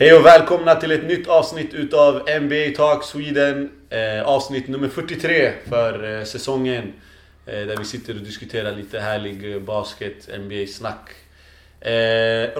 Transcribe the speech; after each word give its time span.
Hej 0.00 0.14
och 0.14 0.26
välkomna 0.26 0.74
till 0.74 0.90
ett 0.90 1.04
nytt 1.04 1.28
avsnitt 1.28 1.74
utav 1.74 2.14
NBA 2.14 2.76
Talk 2.76 3.04
Sweden. 3.04 3.70
Eh, 3.90 4.22
avsnitt 4.22 4.68
nummer 4.68 4.88
43 4.88 5.52
för 5.68 6.18
eh, 6.18 6.24
säsongen. 6.24 6.92
Eh, 7.46 7.66
där 7.66 7.76
vi 7.76 7.84
sitter 7.84 8.14
och 8.14 8.20
diskuterar 8.20 8.72
lite 8.72 9.00
härlig 9.00 9.52
eh, 9.52 9.60
basket, 9.60 10.28
NBA-snack. 10.38 11.10
Eh, 11.80 11.90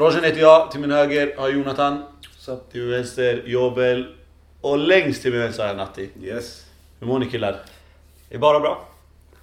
Roger 0.01 0.23
heter 0.23 0.41
jag, 0.41 0.71
till 0.71 0.81
min 0.81 0.91
höger 0.91 1.35
har 1.37 1.49
Jonathan. 1.49 2.03
Så. 2.39 2.57
Till 2.57 2.81
min 2.81 2.91
vänster 2.91 3.43
Jobel. 3.47 4.15
Och 4.61 4.79
längst 4.79 5.23
till 5.23 5.33
min 5.33 5.41
vänster 5.41 5.63
har 5.63 5.69
jag 5.69 5.77
Natti. 5.77 6.11
Yes. 6.23 6.67
Hur 7.01 7.07
mår 7.07 7.19
ni 7.19 7.27
killar? 7.31 7.61
Det 8.29 8.35
är 8.35 8.39
bara 8.39 8.61
bra. 8.61 8.89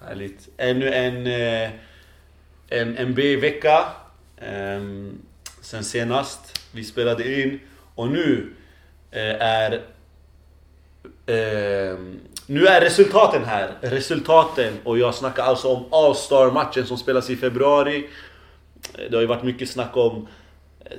Härligt. 0.07 0.49
Ännu 0.57 0.93
en, 0.93 1.27
eh, 1.27 1.69
en 2.69 2.95
NBA-vecka. 3.09 3.85
ehm, 4.41 5.17
sen 5.61 5.83
senast 5.83 6.59
vi 6.71 6.83
spelade 6.83 7.41
in. 7.41 7.59
Och 7.95 8.07
nu 8.07 8.53
eh, 9.11 9.41
är... 9.41 9.81
ehm, 11.25 12.19
nu 12.47 12.67
är 12.67 12.81
resultaten 12.81 13.43
här. 13.45 13.71
Resultaten. 13.81 14.73
Och 14.83 14.97
jag 14.99 15.15
snackar 15.15 15.43
alltså 15.43 15.67
om 15.67 15.85
All-Star-matchen 15.93 16.85
som 16.85 16.97
spelas 16.97 17.29
i 17.29 17.35
februari. 17.35 18.09
Eh, 18.93 19.09
Det 19.09 19.15
har 19.15 19.21
ju 19.21 19.27
varit 19.27 19.43
mycket 19.43 19.69
snack 19.69 19.97
om 19.97 20.27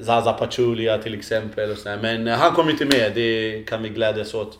Zaza 0.02 0.32
Pachulia 0.32 0.98
till 0.98 1.14
exempel. 1.14 1.70
Och 1.70 1.78
sådär. 1.78 1.98
Men 2.02 2.28
eh, 2.28 2.38
han 2.38 2.52
kom 2.54 2.70
inte 2.70 2.84
med, 2.84 3.12
det 3.14 3.62
kan 3.68 3.82
vi 3.82 3.88
glädjas 3.88 4.34
åt. 4.34 4.58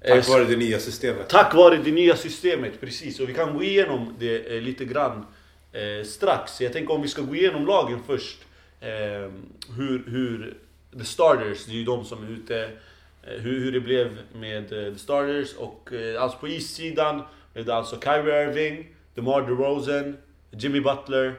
Eh, 0.00 0.14
Tack 0.16 0.28
vare 0.28 0.44
det 0.44 0.56
nya 0.56 0.78
systemet. 0.78 1.28
Tack 1.28 1.54
vare 1.54 1.76
det 1.76 1.90
nya 1.90 2.16
systemet, 2.16 2.80
precis. 2.80 3.20
Och 3.20 3.28
vi 3.28 3.34
kan 3.34 3.54
gå 3.54 3.62
igenom 3.62 4.14
det 4.18 4.56
eh, 4.56 4.60
lite 4.62 4.84
grann 4.84 5.26
eh, 5.72 6.04
strax. 6.06 6.60
Jag 6.60 6.72
tänker 6.72 6.94
om 6.94 7.02
vi 7.02 7.08
ska 7.08 7.22
gå 7.22 7.34
igenom 7.34 7.66
lagen 7.66 8.00
först. 8.06 8.38
Eh, 8.80 9.30
hur, 9.76 10.04
hur 10.06 10.54
the 10.98 11.04
starters, 11.04 11.66
det 11.66 11.72
är 11.72 11.76
ju 11.76 11.84
de 11.84 12.04
som 12.04 12.24
är 12.24 12.30
ute. 12.30 12.70
Eh, 13.22 13.32
hur, 13.40 13.60
hur 13.60 13.72
det 13.72 13.80
blev 13.80 14.18
med 14.34 14.72
eh, 14.72 14.92
the 14.92 14.98
starters. 14.98 15.54
Och 15.54 15.92
eh, 15.92 16.22
alltså 16.22 16.38
på 16.38 16.48
issidan 16.48 17.22
blev 17.52 17.64
det 17.64 17.74
alltså 17.74 18.00
Kyrie 18.00 18.42
Irving, 18.44 18.94
DeMar 19.14 19.40
DeRozan, 19.42 20.16
Jimmy 20.50 20.80
Butler, 20.80 21.34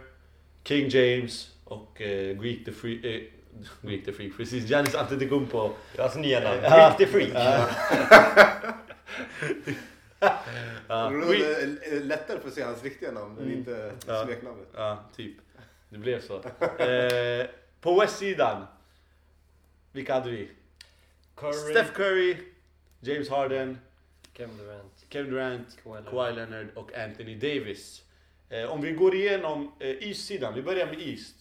King 0.63 0.87
James 0.89 1.51
och 1.65 2.01
eh, 2.01 2.37
Greek 2.37 2.65
the 2.65 2.71
Freak. 2.71 3.05
Eh, 3.05 3.21
Greek 3.81 4.05
the 4.05 4.11
Freak, 4.13 4.37
precis. 4.37 4.65
Giannis 4.69 4.95
Antetokounmpo. 4.95 5.71
Alltså 5.97 6.19
nya 6.19 6.39
namn. 6.39 6.59
Freak 6.61 6.97
the 6.97 7.05
Freak. 7.07 7.29
Ja, 7.33 7.69
Det 11.09 11.25
Greek- 11.27 11.83
är 11.93 11.99
lättare 12.03 12.39
för 12.39 12.47
att 12.47 12.53
se 12.53 12.63
hans 12.63 12.83
riktiga 12.83 13.11
namn 13.11 13.37
än 13.39 13.51
inte 13.53 13.91
Ja. 14.07 14.23
smeknamnet. 14.25 14.67
Ja, 14.75 15.03
typ. 15.15 15.33
Det 15.89 15.97
blev 15.97 16.21
så. 16.21 16.41
På 17.81 17.99
West-sidan. 17.99 18.65
Vilka 19.93 20.13
hade 20.13 20.29
vi? 20.31 20.49
Curry. 21.35 21.53
Steph 21.53 21.91
Curry, 21.93 22.37
James 22.99 23.29
Harden, 23.29 23.79
Kevin 24.37 24.57
Durant. 24.57 25.05
Kevin 25.09 25.31
Durant, 25.31 25.77
Kawhi 25.83 26.01
Leonard. 26.01 26.11
Kawhi 26.13 26.31
Leonard 26.35 26.67
och 26.75 26.93
Anthony 26.93 27.35
Davis. 27.35 28.03
Eh, 28.49 28.71
om 28.71 28.81
vi 28.81 28.91
går 28.91 29.15
igenom 29.15 29.71
eh, 29.79 29.89
East-sidan, 29.89 30.53
vi 30.53 30.61
börjar 30.61 30.85
med 30.85 31.01
East. 31.01 31.35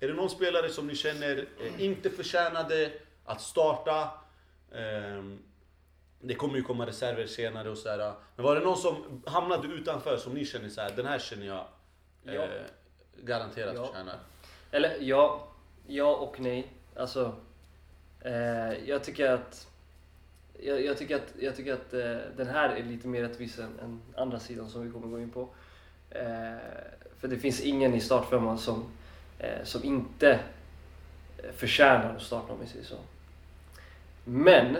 Är 0.00 0.08
det 0.08 0.14
någon 0.14 0.30
spelare 0.30 0.68
som 0.68 0.86
ni 0.86 0.94
känner 0.94 1.46
eh, 1.60 1.82
inte 1.84 2.10
förtjänade 2.10 2.92
att 3.24 3.40
starta? 3.40 4.10
Ehm, 4.74 5.38
det 6.20 6.34
kommer 6.34 6.56
ju 6.56 6.62
komma 6.62 6.86
reserver 6.86 7.26
senare 7.26 7.70
och 7.70 7.78
sådär. 7.78 8.12
Men 8.36 8.44
var 8.44 8.54
det 8.54 8.60
någon 8.60 8.76
som 8.76 9.22
hamnade 9.26 9.68
utanför 9.68 10.16
som 10.16 10.34
ni 10.34 10.44
känner 10.44 10.68
så 10.68 10.80
här, 10.80 10.90
den 10.96 11.06
här 11.06 11.18
känner 11.18 11.46
jag 11.46 11.66
eh, 12.26 12.34
Ja. 12.34 12.48
garanterat 13.22 13.74
Ja. 13.76 13.86
förtjänar? 13.86 14.18
Eller 14.70 14.96
ja, 15.00 15.48
ja 15.86 16.14
och 16.16 16.40
nej. 16.40 16.66
Alltså, 16.96 17.34
eh, 18.26 18.88
jag 18.88 19.04
tycker 19.04 19.30
att 19.30 19.66
jag, 20.58 20.84
jag 20.84 20.98
tycker 20.98 21.16
att, 21.16 21.32
jag 21.38 21.56
tycker 21.56 21.72
att 21.72 21.94
eh, 21.94 22.16
den 22.36 22.46
här 22.46 22.68
är 22.68 22.82
lite 22.84 23.08
mer 23.08 23.22
rättvis 23.22 23.58
än, 23.58 23.78
än 23.82 24.00
andra 24.16 24.38
sidan 24.40 24.68
som 24.70 24.86
vi 24.86 24.92
kommer 24.92 25.06
gå 25.06 25.20
in 25.20 25.30
på. 25.30 25.48
Eh, 26.10 26.56
för 27.18 27.28
det 27.28 27.36
finns 27.36 27.60
ingen 27.60 27.94
i 27.94 28.00
startfemman 28.00 28.58
som, 28.58 28.84
eh, 29.38 29.64
som 29.64 29.84
inte 29.84 30.40
förtjänar 31.56 32.14
att 32.16 32.22
starta 32.22 32.52
om 32.52 32.60
vi 32.60 32.66
säger 32.66 32.84
så. 32.84 32.96
Men 34.24 34.76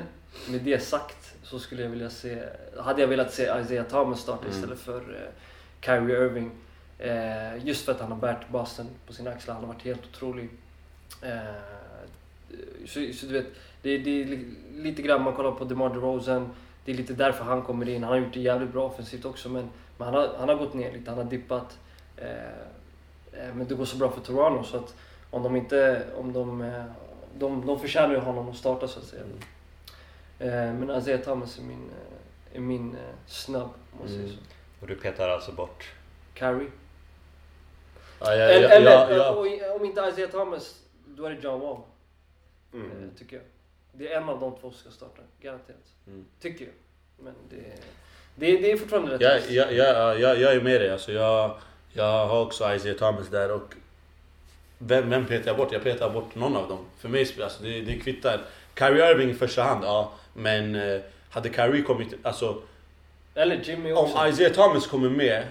med 0.48 0.60
det 0.60 0.78
sagt 0.78 1.34
så 1.42 1.58
skulle 1.58 1.82
jag 1.82 1.90
vilja 1.90 2.10
se, 2.10 2.42
hade 2.78 3.00
jag 3.00 3.08
velat 3.08 3.34
se 3.34 3.42
Isaiah 3.42 3.86
Thomas 3.86 4.20
starta 4.20 4.44
Mm. 4.44 4.56
istället 4.56 4.78
för 4.78 5.00
eh, 5.00 5.32
Kyrie 5.80 6.24
Irving. 6.24 6.50
Eh, 6.98 7.66
just 7.66 7.84
för 7.84 7.92
att 7.92 8.00
han 8.00 8.12
har 8.12 8.18
bärt 8.18 8.48
basen 8.48 8.86
på 9.06 9.12
sina 9.12 9.30
axlar. 9.30 9.54
Han 9.54 9.64
har 9.64 9.72
varit 9.72 9.82
helt 9.82 10.04
otrolig. 10.04 10.48
Eh, 12.50 12.86
så, 12.86 13.12
så 13.18 13.26
du 13.26 13.32
vet, 13.32 13.46
det, 13.82 13.98
det 13.98 14.22
är 14.22 14.24
li- 14.24 14.54
lite 14.74 15.02
grann 15.02 15.22
man 15.22 15.34
kollar 15.34 15.52
på 15.52 15.64
DeMar 15.64 15.88
DeRozan. 15.94 16.50
Det 16.84 16.92
är 16.92 16.96
lite 16.96 17.12
därför 17.12 17.44
han 17.44 17.62
kommer 17.62 17.88
in. 17.88 18.02
Han 18.02 18.12
har 18.12 18.18
gjort 18.18 18.34
det 18.34 18.40
jävligt 18.40 18.72
bra 18.72 18.84
offensivt 18.86 19.24
också 19.24 19.48
men, 19.48 19.70
men 19.98 20.04
han, 20.06 20.14
har, 20.14 20.30
han 20.38 20.48
har 20.48 20.56
gått 20.56 20.74
ner 20.74 20.92
lite, 20.92 21.10
han 21.10 21.18
har 21.18 21.24
dippat. 21.30 21.78
Eh, 22.16 22.28
eh, 23.32 23.54
men 23.54 23.66
det 23.68 23.74
går 23.74 23.84
så 23.84 23.96
bra 23.96 24.10
för 24.10 24.20
Toronto 24.20 24.64
så 24.64 24.76
att 24.76 24.94
om 25.30 25.42
de 25.42 25.56
inte, 25.56 26.06
om 26.16 26.32
de, 26.32 26.62
eh, 26.62 26.84
de, 27.38 27.66
de 27.66 27.80
förtjänar 27.80 28.14
ju 28.14 28.20
honom 28.20 28.48
att 28.48 28.56
starta 28.56 28.88
så 28.88 28.98
att 29.00 29.04
säga. 29.06 29.22
Eh, 30.38 30.74
men 30.74 30.90
Isaiah 30.98 31.20
Thomas 31.20 31.58
är 31.58 31.62
min, 31.62 31.90
är 32.52 32.60
min 32.60 32.96
snabb 33.26 33.62
om 33.92 33.98
man 33.98 34.08
säger 34.08 34.20
Mm. 34.20 34.32
så. 34.36 34.40
Och 34.80 34.86
du 34.86 34.94
petar 34.94 35.28
alltså 35.28 35.52
bort? 35.52 35.92
Kyrie. 36.34 36.68
Ja, 38.20 38.26
ja, 38.26 38.32
Eller, 38.34 38.68
ja, 38.68 38.74
eller 38.74 38.90
ja, 38.90 39.10
ja. 39.16 39.30
och- 39.30 39.76
om 39.80 39.84
inte 39.84 40.00
Isaiah 40.12 40.30
Thomas, 40.30 40.80
då 41.06 41.24
är 41.24 41.30
det 41.30 41.40
John 41.42 41.60
Wall. 41.60 41.76
Mm. 42.84 42.90
eh, 43.04 43.08
Tycker 43.18 43.36
jag. 43.36 43.44
Det 43.92 44.12
är 44.12 44.20
en 44.20 44.28
av 44.28 44.40
de 44.40 44.52
två 44.60 44.70
som 44.70 44.80
ska 44.80 44.90
starta, 44.90 45.22
garanterat. 45.40 45.92
Mm. 46.06 46.24
Tycker 46.40 46.64
jag. 46.64 46.74
Men 47.24 47.34
det, 47.50 47.56
det, 48.34 48.56
det 48.56 48.72
är 48.72 48.76
fortfarande 48.76 49.14
rätt. 49.14 49.20
Jag, 49.20 49.50
jag, 49.50 49.72
jag, 49.72 50.20
jag, 50.20 50.40
jag 50.40 50.54
är 50.54 50.60
med 50.60 50.80
dig. 50.80 50.90
Alltså 50.90 51.12
jag, 51.12 51.58
jag 51.92 52.26
har 52.26 52.42
också 52.42 52.74
Isaiah 52.74 52.96
Thomas 52.96 53.28
där. 53.28 53.52
Och 53.52 53.74
vem, 54.78 55.10
vem 55.10 55.26
petar 55.26 55.46
jag 55.46 55.56
bort? 55.56 55.72
Jag 55.72 55.82
petar 55.82 56.10
bort 56.10 56.34
någon 56.34 56.56
av 56.56 56.68
dem. 56.68 56.78
För 56.98 57.08
mig 57.08 57.42
alltså, 57.42 57.62
det, 57.62 57.80
det 57.80 57.98
kvittar. 57.98 58.40
Kyrie 58.78 59.10
Irving 59.10 59.30
i 59.30 59.34
första 59.34 59.62
hand, 59.62 59.84
ja. 59.84 60.12
Men 60.34 60.74
eh, 60.74 61.00
hade 61.30 61.52
Kyrie 61.52 61.82
kommit... 61.82 62.14
Alltså, 62.22 62.62
Eller 63.34 63.56
Jimmy 63.64 63.92
också. 63.92 64.18
om 64.18 64.28
Isaiah 64.28 64.52
Thomas 64.52 64.86
kommer 64.86 65.10
med 65.10 65.44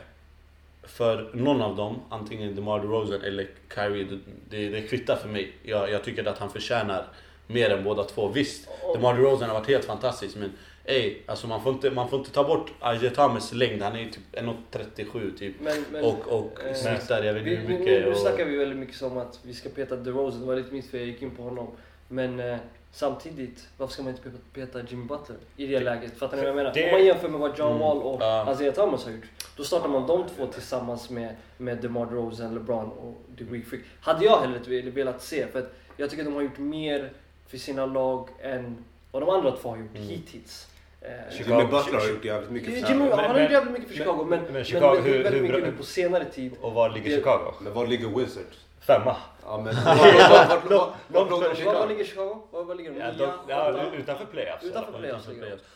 för 0.87 1.29
någon 1.33 1.61
av 1.61 1.75
dem, 1.75 2.01
antingen 2.09 2.55
DeMar 2.55 2.79
DeRozan 2.79 3.21
eller 3.21 3.47
Kyrie, 3.75 4.07
det, 4.49 4.69
det, 4.69 4.81
kvittar 4.81 5.15
för 5.15 5.29
mig. 5.29 5.53
Jag, 5.63 5.91
jag 5.91 6.03
tycker 6.03 6.25
att 6.25 6.37
han 6.37 6.49
förtjänar 6.49 7.07
mer 7.47 7.69
än 7.69 7.83
båda 7.83 8.03
två. 8.03 8.27
Visst, 8.27 8.69
DeMar 8.93 9.13
DeRozan 9.13 9.49
har 9.49 9.59
varit 9.59 9.67
helt 9.67 9.85
fantastisk 9.85 10.35
men 10.35 10.51
ey, 10.85 11.17
alltså 11.25 11.47
man 11.47 11.63
får 11.63 11.73
inte, 11.73 11.91
man 11.91 12.09
får 12.09 12.19
inte 12.19 12.31
ta 12.31 12.43
bort 12.43 12.71
Isaiah 12.95 13.13
Thomas 13.13 13.53
längd. 13.53 13.81
Han 13.81 13.95
är 13.95 14.05
typ 14.05 14.23
1,37 14.31 15.37
typ. 15.37 15.55
Men, 15.59 15.85
men, 15.91 16.03
Och, 16.03 16.27
och 16.27 16.63
eh, 16.63 16.73
snittar, 16.73 17.23
jag 17.23 17.33
vet 17.33 17.47
inte 17.47 17.61
hur 17.61 17.69
nu, 17.69 17.79
mycket. 17.79 18.05
nu 18.05 18.11
och, 18.11 18.17
snackar 18.17 18.45
vi 18.45 18.55
väldigt 18.55 18.77
mycket 18.77 19.01
om 19.01 19.17
att 19.17 19.39
vi 19.43 19.53
ska 19.53 19.69
peta 19.69 19.95
DeRozan. 19.95 20.41
Det 20.41 20.47
var 20.47 20.55
lite 20.55 20.73
mitt 20.73 20.91
fel, 20.91 20.99
jag 20.99 21.09
gick 21.09 21.21
in 21.21 21.35
på 21.35 21.43
honom. 21.43 21.67
Men 22.07 22.39
eh, 22.39 22.57
samtidigt, 22.95 23.67
varför 23.77 23.93
ska 23.93 24.03
man 24.03 24.11
inte 24.15 24.29
peta, 24.53 24.79
Jimmy 24.89 25.05
Butler 25.05 25.37
i 25.57 25.67
det 25.67 25.79
läget? 25.79 26.17
Fattar 26.17 26.37
ni 26.37 26.41
vad 26.43 26.49
jag 26.49 26.55
menar? 26.55 26.73
Det- 26.73 26.85
Om 26.85 26.91
man 26.91 27.05
jämför 27.05 27.29
med 27.29 27.39
vad 27.39 27.57
John 27.59 27.67
Mm. 27.67 27.79
Wall 27.79 27.97
och 27.97 28.21
Ja. 28.21 28.51
Isaiah 28.53 28.73
Thomas 28.73 29.05
har 29.05 29.11
gjort. 29.11 29.23
Då 29.57 29.63
startar 29.63 29.87
man 29.87 30.07
de 30.07 30.23
två 30.37 30.47
tillsammans 30.47 31.09
med, 31.09 31.35
med 31.57 31.77
DeMar 31.77 32.05
DeRozan, 32.05 32.53
LeBron 32.53 32.91
och 32.91 33.21
The 33.37 33.43
Greek 33.43 33.65
Freak. 33.65 33.83
Hade 34.01 34.25
jag 34.25 34.37
hellre 34.41 34.81
velat 34.91 35.21
se, 35.23 35.47
för 35.47 35.59
att 35.59 35.73
jag 35.97 36.09
tycker 36.09 36.23
att 36.23 36.27
de 36.29 36.35
har 36.35 36.41
gjort 36.41 36.57
mer 36.57 37.11
för 37.47 37.57
sina 37.57 37.85
lag 37.85 38.29
än 38.41 38.77
vad 39.11 39.21
de 39.21 39.29
andra 39.29 39.51
två 39.51 39.69
har 39.69 39.77
gjort 39.77 39.95
Mm. 39.95 40.07
hittills. 40.07 40.67
Eh, 41.01 41.07
Chicago- 41.31 41.59
Jimmy 41.59 41.71
Butler 41.71 41.99
har 41.99 42.07
gjort 42.09 42.25
jävligt 42.25 42.51
mycket 42.51 42.69
för 42.69 42.87
Chicago. 42.87 43.09
han 43.15 43.31
har 43.35 43.41
gjort 43.41 43.51
jävligt 43.51 43.73
mycket 43.73 43.87
för 43.89 43.97
men- 43.97 44.05
Chicago, 44.05 44.25
men, 44.29 44.43
men 44.43 44.53
men, 44.53 44.63
Chicago, 44.63 44.93
men 44.95 45.03
hur- 45.03 45.23
väldigt 45.23 45.41
mycket 45.41 45.63
nu 45.63 45.71
på 45.71 45.83
senare 45.83 46.25
tid. 46.25 46.51
Och 46.61 46.73
var 46.73 46.89
ligger 46.89 47.09
Det- 47.09 47.15
Chicago? 47.15 47.53
Men 47.61 47.73
var 47.73 47.87
ligger 47.87 48.07
Wizards? 48.07 48.64
Femma? 48.85 49.15
Ja 49.43 49.57
men... 49.57 49.75
Var, 49.75 51.87
ligger 51.87 52.05
Chicago? 52.05 52.41
Var, 52.51 52.75
ligger 52.75 52.91
de? 52.91 52.99
Ja, 52.99 53.11
de, 53.11 53.31
ja, 53.47 53.83
utanför 53.93 54.25
playoffs. 54.25 54.63
Utanför 54.63 54.99
playoffs. 54.99 55.27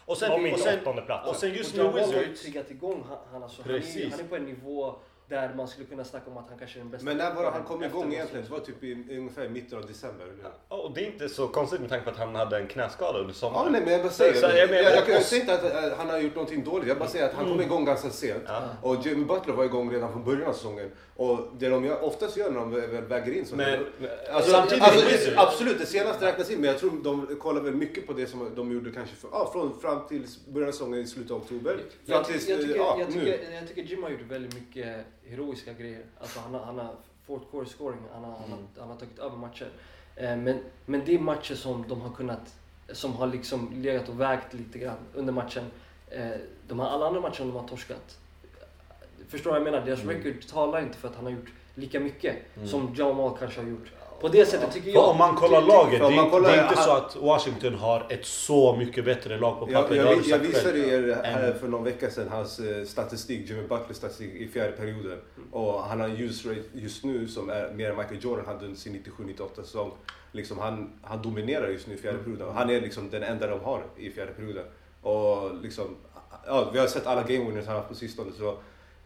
Och 0.05 0.17
sen, 0.17 0.31
Om 0.31 0.41
och 0.41 0.47
inte 0.47 0.59
sen, 0.61 0.79
åttonde 0.81 1.01
plats. 1.01 1.29
och 1.29 1.35
sen 1.35 1.53
just 1.53 1.75
med 1.75 1.85
John 1.85 1.93
Wall 1.93 2.03
har 2.03 2.13
ju 2.13 2.19
Wizards. 2.19 2.41
triggat 2.41 2.71
igång 2.71 3.05
han, 3.09 3.17
han, 3.31 3.43
alltså, 3.43 3.61
han, 3.65 3.75
är, 3.75 4.11
han 4.11 4.19
är 4.19 4.23
på 4.23 4.35
en 4.35 4.45
nivå 4.45 4.95
där 5.29 5.53
man 5.57 5.67
skulle 5.67 5.85
kunna 5.87 6.03
snacka 6.03 6.31
om 6.31 6.37
att 6.37 6.49
han 6.49 6.57
kanske 6.59 6.77
är 6.79 6.81
den 6.81 6.91
bästa. 6.91 7.05
Men 7.05 7.17
när 7.17 7.33
var 7.33 7.43
det 7.43 7.49
han 7.49 7.63
kom 7.63 7.83
igång 7.83 8.13
egentligen? 8.13 8.45
Det 8.45 8.51
var 8.51 8.59
typ 8.59 8.83
i, 8.83 9.17
ungefär 9.17 9.45
i 9.45 9.49
mitten 9.49 9.77
av 9.77 9.85
december. 9.85 10.23
eller? 10.25 10.51
Ja, 10.69 10.75
Och 10.77 10.93
det 10.93 11.01
är 11.01 11.05
inte 11.05 11.29
så 11.29 11.47
konstigt 11.47 11.79
med 11.81 11.89
tanke 11.89 12.05
på 12.05 12.11
att 12.11 12.17
han 12.17 12.35
hade 12.35 12.57
en 12.57 12.67
knäskada 12.67 13.19
under 13.19 13.33
Ja, 13.33 13.37
sommaren. 13.39 13.71
nej, 13.71 13.81
men 13.81 13.93
jag 13.93 14.01
bara 14.01 14.11
säger. 14.11 14.33
Så- 14.33 14.39
så 14.39 14.45
jag 14.47 14.57
jag, 14.57 14.69
menar- 14.69 14.83
jag, 14.83 14.97
jag, 15.07 15.09
jag 15.09 15.21
säger 15.23 15.41
inte 15.41 15.53
att 15.53 15.83
eh, 15.91 15.97
han 15.97 16.09
har 16.09 16.17
gjort 16.19 16.35
någonting 16.35 16.63
dåligt. 16.63 16.87
Jag 16.87 16.97
bara 16.97 17.09
säger 17.09 17.25
att 17.25 17.33
han 17.33 17.45
kom 17.45 17.61
igång 17.61 17.85
ganska 17.85 18.09
sent. 18.09 18.43
Ja. 18.47 18.61
Och 18.81 19.05
Jimmy 19.05 19.25
Butler 19.25 19.53
var 19.53 19.63
igång 19.65 19.91
redan 19.93 20.11
från 20.11 20.23
början 20.23 20.43
av 20.49 20.53
säsongen. 20.53 20.91
Och 21.15 21.39
det 21.57 21.69
de 21.69 21.85
gör, 21.85 22.03
oftast 22.03 22.37
gör 22.37 22.51
när 22.51 22.59
de 22.59 22.71
väl 22.71 23.03
väger 23.03 23.31
in 23.33 23.45
så 23.45 23.55
Men 23.55 23.85
Alltså, 24.31 24.51
samtidigt 24.51 24.83
alltså, 24.83 25.05
Wizards- 25.07 25.33
absolut, 25.37 25.79
det 25.79 25.85
senaste 25.85 26.25
räknas 26.25 26.49
in, 26.51 26.59
men 26.61 26.69
jag 26.69 26.79
tror 26.79 26.91
de 27.03 27.35
kollar 27.39 27.61
väl 27.61 27.75
mycket 27.75 28.07
på 28.07 28.13
det 28.13 28.27
som 28.27 28.51
de 28.55 28.71
gjorde 28.73 28.91
kanske 28.91 29.15
för, 29.15 29.29
ja, 29.31 29.49
från 29.53 29.79
fram 29.79 30.07
till 30.07 30.25
början 30.47 30.67
av 30.69 30.71
säsongen 30.71 30.99
i 30.99 31.07
slutet 31.07 31.31
av 31.31 31.37
oktober. 31.37 31.71
Fram 31.73 31.81
Jag, 32.05 32.25
tills, 32.25 32.45
ty- 32.45 32.51
jag, 32.51 32.61
tycker, 32.61 32.75
ja, 32.75 32.95
jag, 32.99 33.07
nu. 33.15 33.19
tycker, 33.19 33.51
jag 33.53 33.67
tycker 33.67 33.81
Jim 33.81 34.03
har 34.03 34.09
gjort 34.09 34.21
väldigt 34.29 34.53
mycket 34.53 35.05
heroiska 35.29 35.73
grejer. 35.73 36.01
Alltså 36.19 36.39
han 36.39 36.53
har, 36.53 36.61
han 36.61 36.79
har 36.79 36.95
fourth 37.27 37.45
quarter 37.51 37.69
scoring, 37.71 37.99
han 38.13 38.23
har, 38.23 38.31
han, 38.31 38.51
har, 38.51 38.59
han 38.79 38.89
har 38.89 38.95
tagit 38.97 39.19
över 39.19 39.37
matcher. 39.37 39.67
Eh, 40.15 40.35
men, 40.37 40.59
men 40.85 41.05
det 41.05 41.15
är 41.15 41.19
matcher 41.19 41.55
som 41.55 41.85
de 41.87 42.01
har 42.01 42.09
kunnat, 42.09 42.55
som 42.91 43.13
har 43.13 43.27
liksom 43.27 43.73
legat 43.81 44.09
och 44.09 44.19
vägt 44.19 44.53
lite 44.53 44.79
grann 44.79 44.97
under 45.13 45.33
matchen. 45.33 45.63
Eh, 46.07 46.29
de 46.67 46.79
här 46.79 46.87
alla 46.87 47.07
andra 47.07 47.21
matcher 47.21 47.39
de 47.39 47.51
har 47.51 47.67
torskat. 47.67 48.17
Förstår 49.27 49.53
du 49.53 49.59
vad 49.59 49.67
jag 49.67 49.71
menar? 49.73 49.85
Deras 49.85 50.03
Mm. 50.03 50.15
record 50.15 50.47
talar 50.47 50.81
inte 50.81 50.97
för 50.97 51.07
att 51.07 51.15
han 51.15 51.23
har 51.25 51.31
gjort 51.31 51.51
lika 51.75 51.99
mycket 51.99 52.35
Mm. 52.55 52.67
som 52.67 52.93
Wall 52.93 53.37
kanske 53.37 53.61
har 53.61 53.67
gjort. 53.69 53.91
På 54.21 54.27
det 54.27 54.45
sättet 54.45 54.71
tycker 54.73 54.91
jag. 54.91 55.09
om 55.09 55.17
man 55.17 55.35
kollar 55.35 55.61
laget, 55.61 55.99
det, 56.01 56.09
man 56.15 56.29
kollar- 56.29 56.49
det 56.51 56.55
är 56.57 56.63
inte 56.63 56.75
han- 56.75 56.85
så 56.85 56.91
att 56.91 57.15
Washington 57.15 57.73
har 57.73 58.05
ett 58.09 58.25
så 58.25 58.75
mycket 58.75 59.05
bättre 59.05 59.37
lag 59.37 59.59
på 59.59 59.71
Jag, 59.71 59.81
pappret. 59.81 59.97
jag, 59.97 60.07
du 60.07 60.29
jag 60.29 60.39
sagt 60.41 60.45
visade 60.45 60.79
er 60.79 61.21
här 61.23 61.47
Än- 61.51 61.59
för 61.59 61.67
någon 61.67 61.83
vecka 61.83 62.09
sedan 62.11 62.27
hans 62.31 62.59
eh, 62.59 62.85
statistik, 62.85 63.49
Jimmy 63.49 63.61
Butlers 63.61 63.97
statistik 63.97 64.33
i 64.33 64.47
fjärde 64.47 64.71
perioden. 64.71 65.19
Och 65.51 65.83
han 65.83 65.99
har 65.99 66.07
en 66.09 66.17
use 66.17 66.49
rate 66.49 66.61
just 66.73 67.03
nu 67.03 67.27
som 67.27 67.49
är 67.49 67.71
mer 67.73 67.89
än 67.91 67.97
Michael 67.97 68.19
Jordan 68.23 68.45
hade 68.45 68.65
under 68.65 68.79
sin 68.79 69.03
97-98 69.17 69.61
säsong. 69.61 69.91
Liksom 70.31 70.57
han, 70.59 70.89
han 71.03 71.21
dominerar 71.21 71.67
just 71.67 71.87
nu 71.87 71.93
i 71.93 71.97
fjärde 71.97 72.17
perioden. 72.17 72.47
Och 72.47 72.53
Han 72.53 72.69
är 72.69 72.81
liksom 72.81 73.09
den 73.09 73.23
enda 73.23 73.47
de 73.47 73.59
har 73.59 73.83
i 73.97 74.09
fjärde 74.11 74.31
perioden. 74.31 74.65
Och 75.01 75.55
liksom, 75.61 75.95
ja, 76.47 76.69
vi 76.73 76.79
har 76.79 76.87
sett 76.87 77.07
alla 77.07 77.21
game 77.23 77.45
winners 77.45 77.65
han 77.65 77.75
har 77.75 77.81
haft 77.81 77.89
på 77.89 77.95
sistone. 77.95 78.31
Så 78.39 78.57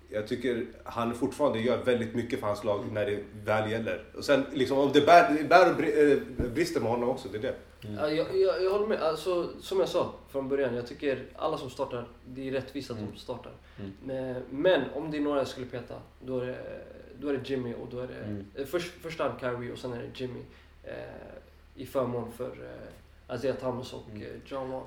jag 0.10 0.28
tycker 0.28 0.66
han 0.84 1.16
fortfarande 1.16 1.60
gör 1.60 1.78
väldigt 1.84 2.16
mycket 2.16 2.40
för 2.40 2.48
hans 2.48 2.64
lag 2.64 2.86
när 2.92 3.06
det 3.06 3.24
väl 3.46 3.72
gäller. 3.72 4.04
Och 4.18 4.26
sen 4.26 4.46
liksom, 4.54 4.78
om 4.78 4.92
det 4.94 5.02
bär, 5.02 5.44
bär 5.44 5.74
och 5.76 5.84
eh, 5.84 6.18
brister 6.54 6.82
med 6.82 6.90
honom 6.92 7.10
också, 7.10 7.30
det 7.30 7.38
är 7.38 7.42
det. 7.42 7.56
Ja, 7.98 8.10
jag, 8.10 8.28
jag, 8.38 8.64
jag 8.64 8.72
håller 8.72 8.88
med. 8.88 9.02
Alltså, 9.02 9.50
som 9.62 9.80
jag 9.80 9.90
sa 9.90 10.14
från 10.30 10.50
början, 10.50 10.76
jag 10.76 10.88
tycker 10.88 11.24
alla 11.36 11.58
som 11.58 11.70
startar, 11.70 12.08
det 12.28 12.48
är 12.48 12.52
rättvist 12.52 12.92
att 12.92 12.98
Mm. 12.98 13.10
de 13.14 13.20
startar. 13.20 13.52
Mm. 13.80 13.92
Men, 14.04 14.44
men 14.50 14.82
om 14.96 15.12
det 15.12 15.18
är 15.18 15.22
några 15.22 15.38
jag 15.38 15.48
skulle 15.48 15.66
peta, 15.66 15.96
då 16.22 16.40
är 16.40 16.46
det, 16.46 16.58
då 17.20 17.28
är 17.30 17.34
det 17.34 17.50
Jimmy 17.50 17.74
och 17.74 17.88
då 17.92 18.00
är 18.00 18.08
det 18.08 18.14
Mm. 18.24 18.46
eh, 18.56 18.66
först, 18.66 18.92
först 19.02 19.20
hand 19.20 19.40
Kyrie 19.40 19.72
och 19.72 19.78
sen 19.78 19.94
är 19.94 19.98
det 20.02 20.20
Jimmy. 20.22 20.40
Eh, 20.84 20.94
I 21.76 21.86
förmån 21.86 22.32
för 22.32 22.48
eh, 23.30 23.36
Isaiah 23.36 23.56
Thomas 23.58 23.94
och 23.94 24.10
Mm. 24.12 24.22
eh, 24.22 24.28
John 24.46 24.70
Wall. 24.70 24.84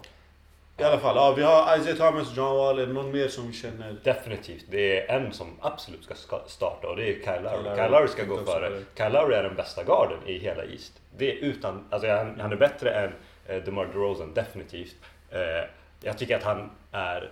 I 0.79 0.83
alla 0.83 0.99
fall, 0.99 1.17
ja, 1.17 1.35
vi 1.37 1.43
har 1.43 1.79
Isaiah 1.79 1.97
Thomas, 1.97 2.37
John 2.37 2.57
Wall, 2.57 2.79
är 2.79 2.87
det 2.87 2.93
någon 2.93 3.13
mer 3.13 3.29
som 3.29 3.47
vi 3.47 3.53
känner? 3.53 3.97
Definitivt. 4.05 4.65
Det 4.71 5.01
är 5.01 5.17
en 5.17 5.33
som 5.33 5.47
absolut 5.61 6.05
ska 6.05 6.39
starta 6.47 6.89
och 6.89 6.97
det 6.97 7.09
är 7.09 7.15
Kyle 7.15 7.43
Lowry. 7.43 7.63
Kyle. 7.63 7.77
Kyle 7.77 7.91
Lowry 7.91 8.09
ska 8.09 8.25
gå 8.25 8.45
före. 8.45 8.83
Kyle 8.97 9.13
Lowry 9.13 9.35
är 9.35 9.43
den 9.43 9.55
bästa 9.55 9.85
garden 9.85 10.19
i 10.27 10.39
hela 10.39 10.65
East. 10.65 10.93
Det 11.17 11.33
är 11.33 11.37
utan, 11.37 11.85
alltså 11.91 12.09
han, 12.09 12.41
han 12.41 12.53
är 12.53 12.57
bättre 12.57 12.91
än 12.91 13.13
eh, 13.47 13.63
DeMar 13.63 13.87
DeRozan, 13.87 14.35
definitivt. 14.35 14.97
Eh, 15.31 15.41
jag 16.03 16.19
tycker 16.19 16.37
att 16.37 16.43
han 16.43 16.71
är 16.93 17.31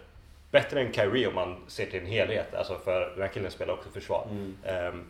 bättre 0.51 0.81
än 0.81 0.93
Kyrie 0.93 1.27
om 1.27 1.35
man 1.35 1.57
ser 1.69 1.87
till 1.87 2.01
en 2.01 2.07
helhet. 2.07 2.55
Alltså 2.55 2.79
för 2.79 3.01
den 3.01 3.23
här 3.23 3.29
killen 3.29 3.51
spelar 3.51 3.75
också 3.75 3.91
försvar. 3.91 4.27
Mm. 4.31 4.57
Ehm, 4.65 5.05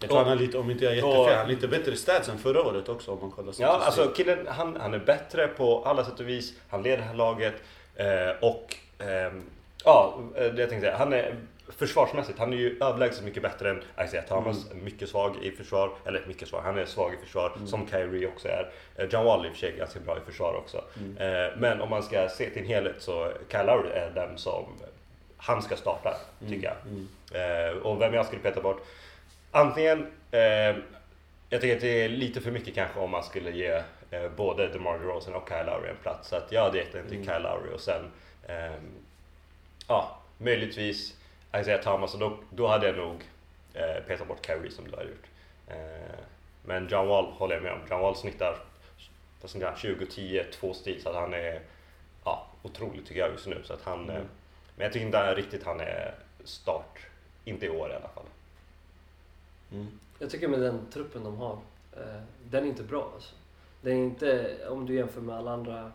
Jag 0.00 0.10
tror 0.10 0.18
han 0.18 0.28
har 0.28 0.36
lite, 0.36 0.58
om 0.58 0.70
inte 0.70 0.84
jag 0.84 0.92
är 0.92 0.96
jättefel, 0.96 1.24
han 1.24 1.38
har 1.38 1.46
lite 1.46 1.68
bättre 1.68 1.96
stats 1.96 2.28
än 2.28 2.38
förra 2.38 2.62
året 2.62 2.88
också 2.88 3.10
om 3.10 3.18
man 3.20 3.30
kollar 3.30 3.54
Ja, 3.58 3.68
alltså 3.68 4.12
killen 4.16 4.46
han, 4.48 4.76
han 4.80 4.94
är 4.94 4.98
bättre 4.98 5.48
på 5.48 5.84
alla 5.84 6.04
sätt 6.04 6.20
och 6.20 6.28
vis. 6.28 6.54
Han 6.68 6.82
leder 6.82 6.96
det 6.96 7.02
här 7.02 7.14
laget. 7.14 7.54
Eh, 7.94 8.30
och 8.40 8.76
ehm, 8.98 9.42
ja, 9.84 10.18
eh, 10.34 10.52
det 10.52 10.60
jag 10.60 10.70
tänkte 10.70 10.80
säga. 10.80 10.96
Han 10.96 11.12
är 11.12 11.36
försvarsmässigt, 11.68 12.38
han 12.38 12.52
är 12.52 12.56
ju 12.56 12.78
överlägset 12.80 13.24
mycket 13.24 13.42
bättre 13.42 13.70
än 13.70 13.82
Isaiah 14.04 14.24
Thomas. 14.24 14.72
Mycket 14.74 15.08
svag 15.08 15.36
i 15.42 15.50
försvar. 15.50 15.90
Eller 16.04 16.24
mycket 16.26 16.48
svag, 16.48 16.60
han 16.60 16.78
är 16.78 16.84
svag 16.84 17.14
i 17.14 17.24
försvar. 17.24 17.52
Som 17.66 17.88
Kyrie 17.88 18.26
också 18.26 18.48
är. 18.48 18.70
Eh, 18.96 19.06
John 19.10 19.24
Wall 19.24 19.46
i 19.46 19.48
och 19.48 19.52
för 19.52 19.58
sig 19.58 19.76
ganska 19.78 20.00
bra 20.00 20.16
i 20.16 20.20
försvar 20.30 20.54
också. 20.54 20.84
Mm. 20.98 21.16
Eh, 21.16 21.52
men 21.56 21.80
om 21.80 21.90
man 21.90 22.02
ska 22.02 22.28
se 22.28 22.50
till 22.50 22.62
en 22.62 22.68
helhet 22.68 22.96
så 22.98 23.32
Kyle 23.48 23.66
Lowry 23.66 23.90
är 23.90 24.10
den 24.14 24.38
som 24.38 24.64
han 25.36 25.62
ska 25.62 25.76
starta, 25.76 26.16
tycker 26.48 26.66
jag. 26.66 26.76
Mm. 26.86 27.08
Eh, 27.70 27.76
och 27.76 28.00
vem 28.00 28.14
jag 28.14 28.26
skulle 28.26 28.42
peta 28.42 28.60
bort? 28.60 28.86
Antingen, 29.56 30.06
eh, 30.30 30.76
jag 31.48 31.60
tycker 31.60 31.74
att 31.74 31.80
det 31.80 32.04
är 32.04 32.08
lite 32.08 32.40
för 32.40 32.50
mycket 32.50 32.74
kanske 32.74 33.00
om 33.00 33.10
man 33.10 33.24
skulle 33.24 33.50
ge 33.50 33.82
eh, 34.10 34.30
både 34.36 34.68
DeMar 34.68 34.98
DeRozan 34.98 35.34
och 35.34 35.48
Kyle 35.48 35.66
Lowry 35.66 35.88
en 35.90 35.96
plats. 35.96 36.28
Så 36.28 36.36
att 36.36 36.52
jag 36.52 36.62
hade 36.62 36.78
gett 36.78 36.92
den 36.92 37.06
till 37.08 37.16
Mm. 37.16 37.26
Kyle 37.26 37.42
Lowry 37.42 37.74
och 37.74 37.80
sen, 37.80 38.10
ehm, 38.48 38.90
ja, 39.88 40.18
möjligtvis 40.38 41.14
Isaiah 41.56 41.80
Thomas 41.80 42.14
och 42.14 42.20
då, 42.20 42.38
då 42.50 42.66
hade 42.66 42.86
jag 42.86 42.96
nog 42.96 43.22
eh, 43.74 44.02
petat 44.06 44.28
bort 44.28 44.46
Kyrie 44.46 44.70
som 44.70 44.90
du 44.90 44.96
har 44.96 45.02
gjort. 45.04 45.26
Eh, 45.68 46.18
men 46.64 46.88
John 46.88 47.08
Wall 47.08 47.24
håller 47.24 47.54
jag 47.54 47.62
med 47.62 47.72
om. 47.72 47.80
John 47.90 48.00
Wall 48.00 48.16
snittar 48.16 48.56
vad 49.40 49.50
som 49.50 49.60
kan, 49.60 49.74
20-10, 49.74 50.50
2 50.50 50.74
stil 50.74 51.02
så 51.02 51.08
att 51.08 51.14
han 51.14 51.34
är 51.34 51.60
ja, 52.24 52.46
otrolig 52.62 53.06
tycker 53.06 53.20
jag 53.20 53.30
just 53.30 53.46
nu. 53.46 53.60
Så 53.64 53.72
att 53.72 53.82
han, 53.82 54.02
Mm. 54.04 54.16
eh, 54.16 54.22
men 54.76 54.84
jag 54.84 54.92
tycker 54.92 55.06
inte 55.06 55.34
riktigt 55.34 55.64
han 55.64 55.80
är 55.80 56.14
start. 56.44 56.98
Inte 57.44 57.66
i 57.66 57.68
år 57.68 57.90
i 57.90 57.94
alla 57.94 58.08
fall. 58.08 58.24
Mm. 59.72 59.86
Jag 60.18 60.30
tycker 60.30 60.48
med 60.48 60.60
den 60.60 60.86
truppen 60.92 61.24
de 61.24 61.36
har, 61.36 61.58
eh, 61.92 62.22
den 62.50 62.64
är 62.64 62.68
inte 62.68 62.82
bra 62.82 63.10
alltså. 63.14 63.34
Den 63.80 63.92
är 63.92 64.04
inte, 64.04 64.56
om 64.68 64.86
du 64.86 64.94
jämför 64.94 65.20
med 65.20 65.36
alla 65.36 65.50
andra 65.52 65.92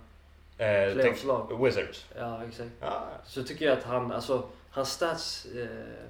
Eh, 0.57 0.93
playoffslag. 0.93 1.63
Wizards. 1.65 2.05
Ja, 2.15 2.43
exakt. 2.43 2.69
Ja, 2.79 3.07
Så 3.25 3.43
tycker 3.43 3.65
jag 3.65 3.77
att 3.77 3.83
han, 3.83 4.11
alltså, 4.11 4.49
hans 4.69 4.91
stats, 4.91 5.45
eh, 5.45 6.05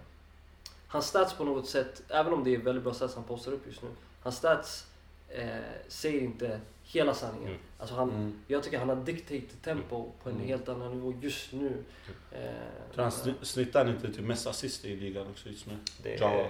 hans 0.88 1.08
stats 1.08 1.34
på 1.34 1.44
något 1.44 1.70
sätt, 1.70 2.02
även 2.10 2.34
om 2.34 2.44
det 2.44 2.56
är 2.56 2.58
väldigt 2.58 2.84
bra 2.84 2.94
stats 2.94 3.16
han 3.16 3.24
postar 3.24 3.52
upp 3.52 3.68
just 3.68 3.82
nu, 3.82 3.90
hans 4.22 4.38
stats 4.38 4.88
eh, 5.30 5.48
säger 5.88 6.22
inte 6.22 6.60
hela 6.94 7.14
sanningen. 7.14 7.48
Mm. 7.48 7.60
Alltså 7.80 7.96
han, 7.96 8.10
Mm. 8.10 8.40
Jag 8.48 8.64
tycker 8.64 8.80
han 8.80 8.90
har 8.90 8.96
dictated 8.96 9.62
tempo 9.64 10.12
på 10.24 10.30
en 10.30 10.36
Mm. 10.36 10.48
helt 10.48 10.70
annan 10.70 10.92
nivå 10.92 11.14
just 11.22 11.52
nu. 11.54 11.84
Eh, 12.32 12.40
Jag 12.42 12.94
tror 12.94 13.04
han 13.04 13.12
sni- 13.12 13.44
snittar 13.44 13.90
inte 13.90 14.14
till 14.14 14.24
mest 14.24 14.48
assist 14.48 14.86
i 14.86 14.96
ligan 14.96 15.28
också 15.32 15.50
just 15.50 15.68
nu. 15.68 15.74
det 16.04 16.22
Wall. 16.22 16.32
eh, 16.40 16.46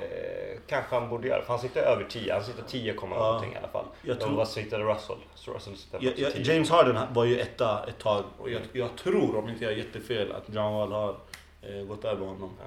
kanske 0.67 0.95
han 0.95 1.09
borde 1.09 1.27
göra. 1.27 1.41
För 1.41 1.47
han 1.53 1.59
sitter 1.61 1.81
över 1.81 2.03
10. 2.03 2.33
Han 2.33 2.43
sitter 2.43 2.63
10, 2.63 2.93
ja. 2.93 3.01
Ja. 3.01 3.07
någonting 3.07 3.53
i 3.53 3.57
alla 3.57 3.67
fall. 3.67 3.85
Jag 4.01 4.19
tror- 4.19 4.35
vad 4.35 4.47
sittade 4.47 4.83
Russell? 4.83 5.15
Så 5.35 5.53
Russell 5.53 5.77
sitter 5.77 5.99
Ja, 6.01 6.09
också 6.09 6.21
ja, 6.21 6.29
10. 6.31 6.53
James 6.53 6.69
Harden 6.69 6.99
var 7.13 7.25
ju 7.25 7.39
etta 7.39 7.85
ett 7.87 7.97
tag 7.99 8.23
och 8.37 8.49
jag, 8.51 8.61
jag 8.73 8.95
tror, 8.97 9.35
om 9.37 9.49
inte 9.49 9.63
jag 9.63 9.73
är 9.73 9.77
jättefel, 9.77 10.31
att 10.31 10.43
John 10.55 10.73
Wall 10.73 10.91
har 10.91 11.15
eh, 11.61 11.83
gått 11.83 12.05
över 12.05 12.25
honom. 12.25 12.49
Ja. 12.59 12.65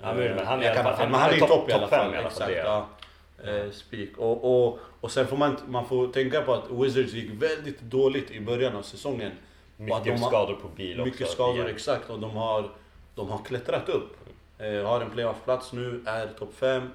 Ja, 0.00 0.14
men- 0.14 0.34
men 0.36 0.46
han 0.46 0.58
är 0.58 0.62
i 0.62 0.66
Jag 0.66 0.76
alla 0.76 0.82
kan 0.82 0.84
fall- 0.84 0.92
ha 0.92 0.98
fel, 0.98 1.10
men 1.10 1.20
han 1.20 1.30
är 1.30 1.36
i 1.36 1.40
topp- 1.40 1.70
fem 1.70 1.88
fall. 1.88 2.14
i 2.14 2.16
alla 2.16 2.22
fall, 2.22 2.26
Exakt, 2.26 2.46
det 2.50 2.56
ja. 2.58 2.86
Eh, 3.44 3.70
speak. 3.70 4.08
Och, 4.18 4.66
och, 4.68 4.78
och 5.00 5.10
sen 5.10 5.26
får 5.26 5.36
man, 5.36 5.56
man 5.68 5.88
får 5.88 6.08
tänka 6.08 6.42
på 6.42 6.54
att 6.54 6.70
Wizards 6.70 7.12
gick 7.12 7.30
väldigt 7.42 7.80
dåligt 7.80 8.30
i 8.30 8.40
början 8.40 8.76
av 8.76 8.82
säsongen. 8.82 9.32
Mycket 9.76 10.20
skador 10.20 10.54
på 10.54 10.68
bil 10.68 11.00
också. 11.00 11.10
Mycket 11.12 11.30
skador, 11.30 11.54
igen. 11.56 11.66
exakt. 11.68 12.10
Och 12.10 12.20
de 12.20 12.30
har, 12.30 12.70
de 13.14 13.28
har 13.28 13.38
klättrat 13.44 13.88
upp. 13.88 14.16
Eh, 14.58 14.82
har 14.88 15.00
en 15.00 15.10
playoff-plats 15.10 15.72
nu, 15.72 16.02
är 16.06 16.26
topp 16.26 16.54
5. 16.54 16.88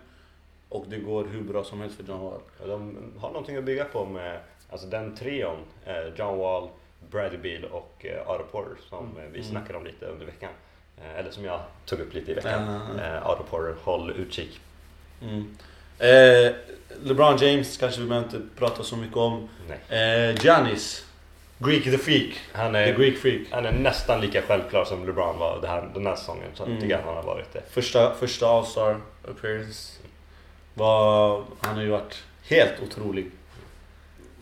Och 0.69 0.85
det 0.89 0.97
går 0.97 1.25
hur 1.25 1.41
bra 1.41 1.63
som 1.63 1.81
helst 1.81 1.95
för 1.97 2.03
John 2.03 2.19
Wall. 2.19 2.39
Ja, 2.61 2.67
De 2.67 2.97
har 3.19 3.27
någonting 3.29 3.57
att 3.57 3.63
bygga 3.63 3.85
på 3.85 4.05
med 4.05 4.39
alltså 4.69 4.87
den 4.87 5.15
trion. 5.15 5.57
Eh, 5.85 6.05
John 6.15 6.37
Wall, 6.37 6.69
Bradley 7.11 7.37
Beal 7.41 7.71
och 7.71 8.05
eh, 8.05 8.31
Otto 8.31 8.43
Porter 8.51 8.75
som 8.89 9.05
eh, 9.17 9.23
vi 9.31 9.39
Mm. 9.39 9.43
snackade 9.51 9.77
om 9.79 9.85
lite 9.85 10.05
under 10.05 10.25
veckan. 10.25 10.49
Eh, 10.97 11.19
eller 11.19 11.31
som 11.31 11.45
jag 11.45 11.59
tog 11.85 11.99
upp 11.99 12.13
lite 12.13 12.31
i 12.31 12.33
veckan. 12.33 12.81
Ja. 12.97 13.03
Eh, 13.03 13.29
Otto 13.31 13.43
Porter, 13.43 13.75
håll 13.83 14.11
utkik. 14.11 14.59
Mm. 15.21 15.57
Eh, 16.07 16.51
LeBron 17.03 17.37
James 17.37 17.77
kanske 17.77 18.01
vi 18.01 18.07
behöver 18.07 18.25
inte 18.27 18.41
prata 18.59 18.83
så 18.83 18.95
mycket 18.97 19.17
om. 19.17 19.49
Nej. 19.89 20.29
Eh, 20.29 20.35
Giannis, 20.43 21.05
Greek 21.57 21.83
the 21.83 21.97
Freak. 21.97 22.39
Han 22.53 22.73
The 22.73 22.79
är, 22.79 22.93
Greek 22.97 23.17
Freak. 23.17 23.41
han 23.51 23.65
är 23.65 23.71
nästan 23.71 24.21
lika 24.21 24.41
självklar 24.41 24.85
som 24.85 25.05
LeBron 25.05 25.37
var 25.39 25.61
det 25.61 25.67
här, 25.67 25.89
den 25.93 26.05
här 26.05 26.15
säsongen. 26.15 26.47
Så 26.53 26.63
Mm. 26.65 26.81
tycker 26.81 26.91
jag 26.95 27.01
han 27.05 27.15
har 27.15 27.23
varit 27.23 27.53
det. 27.53 27.61
Första, 27.69 28.13
första 28.15 28.47
All-Star 28.47 28.97
appearance. 29.29 29.91
Var, 30.73 31.43
han 31.61 31.75
har 31.75 31.81
ju 31.83 31.89
varit 31.89 32.23
helt 32.43 32.73
otrolig. 32.83 33.31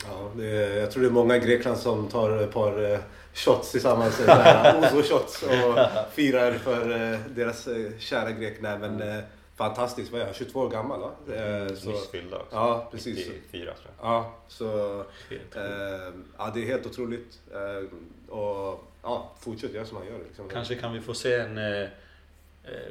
Ja, 0.08 0.30
det 0.36 0.46
är, 0.46 0.76
jag 0.80 0.90
tror 0.90 1.02
det 1.02 1.08
är 1.08 1.12
många 1.12 1.36
i 1.36 1.40
Grekland 1.40 1.78
som 1.78 2.08
tar 2.08 2.42
ett 2.42 2.52
par 2.52 2.92
eh, 2.92 2.98
shots 3.34 3.70
tillsammans. 3.70 4.20
Oslo-shots 4.74 5.42
och 5.42 5.78
firar 6.14 6.52
för 6.52 7.12
eh, 7.12 7.18
deras 7.28 7.66
eh, 7.66 7.90
kära 7.98 8.30
grek. 8.32 8.56
Nej, 8.60 8.78
men 8.78 9.22
eh, 9.60 9.66
fantastiskt. 9.66 10.12
Vad 10.12 10.20
är 10.20 10.24
han? 10.24 10.34
22 10.34 10.60
år 10.60 10.68
gammal 10.70 11.00
va? 11.00 11.10
Eh, 11.34 11.74
så, 11.74 11.88
Nyss 11.90 12.04
också. 12.32 12.46
ja, 12.50 12.88
precis. 12.90 13.16
94 13.28 13.72
tror 13.74 13.90
jag. 14.00 14.10
Ja, 14.10 14.34
så 14.48 15.00
eh, 15.30 16.12
ja, 16.38 16.50
det 16.54 16.62
är 16.62 16.66
helt 16.66 16.86
otroligt. 16.86 17.38
Eh, 17.52 18.34
och 18.36 18.84
ja, 19.02 19.30
fortsätt 19.40 19.72
göra 19.74 19.84
som 19.86 19.96
han 19.96 20.06
gör. 20.06 20.18
Liksom. 20.18 20.48
Kanske 20.48 20.74
kan 20.74 20.92
vi 20.92 21.00
få 21.00 21.14
se 21.14 21.34
en 21.34 21.58
eh, 21.58 21.80
eh, 21.82 21.88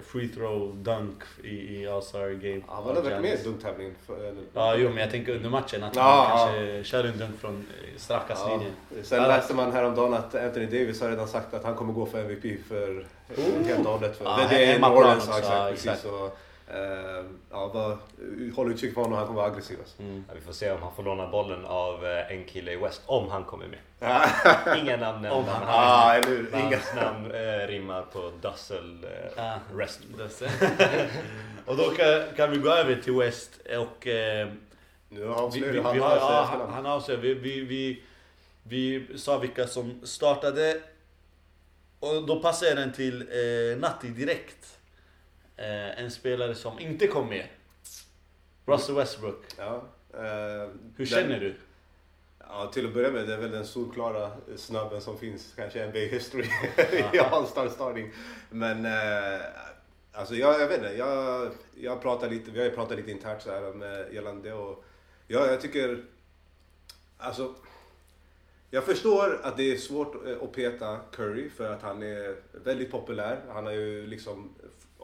free 0.06 0.28
throw 0.28 0.76
dunk 0.76 1.24
i, 1.44 1.76
i 1.82 1.88
All-Star 1.88 2.30
game. 2.30 2.62
Han 2.68 2.84
var 2.84 2.94
väl 2.94 3.04
varit 3.04 3.16
med 3.16 3.24
i 3.24 3.28
Giannis. 3.28 3.44
dunktävling? 3.44 3.94
för- 4.06 4.24
eller- 4.24 4.44
Ja, 4.54 4.76
jo, 4.76 4.90
men 4.90 4.98
jag 4.98 5.12
tänker 5.12 5.36
under 5.36 5.50
matchen 5.50 5.84
att 5.84 5.96
Ja, 5.96 6.02
han 6.02 6.40
ja. 6.40 6.46
kanske 6.56 6.84
kör 6.84 7.04
en 7.04 7.18
dunk 7.18 7.40
från 7.40 7.56
eh, 7.56 7.98
straffkastlinjen. 7.98 8.72
Sen 9.04 9.22
Ja. 9.22 9.28
läste 9.28 9.54
man 9.54 9.72
häromdagen 9.72 10.14
att 10.14 10.36
Anthony 10.36 10.66
Davis 10.66 11.02
har 11.02 11.10
redan 11.10 11.28
sagt 11.28 11.54
att 11.54 11.64
han 11.64 11.76
kommer 11.76 11.94
gå 11.94 12.06
för 12.06 12.20
MVP 12.20 12.58
för 12.68 13.06
Oh. 13.38 13.66
helt 13.68 13.86
och 13.86 13.92
hållet. 13.94 14.18
För, 14.18 14.26
Ja, 14.26 14.38
det, 14.50 14.56
det 14.58 14.66
är 14.66 14.80
New 14.80 14.92
Orleans, 14.92 15.28
också, 15.28 15.40
ja, 15.42 15.46
ja, 15.56 15.70
exakt. 15.70 15.72
exakt. 15.74 16.02
Precis, 16.04 16.12
och, 16.12 16.38
eh, 16.70 17.26
ja, 17.52 17.70
bara, 17.74 17.98
håll 18.56 18.72
utkik 18.72 18.96
på 18.96 19.02
honom, 19.02 19.18
han 19.18 19.28
kommer 19.28 19.42
vara 19.42 19.52
aggressiv. 19.52 19.78
Alltså. 19.80 20.02
Mm. 20.02 20.24
Ja, 20.28 20.34
vi 20.36 20.42
får 20.42 20.54
se 20.54 20.72
om 20.72 20.82
han 20.82 20.96
får 20.96 21.04
låna 21.04 21.28
bollen 21.28 21.66
av 21.66 22.06
eh, 22.06 22.32
en 22.32 22.46
kille 22.46 22.72
i 22.72 22.76
West, 22.76 23.02
om 23.06 23.30
han 23.30 23.44
kommer 23.44 23.66
med. 23.68 23.80
Inga 24.80 24.98
namn 24.98 25.22
nämnda, 25.22 25.52
han- 25.52 25.64
ah, 25.68 26.14
eller. 26.14 26.52
Hans 26.52 26.96
namn 26.96 27.32
eh, 27.32 27.68
rimmar 27.68 28.02
på 28.02 28.32
Dussel 28.42 29.04
eh, 29.04 29.10
Ja. 29.36 29.60
Rest. 29.76 30.00
och 31.66 31.78
då 31.78 31.84
kan, 31.84 32.24
kan 32.36 32.52
vi 32.52 32.58
gå 32.58 32.70
över 32.70 32.96
till 32.96 33.14
West 33.14 33.52
och 33.80 34.08
eh, 34.08 34.48
Nu 35.10 35.20
Vi, 35.22 35.28
avslöjar 35.28 35.66
vi, 35.74 35.78
du 35.78 35.84
vi 35.84 36.00
han 36.00 36.00
har, 36.00 36.16
ja, 36.18 36.70
han 36.74 36.86
avslöjar. 36.86 37.22
Vi, 37.22 37.34
vi, 37.34 37.62
vi, 37.62 38.04
vi 38.64 39.08
sa 39.18 39.38
vilka 39.38 39.68
som 39.68 40.02
startade. 40.04 40.82
Och 42.00 42.24
då 42.28 42.40
passar 42.40 42.68
jag 42.68 42.78
den 42.78 42.94
till 42.94 43.22
eh, 43.22 43.78
Natti 43.80 44.08
direkt. 44.08 44.79
Eh, 45.60 46.00
en 46.04 46.12
spelare 46.12 46.56
som 46.56 46.80
inte 46.80 47.08
kom 47.08 47.28
med. 47.30 47.48
Russell 48.66 48.96
Westbrook. 48.96 49.44
Ja, 49.58 49.76
eh, 50.14 50.20
Hur 50.20 50.70
den- 50.98 51.06
känner 51.06 51.40
du? 51.40 51.56
Ja, 52.40 52.72
till 52.74 52.86
att 52.88 52.94
börja 52.94 53.12
med, 53.12 53.28
det 53.28 53.34
är 53.34 53.38
väl 53.38 53.52
den 53.52 53.66
solklara 53.66 54.32
snubben 54.56 55.02
som 55.02 55.18
finns 55.20 55.54
kanske 55.56 55.80
i 55.80 55.88
NBA 55.88 56.00
history 56.00 56.46
i 57.14 57.20
All-Star 57.20 57.70
starting. 57.70 58.12
Men 58.50 58.86
eh, 58.86 59.42
alltså 60.12 60.36
jag, 60.36 60.62
jag 60.62 60.68
vet 60.68 60.78
inte, 60.78 60.94
jag, 60.98 61.52
jag 61.76 62.02
pratar 62.02 62.30
lite, 62.30 62.52
vi 62.52 62.60
har 62.60 62.66
ju 62.66 62.72
pratat 62.72 62.98
lite 62.98 63.12
internt 63.12 63.42
så 63.42 63.52
här 63.52 63.74
med 63.74 64.14
gällande 64.14 64.50
det 64.50 64.56
och 64.56 64.84
ja, 65.28 65.48
jag 65.48 65.62
tycker, 65.62 66.04
alltså 67.18 67.56
jag 68.72 68.84
förstår 68.84 69.40
att 69.44 69.58
det 69.58 69.72
är 69.72 69.78
svårt 69.78 70.28
eh, 70.28 70.44
att 70.44 70.52
peta 70.52 71.00
Curry 71.12 71.50
för 71.50 71.72
att 71.74 71.82
han 71.82 72.04
är 72.04 72.36
väldigt 72.64 72.92
populär. 72.92 73.42
Han 73.54 73.66
har 73.66 73.74
ju 73.74 74.08
liksom, 74.08 74.50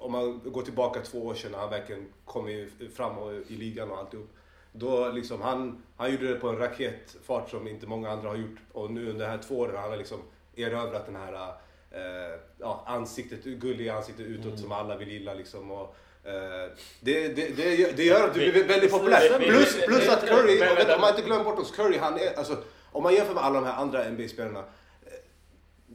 om 0.05 0.11
man 0.11 0.41
går 0.45 0.61
tillbaka 0.61 1.01
två 1.01 1.25
år 1.25 1.33
sedan 1.33 1.51
när 1.51 1.59
han 1.59 1.69
verkligen 1.69 2.05
kom 2.25 2.67
fram 2.95 3.13
i 3.47 3.55
ligan 3.55 3.91
och 3.91 3.97
alltihop. 3.97 4.29
Då 4.71 5.09
liksom, 5.09 5.41
han, 5.41 5.83
han 5.97 6.11
gjorde 6.11 6.27
det 6.27 6.35
på 6.35 6.49
en 6.49 6.57
raketfart 6.57 7.49
som 7.49 7.67
inte 7.67 7.87
många 7.87 8.09
andra 8.09 8.29
har 8.29 8.35
gjort. 8.35 8.59
Och 8.71 8.91
nu 8.91 9.09
under 9.09 9.25
de 9.25 9.31
här 9.31 9.37
två 9.37 9.59
åren 9.59 9.75
har 9.75 9.89
han 9.89 9.97
liksom 9.97 10.19
erövrat 10.55 11.05
den 11.05 11.15
här 11.15 11.33
eh, 11.91 12.39
ja, 12.57 12.83
ansiktet, 12.87 13.43
gulliga 13.43 13.95
ansiktet 13.95 14.25
utåt 14.25 14.59
som 14.59 14.71
alla 14.71 14.97
vill 14.97 15.11
gilla 15.11 15.33
liksom. 15.33 15.71
Och, 15.71 15.95
eh, 16.23 16.71
det, 16.99 17.27
det, 17.27 17.57
det, 17.57 17.97
det 17.97 18.03
gör 18.03 18.27
att 18.27 18.33
du 18.33 18.51
blir 18.51 18.67
väldigt 18.67 18.91
populär. 18.91 19.39
Plus, 19.39 19.85
plus 19.85 20.09
att 20.09 20.27
Curry, 20.27 20.59
vet, 20.59 20.95
om 20.95 21.01
man 21.01 21.09
inte 21.09 21.21
glömmer 21.21 21.43
bort 21.43 21.59
oss, 21.59 21.71
Curry 21.71 21.97
han 21.97 22.19
är, 22.19 22.37
alltså, 22.37 22.57
om 22.91 23.03
man 23.03 23.13
jämför 23.13 23.33
med 23.33 23.43
alla 23.43 23.61
de 23.61 23.65
här 23.65 23.81
andra 23.81 24.09
NBA-spelarna 24.09 24.63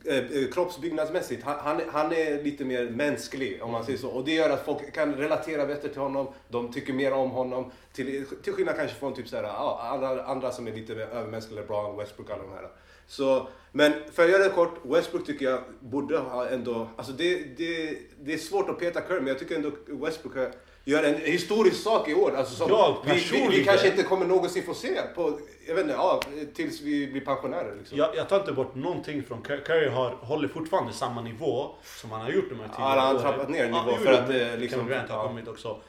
Eh, 0.05 0.17
eh, 0.17 0.51
kroppsbyggnadsmässigt, 0.53 1.43
han, 1.45 1.57
han, 1.61 1.81
är- 1.81 1.87
han 1.93 2.13
är 2.13 2.43
lite 2.43 2.65
mer 2.65 2.91
mänsklig 2.91 3.63
om 3.63 3.71
man 3.71 3.85
säger 3.85 3.99
så. 3.99 4.09
Och 4.09 4.25
det 4.25 4.33
gör 4.35 4.51
att 4.51 4.65
folk 4.65 4.93
kan 4.95 5.15
relatera 5.15 5.67
bättre 5.67 5.89
till 5.89 6.01
honom, 6.01 6.29
de 6.49 6.73
tycker 6.73 6.93
mer 6.93 7.13
om 7.13 7.31
honom. 7.31 7.71
Till, 7.93 8.27
till 8.43 8.53
skillnad 8.53 8.77
kanske 8.77 8.97
från 8.97 9.15
typ 9.15 9.29
så 9.29 9.37
här, 9.37 9.43
alla 9.45 10.23
andra 10.25 10.51
som 10.53 10.67
är 10.69 10.73
lite 10.73 10.95
mer 10.95 11.01
övermänskliga, 11.07 11.61
LeBron, 11.61 11.97
Westbrook, 11.99 12.31
alla 12.31 12.43
de 12.43 12.53
här. 12.53 12.69
Så, 13.07 13.49
men 13.73 13.93
för 14.13 14.25
att 14.25 14.31
göra 14.31 14.43
det 14.43 14.49
kort, 14.51 14.75
Westbrook 14.85 15.27
tycker 15.27 15.45
jag 15.51 15.61
borde 15.81 16.19
ha 16.19 16.49
ändå, 16.49 16.89
alltså 16.97 17.13
det, 17.13 17.35
det, 17.57 17.99
det 18.21 18.33
är 18.35 18.39
svårt 18.39 18.69
att 18.69 18.79
peta 18.79 19.01
Curry, 19.01 19.19
men 19.21 19.29
jag 19.29 19.39
tycker 19.39 19.55
ändå 19.57 19.71
Westbrook 19.87 20.35
har- 20.37 20.53
gör 20.85 21.03
en 21.03 21.15
historisk 21.15 21.83
sak 21.83 22.09
i 22.09 22.15
år. 22.15 22.35
Alltså 22.37 22.55
som 22.55 22.69
Jag 22.71 22.97
vi, 23.05 23.13
vi, 23.33 23.59
vi 23.59 23.65
kanske 23.65 23.89
inte 23.89 24.03
kommer 24.03 24.27
någonsin 24.27 24.63
få 24.63 24.75
se 24.75 25.03
på, 25.15 25.41
jag 25.67 25.75
vet 25.75 25.83
inte, 25.83 25.95
ja, 25.95 26.21
tills 26.55 26.81
vi 26.81 27.07
blir 27.07 27.21
pensionärer. 27.21 27.77
Liksom. 27.79 27.99
Jag, 27.99 28.17
jag 28.17 28.29
tar 28.29 28.41
inte 28.41 28.53
bort 28.53 28.75
någonting 28.75 29.23
från 29.23 29.43
Curry. 29.43 29.61
Curry 29.65 29.89
har, 29.89 30.11
håller 30.11 30.49
fortfarande 30.49 30.93
samma 30.93 31.23
nivå 31.23 31.75
som 31.85 32.11
han 32.11 32.21
har 32.21 32.31
gjort 32.31 32.49
de 32.51 32.61
här 32.61 32.69
tidigare 32.69 32.89
han 32.89 32.99
har 32.99 33.15
åren. 33.15 33.23
trappat 33.23 33.49
ner 33.51 33.67
nivå 33.67 33.85
jo, 33.87 34.05
för 34.05 34.13
att, 34.13 34.29
men 34.29 34.41
eh, 34.41 34.59
liksom- 34.59 34.89
Grant 34.89 35.11
har 35.11 35.17
ja. 35.19 35.27
kommit 35.29 35.49
också. 35.49 35.81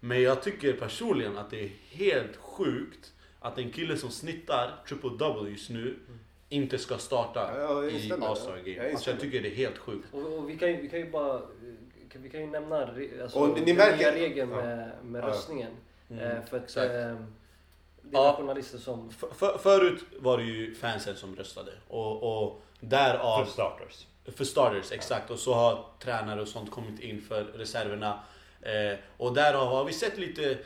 Men 0.00 0.22
jag 0.22 0.42
tycker 0.42 0.72
personligen 0.72 1.38
att 1.38 1.50
det 1.50 1.64
är 1.64 1.70
helt 1.90 2.36
sjukt 2.36 3.12
att 3.40 3.58
en 3.58 3.70
kille 3.70 3.96
som 3.96 4.10
snittar 4.10 4.70
triple 4.88 5.10
double 5.18 5.50
just 5.50 5.70
nu 5.70 5.96
inte 6.48 6.78
ska 6.78 6.98
starta 6.98 7.50
Ja, 7.58 7.84
i 7.84 7.90
instämmer. 7.94 8.26
All-Star 8.26 8.56
Jag 8.64 8.76
Game. 8.76 8.90
Alltså 8.90 9.10
jag 9.10 9.20
tycker 9.20 9.42
det 9.42 9.48
är 9.48 9.54
helt 9.54 9.78
sjukt. 9.78 10.08
Och, 10.12 10.38
och 10.38 10.50
vi, 10.50 10.58
kan 10.58 10.68
ju, 10.68 10.80
vi 10.80 10.88
kan 10.88 10.98
ju 10.98 11.10
bara 11.10 11.40
kan- 12.14 12.22
vi 12.22 12.30
kan 12.30 12.40
ju 12.40 12.46
nämna 12.46 12.76
alltså, 13.22 13.38
Och 13.38 13.48
ni 13.48 13.64
den 13.64 13.76
märker- 13.76 13.96
nya 13.96 14.12
regeln 14.12 14.50
Ja. 14.50 14.56
med, 14.56 14.90
med 15.02 15.22
Ja. 15.22 15.28
röstningen. 15.28 15.70
Mm, 16.10 16.24
Eh, 16.24 16.42
för 16.44 16.56
att 16.56 16.62
exakt. 16.64 16.90
eh, 16.90 16.94
det 18.02 18.16
är 18.16 18.22
Ja. 18.22 18.34
journalister 18.38 18.78
som... 18.78 19.10
För, 19.10 19.28
för, 19.34 19.58
förut 19.58 20.04
var 20.18 20.38
det 20.38 20.44
ju 20.44 20.74
fansen 20.74 21.16
som 21.16 21.36
röstade. 21.36 21.72
Och, 21.88 22.44
och 22.46 22.62
därav... 22.80 23.44
För 23.44 23.52
starters. 23.52 24.06
För 24.36 24.44
starters, 24.44 24.92
exakt. 24.92 25.30
Och 25.30 25.38
så 25.38 25.54
har 25.54 25.84
tränare 25.98 26.40
och 26.42 26.48
sånt 26.48 26.70
kommit 26.70 27.00
in 27.00 27.20
för 27.22 27.44
reserverna. 27.44 28.18
Eh, 28.62 28.98
och 29.16 29.34
därav 29.34 29.66
har 29.68 29.84
vi 29.84 29.92
sett 29.92 30.18
lite 30.18 30.58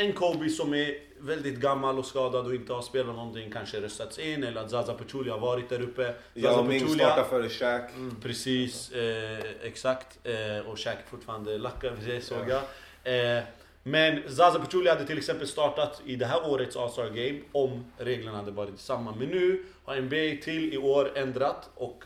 en 0.00 0.12
Kobe 0.12 0.48
som 0.48 0.74
är 0.74 0.94
väldigt 1.18 1.60
gammal 1.60 1.98
och 1.98 2.06
skadad 2.06 2.46
och 2.46 2.54
inte 2.54 2.72
har 2.72 2.82
spelat 2.82 3.16
någonting 3.16 3.50
kanske 3.52 3.80
röstats 3.80 4.18
in 4.18 4.44
eller 4.44 4.60
att 4.60 4.70
Zaza 4.70 4.94
Pachulia 4.94 5.32
har 5.32 5.40
varit 5.40 5.68
där 5.68 5.82
uppe. 5.82 6.14
Zaza 6.34 6.60
och 6.60 6.66
Ming 6.66 6.88
startar 6.88 7.24
före 7.24 7.48
Shaq. 7.48 7.90
Precis, 8.22 8.92
eh, 8.92 9.38
exakt. 9.62 10.18
Eh, 10.24 10.70
och 10.70 10.78
Shaq 10.78 10.98
fortfarande 11.10 11.58
lackad, 11.58 11.92
det 12.06 12.20
såg 12.20 12.48
jag. 12.48 12.62
Eh, 13.04 13.42
men 13.82 14.22
Zaza 14.28 14.58
Pachulia 14.58 14.92
hade 14.92 15.06
till 15.06 15.18
exempel 15.18 15.48
startat 15.48 16.02
i 16.06 16.16
det 16.16 16.26
här 16.26 16.50
årets 16.50 16.76
All-Star 16.76 17.08
Game 17.08 17.40
om 17.52 17.84
reglerna 17.98 18.36
hade 18.36 18.50
varit 18.50 18.80
samma. 18.80 19.14
Men 19.14 19.28
nu 19.28 19.64
har 19.84 20.00
NBA 20.00 20.42
till 20.44 20.74
i 20.74 20.78
år 20.78 21.18
ändrat 21.18 21.70
och 21.74 22.04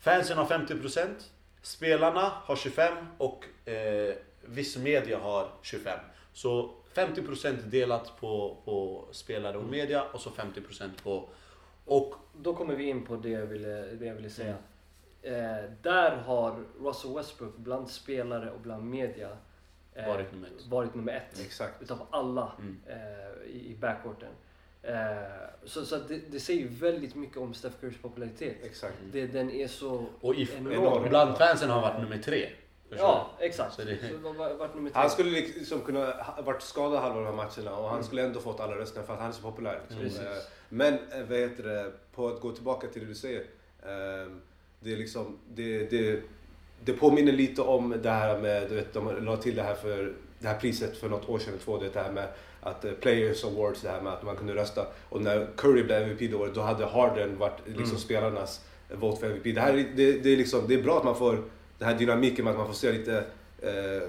fansen 0.00 0.38
har 0.38 0.44
50%, 0.44 1.06
spelarna 1.62 2.32
har 2.44 2.56
25% 2.56 2.90
och 3.18 3.44
eh, 3.68 4.14
viss 4.44 4.76
media 4.76 5.18
har 5.18 5.48
25%. 5.62 5.98
Så 6.32 6.70
50% 7.06 7.56
delat 7.62 8.20
på, 8.20 8.56
på 8.64 9.04
spelare 9.10 9.56
och 9.58 9.64
media 9.64 10.02
och 10.12 10.20
så 10.20 10.30
50% 10.30 11.02
på... 11.02 11.28
Och 11.84 12.14
Då 12.36 12.54
kommer 12.54 12.74
vi 12.76 12.84
in 12.88 13.04
på 13.04 13.16
det 13.16 13.28
jag 13.30 13.46
ville, 13.46 13.82
det 13.82 14.06
jag 14.06 14.14
ville 14.14 14.30
säga. 14.30 14.54
Mm. 15.22 15.54
Eh, 15.64 15.70
där 15.82 16.16
har 16.16 16.64
Russell 16.80 17.14
Westbrook 17.14 17.56
bland 17.56 17.90
spelare 17.90 18.50
och 18.50 18.60
bland 18.60 18.90
media 18.90 19.28
eh, 19.94 20.06
Varit 20.08 20.32
nummer 20.32 20.48
ett. 20.48 20.66
varit 20.66 20.94
nummer 20.94 21.12
ett. 21.12 21.40
Exakt. 21.40 21.82
Utav 21.82 22.06
alla 22.10 22.52
Mm. 22.58 22.76
eh, 22.86 23.50
i, 23.50 23.70
i 23.70 23.76
backcourten. 23.80 24.28
Eh, 24.82 24.94
så 25.64 25.84
så 25.84 25.96
det, 25.96 26.20
det 26.30 26.40
säger 26.40 26.68
väldigt 26.68 27.14
mycket 27.14 27.36
om 27.36 27.54
Steph 27.54 27.76
Currys 27.80 27.98
popularitet. 28.02 28.56
Exakt. 28.62 28.94
Det, 29.12 29.26
den 29.26 29.50
är 29.50 29.68
så 29.68 30.06
Och 30.20 30.34
i, 30.34 30.48
enorm. 30.56 31.08
bland 31.08 31.38
fansen 31.38 31.70
har 31.70 31.80
han 31.80 31.92
varit 31.94 32.02
nummer 32.10 32.22
tre. 32.22 32.48
Ja, 32.96 33.30
exakt. 33.38 33.74
Så 33.74 33.82
Så 33.82 33.88
det- 33.88 33.94
det 33.94 34.38
var, 34.38 34.68
tre. 34.68 34.90
Han 34.94 35.10
skulle 35.10 35.30
liksom 35.30 35.80
kunna 35.80 36.04
ha 36.06 36.42
varit 36.42 36.62
skadad 36.62 37.00
halva 37.02 37.16
de 37.20 37.24
här 37.26 37.32
matcherna 37.32 37.76
och 37.76 37.88
han 37.90 38.04
skulle 38.04 38.22
ändå 38.22 38.40
fått 38.40 38.60
alla 38.60 38.76
rösterna 38.76 39.06
för 39.06 39.12
att 39.12 39.18
han 39.20 39.28
är 39.28 39.32
så 39.32 39.42
populär. 39.42 39.80
Liksom. 39.88 40.02
Precis. 40.02 40.20
Eh, 40.20 40.36
Men 40.68 40.94
eh, 40.94 40.98
vad 41.28 41.38
heter 41.38 41.62
det, 41.62 41.92
på 42.14 42.28
att 42.28 42.40
gå 42.40 42.52
tillbaka 42.52 42.86
till 42.86 43.02
det 43.02 43.08
du 43.08 43.14
säger. 43.14 43.40
eh, 43.82 44.32
Det 44.80 44.92
är 44.92 44.96
liksom, 44.96 45.38
det, 45.54 45.90
det, 45.90 46.22
det 46.84 46.92
påminner 46.92 47.32
lite 47.32 47.62
om 47.62 47.94
det 48.02 48.10
här 48.10 48.38
med, 48.38 48.68
du 48.68 48.74
vet, 48.74 48.92
de 48.94 49.24
la 49.24 49.36
till 49.36 49.54
det 49.56 49.62
här 49.62 49.74
för 49.74 50.12
det 50.38 50.48
här 50.48 50.58
priset 50.60 50.96
för 50.98 51.08
något 51.08 51.28
år 51.28 51.38
sedan, 51.38 51.54
två, 51.64 51.76
du 51.78 51.84
vet, 51.84 51.94
det 51.94 52.00
här 52.00 52.12
med 52.12 52.28
att 52.60 52.84
eh, 52.84 52.92
Players 52.92 53.44
Awards, 53.44 53.82
det 53.82 53.88
här 53.90 54.00
med 54.00 54.12
att 54.12 54.22
man 54.22 54.36
kunde 54.36 54.54
rösta. 54.54 54.86
Och 55.08 55.22
när 55.22 55.46
Curry 55.56 55.82
blev 55.82 56.02
MVP 56.02 56.18
det 56.30 56.34
året, 56.36 56.54
då 56.54 56.60
hade 56.60 56.86
Harden 56.86 57.38
varit 57.38 57.58
liksom 57.66 57.84
Mm. 57.84 57.98
spelarnas 57.98 58.64
vote 58.94 59.20
för 59.20 59.26
MVP. 59.26 59.52
Det, 59.54 59.60
här, 59.60 59.74
är- 59.74 59.92
det, 59.96 60.12
det, 60.12 60.32
är 60.32 60.36
liksom, 60.36 60.64
det 60.68 60.74
är 60.74 60.82
bra 60.82 60.98
att 60.98 61.04
man 61.04 61.16
får 61.16 61.44
den 61.78 61.88
här 61.88 61.94
dynamiken 61.94 62.44
med 62.44 62.50
att 62.52 62.58
man 62.58 62.66
får 62.66 62.74
se 62.74 62.92
lite 62.92 63.24
eh, 63.62 64.02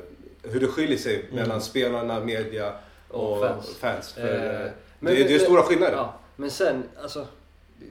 hur 0.51 0.59
det 0.59 0.67
skiljer 0.67 0.97
sig 0.97 1.15
Mm. 1.23 1.35
mellan 1.35 1.61
spelarna, 1.61 2.19
media 2.19 2.73
och, 3.07 3.31
Och 3.33 3.47
fans. 3.47 3.75
fans. 3.77 4.13
För, 4.13 4.21
Eh, 4.35 4.61
eh, 4.65 4.71
men- 4.99 5.13
det, 5.15 5.23
det 5.23 5.35
är 5.35 5.39
stora 5.39 5.61
skillnader. 5.63 5.95
Ja, 5.97 6.13
men 6.35 6.51
sen, 6.51 6.83
alltså, 7.01 7.27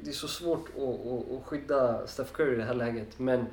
det, 0.02 0.10
är 0.10 0.14
så 0.14 0.28
svårt 0.28 0.66
att, 0.76 1.32
att, 1.32 1.44
skydda 1.46 2.06
Steph 2.06 2.32
Curry 2.32 2.52
i 2.52 2.56
det 2.56 2.64
här 2.64 2.74
läget. 2.74 3.08
Men 3.18 3.46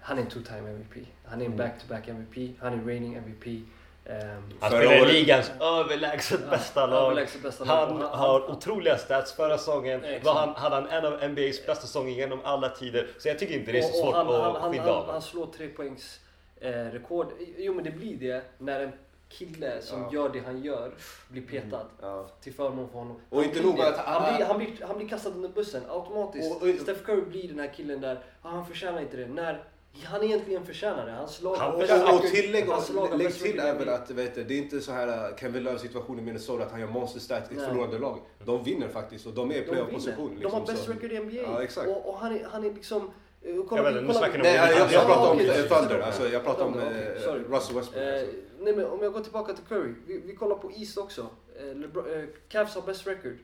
han 0.00 0.18
är 0.18 0.22
en 0.22 0.28
two-time 0.28 0.68
MVP. 0.68 1.06
Han 1.24 1.40
är 1.40 1.44
en 1.46 1.52
Mm. 1.52 1.58
back-to-back 1.58 2.08
MVP. 2.08 2.54
Han 2.60 2.72
är 2.80 2.84
reigning 2.84 3.14
MVP. 3.14 3.62
Ehm, 4.08 4.42
Han 4.60 4.70
spelar 4.70 5.08
i 5.10 5.12
ligans 5.12 5.50
överlägset 5.60 6.40
ja, 6.44 6.50
bästa 6.50 6.86
lag. 6.86 7.04
överlägset 7.06 7.42
bästa 7.42 7.64
lag. 7.64 7.86
Han 7.86 8.02
Och 8.02 8.08
har 8.18 8.50
otroliga 8.50 8.98
stats 8.98 9.32
förra 9.32 9.58
säsongen. 9.58 10.04
Var 10.24 10.34
han, 10.34 10.54
hade 10.54 10.74
han 10.74 10.86
en 10.88 11.04
av 11.04 11.12
NBAs 11.30 11.66
bästa 11.66 11.74
säsonger 11.86 12.12
genom 12.14 12.40
alla 12.44 12.68
tider. 12.68 13.06
Så 13.18 13.28
jag 13.28 13.38
tycker 13.38 13.54
inte 13.54 13.72
det 13.72 13.78
är 13.78 13.82
så 13.82 13.88
och- 13.88 13.94
och 13.94 14.04
svårt 14.04 14.14
han, 14.14 14.26
han, 14.26 14.56
att 14.56 14.62
han, 14.62 14.70
skydda 14.72 14.84
han, 14.84 14.92
honom. 14.94 15.10
han 15.10 15.22
slår 15.22 15.46
trepoängs 15.46 16.20
eh, 16.60 16.70
rekord. 16.70 17.26
Jo 17.56 17.74
men 17.74 17.84
det 17.84 17.90
blir 17.90 18.16
det 18.16 18.42
när 18.58 18.80
en 18.80 18.92
kille 19.28 19.82
som 19.82 20.02
Ja. 20.02 20.08
gör 20.12 20.28
det 20.28 20.40
han 20.46 20.62
gör 20.62 20.90
blir 21.28 21.42
petad. 21.42 21.86
Ja. 22.02 22.26
Till 22.40 22.54
förmån 22.54 22.88
för 22.88 22.98
honom. 22.98 23.20
Och 23.30 23.36
Han 23.36 23.44
inte 23.44 23.60
blir 23.60 23.70
nog 23.70 23.80
att 23.80 23.96
han- 23.96 24.22
han, 24.22 24.34
blir, 24.36 24.46
han, 24.46 24.58
blir, 24.58 24.68
han 24.86 24.96
blir 24.98 25.08
kastad 25.08 25.30
under 25.30 25.48
bussen 25.48 25.82
automatiskt. 25.90 26.56
Och- 26.56 26.62
och- 26.62 26.74
Steph 26.82 27.00
Curry 27.02 27.20
blir 27.20 27.48
den 27.48 27.58
här 27.58 27.72
killen 27.76 28.00
där, 28.00 28.14
ah, 28.42 28.48
han 28.48 28.66
förtjänar 28.66 29.00
inte 29.00 29.16
det. 29.16 29.26
När 29.26 29.62
han 30.04 30.22
egentligen 30.22 30.66
förtjänar 30.66 31.06
det. 31.06 31.12
Hans 31.12 31.42
lag 31.42 31.54
Han 31.56 31.66
har 31.66 31.72
Och, 31.72 31.78
bäst 31.78 32.04
och, 32.08 32.14
och 32.14 32.22
tillägg, 32.22 32.66
hans 32.68 32.90
lag 32.92 33.06
har 33.06 33.16
lägg 33.18 33.26
bäst 33.26 33.42
till 33.42 33.58
även 33.60 33.88
att 33.88 34.10
vet 34.10 34.34
du, 34.34 34.44
det 34.44 34.54
är 34.54 34.58
inte 34.58 34.80
så 34.80 34.92
här 34.92 35.30
uh, 35.30 35.36
Kevin 35.36 35.62
Love 35.62 35.78
situation 35.78 36.18
i 36.18 36.22
Minnesota 36.22 36.64
att 36.64 36.70
han 36.70 36.80
gör 36.80 36.86
monster 36.88 37.20
stats 37.20 37.52
i 37.52 37.54
ett 37.56 37.64
förlorande 37.64 37.98
lag. 37.98 38.18
De 38.44 38.64
vinner 38.64 38.88
faktiskt 38.88 39.26
och 39.26 39.32
de 39.32 39.50
är 39.50 39.54
i 39.56 39.62
playoff-position. 39.62 40.30
Liksom, 40.30 40.50
De 40.50 40.60
har 40.60 40.66
bäst 40.66 40.84
så- 40.84 40.92
record 40.92 41.12
i 41.12 41.18
NBA. 41.20 41.36
Ja, 41.52 41.62
exakt. 41.62 41.88
Och, 41.88 42.08
och 42.08 42.18
han, 42.18 42.36
är, 42.36 42.44
han 42.52 42.64
är 42.64 42.72
liksom... 42.74 43.10
eh, 43.42 43.56
Ja, 43.56 43.62
Kolla, 43.68 43.82
men 43.82 44.04
nu 44.04 44.12
snackar 44.14 44.32
ni 44.32 44.38
om- 44.38 44.42
Nej, 44.42 44.54
jag, 44.54 44.70
jag, 44.78 44.92
Ja, 44.92 45.04
pratar 45.06 45.30
om 45.30 45.40
eh. 45.40 45.46
Thunder. 45.46 46.00
Alltså, 46.00 46.28
jag 46.28 46.44
pratar 46.44 46.64
om 46.64 46.78
eh. 46.78 46.84
Russell 46.84 47.44
Westbrook. 47.44 47.96
Eh, 47.96 48.12
Alltså. 48.14 48.26
nej 48.60 48.76
men 48.76 48.86
om 48.86 48.98
jag 49.02 49.12
går 49.12 49.20
tillbaka 49.20 49.52
till 49.54 49.64
Curry. 49.64 49.94
Vi, 50.06 50.20
vi 50.26 50.36
kollar 50.36 50.56
på 50.56 50.70
East 50.76 50.98
också. 50.98 51.26
Eh, 51.60 51.74
Lebron, 51.76 52.04
eh, 52.14 52.24
Cavs 52.48 52.74
har 52.74 52.82
best 52.82 53.06
record. 53.06 53.36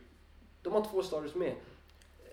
De 0.62 0.73
har 0.73 0.87
två 0.92 1.02
starters 1.02 1.35
med. 1.35 1.52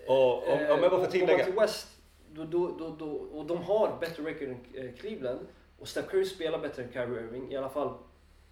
Och 0.06 0.48
om- 0.48 0.52
om 0.52 0.60
jag 0.68 0.80
bara 0.80 0.90
får 0.90 0.98
och 0.98 1.10
tillägga- 1.10 1.30
Går 1.32 1.36
man 1.38 1.44
till 1.46 1.54
West, 1.60 1.86
då, 2.34 2.44
då, 2.44 2.76
då, 2.78 2.96
då, 2.98 3.10
och 3.10 3.46
de 3.46 3.62
har 3.62 3.96
bättre 4.00 4.22
record 4.22 4.48
än 4.48 4.60
eh, 4.74 4.94
Cleveland. 4.94 5.46
Och 5.78 5.88
Steph 5.88 6.08
Curry 6.08 6.24
spelar 6.24 6.58
bättre 6.58 6.82
än 6.82 6.92
Kyrie 6.92 7.20
Irving. 7.20 7.52
I 7.52 7.56
alla 7.56 7.68
fall 7.68 7.94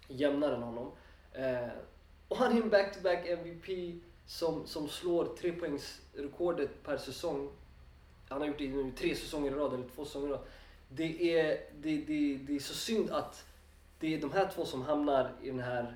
jämnare 0.07 0.55
än 0.55 0.63
honom. 0.63 0.91
Eh, 1.33 1.67
Och 2.27 2.37
han 2.37 2.57
är 2.57 2.61
en 2.61 2.69
back-to-back 2.69 3.27
MVP 3.27 3.95
som, 4.25 4.67
som 4.67 4.87
slår 4.87 5.25
trepoängsrekordet 5.25 6.83
per 6.83 6.97
säsong. 6.97 7.49
Han 8.29 8.41
har 8.41 8.47
gjort 8.47 8.57
det 8.57 8.67
nu 8.67 8.91
tre 8.91 9.15
säsonger 9.15 9.51
i 9.51 9.55
rad, 9.55 9.73
eller 9.73 9.87
två 9.95 10.05
säsonger 10.05 10.27
i 10.27 10.31
rad. 10.31 10.41
Det 10.89 11.39
är, 11.39 11.45
det, 11.81 11.97
det, 11.97 12.37
det 12.47 12.55
är 12.55 12.59
så 12.59 12.73
synd 12.73 13.09
att 13.11 13.45
det 13.99 14.13
är 14.15 14.21
de 14.21 14.31
här 14.31 14.51
två 14.55 14.65
som 14.65 14.81
hamnar 14.81 15.31
i 15.41 15.47
den 15.47 15.59
här 15.59 15.95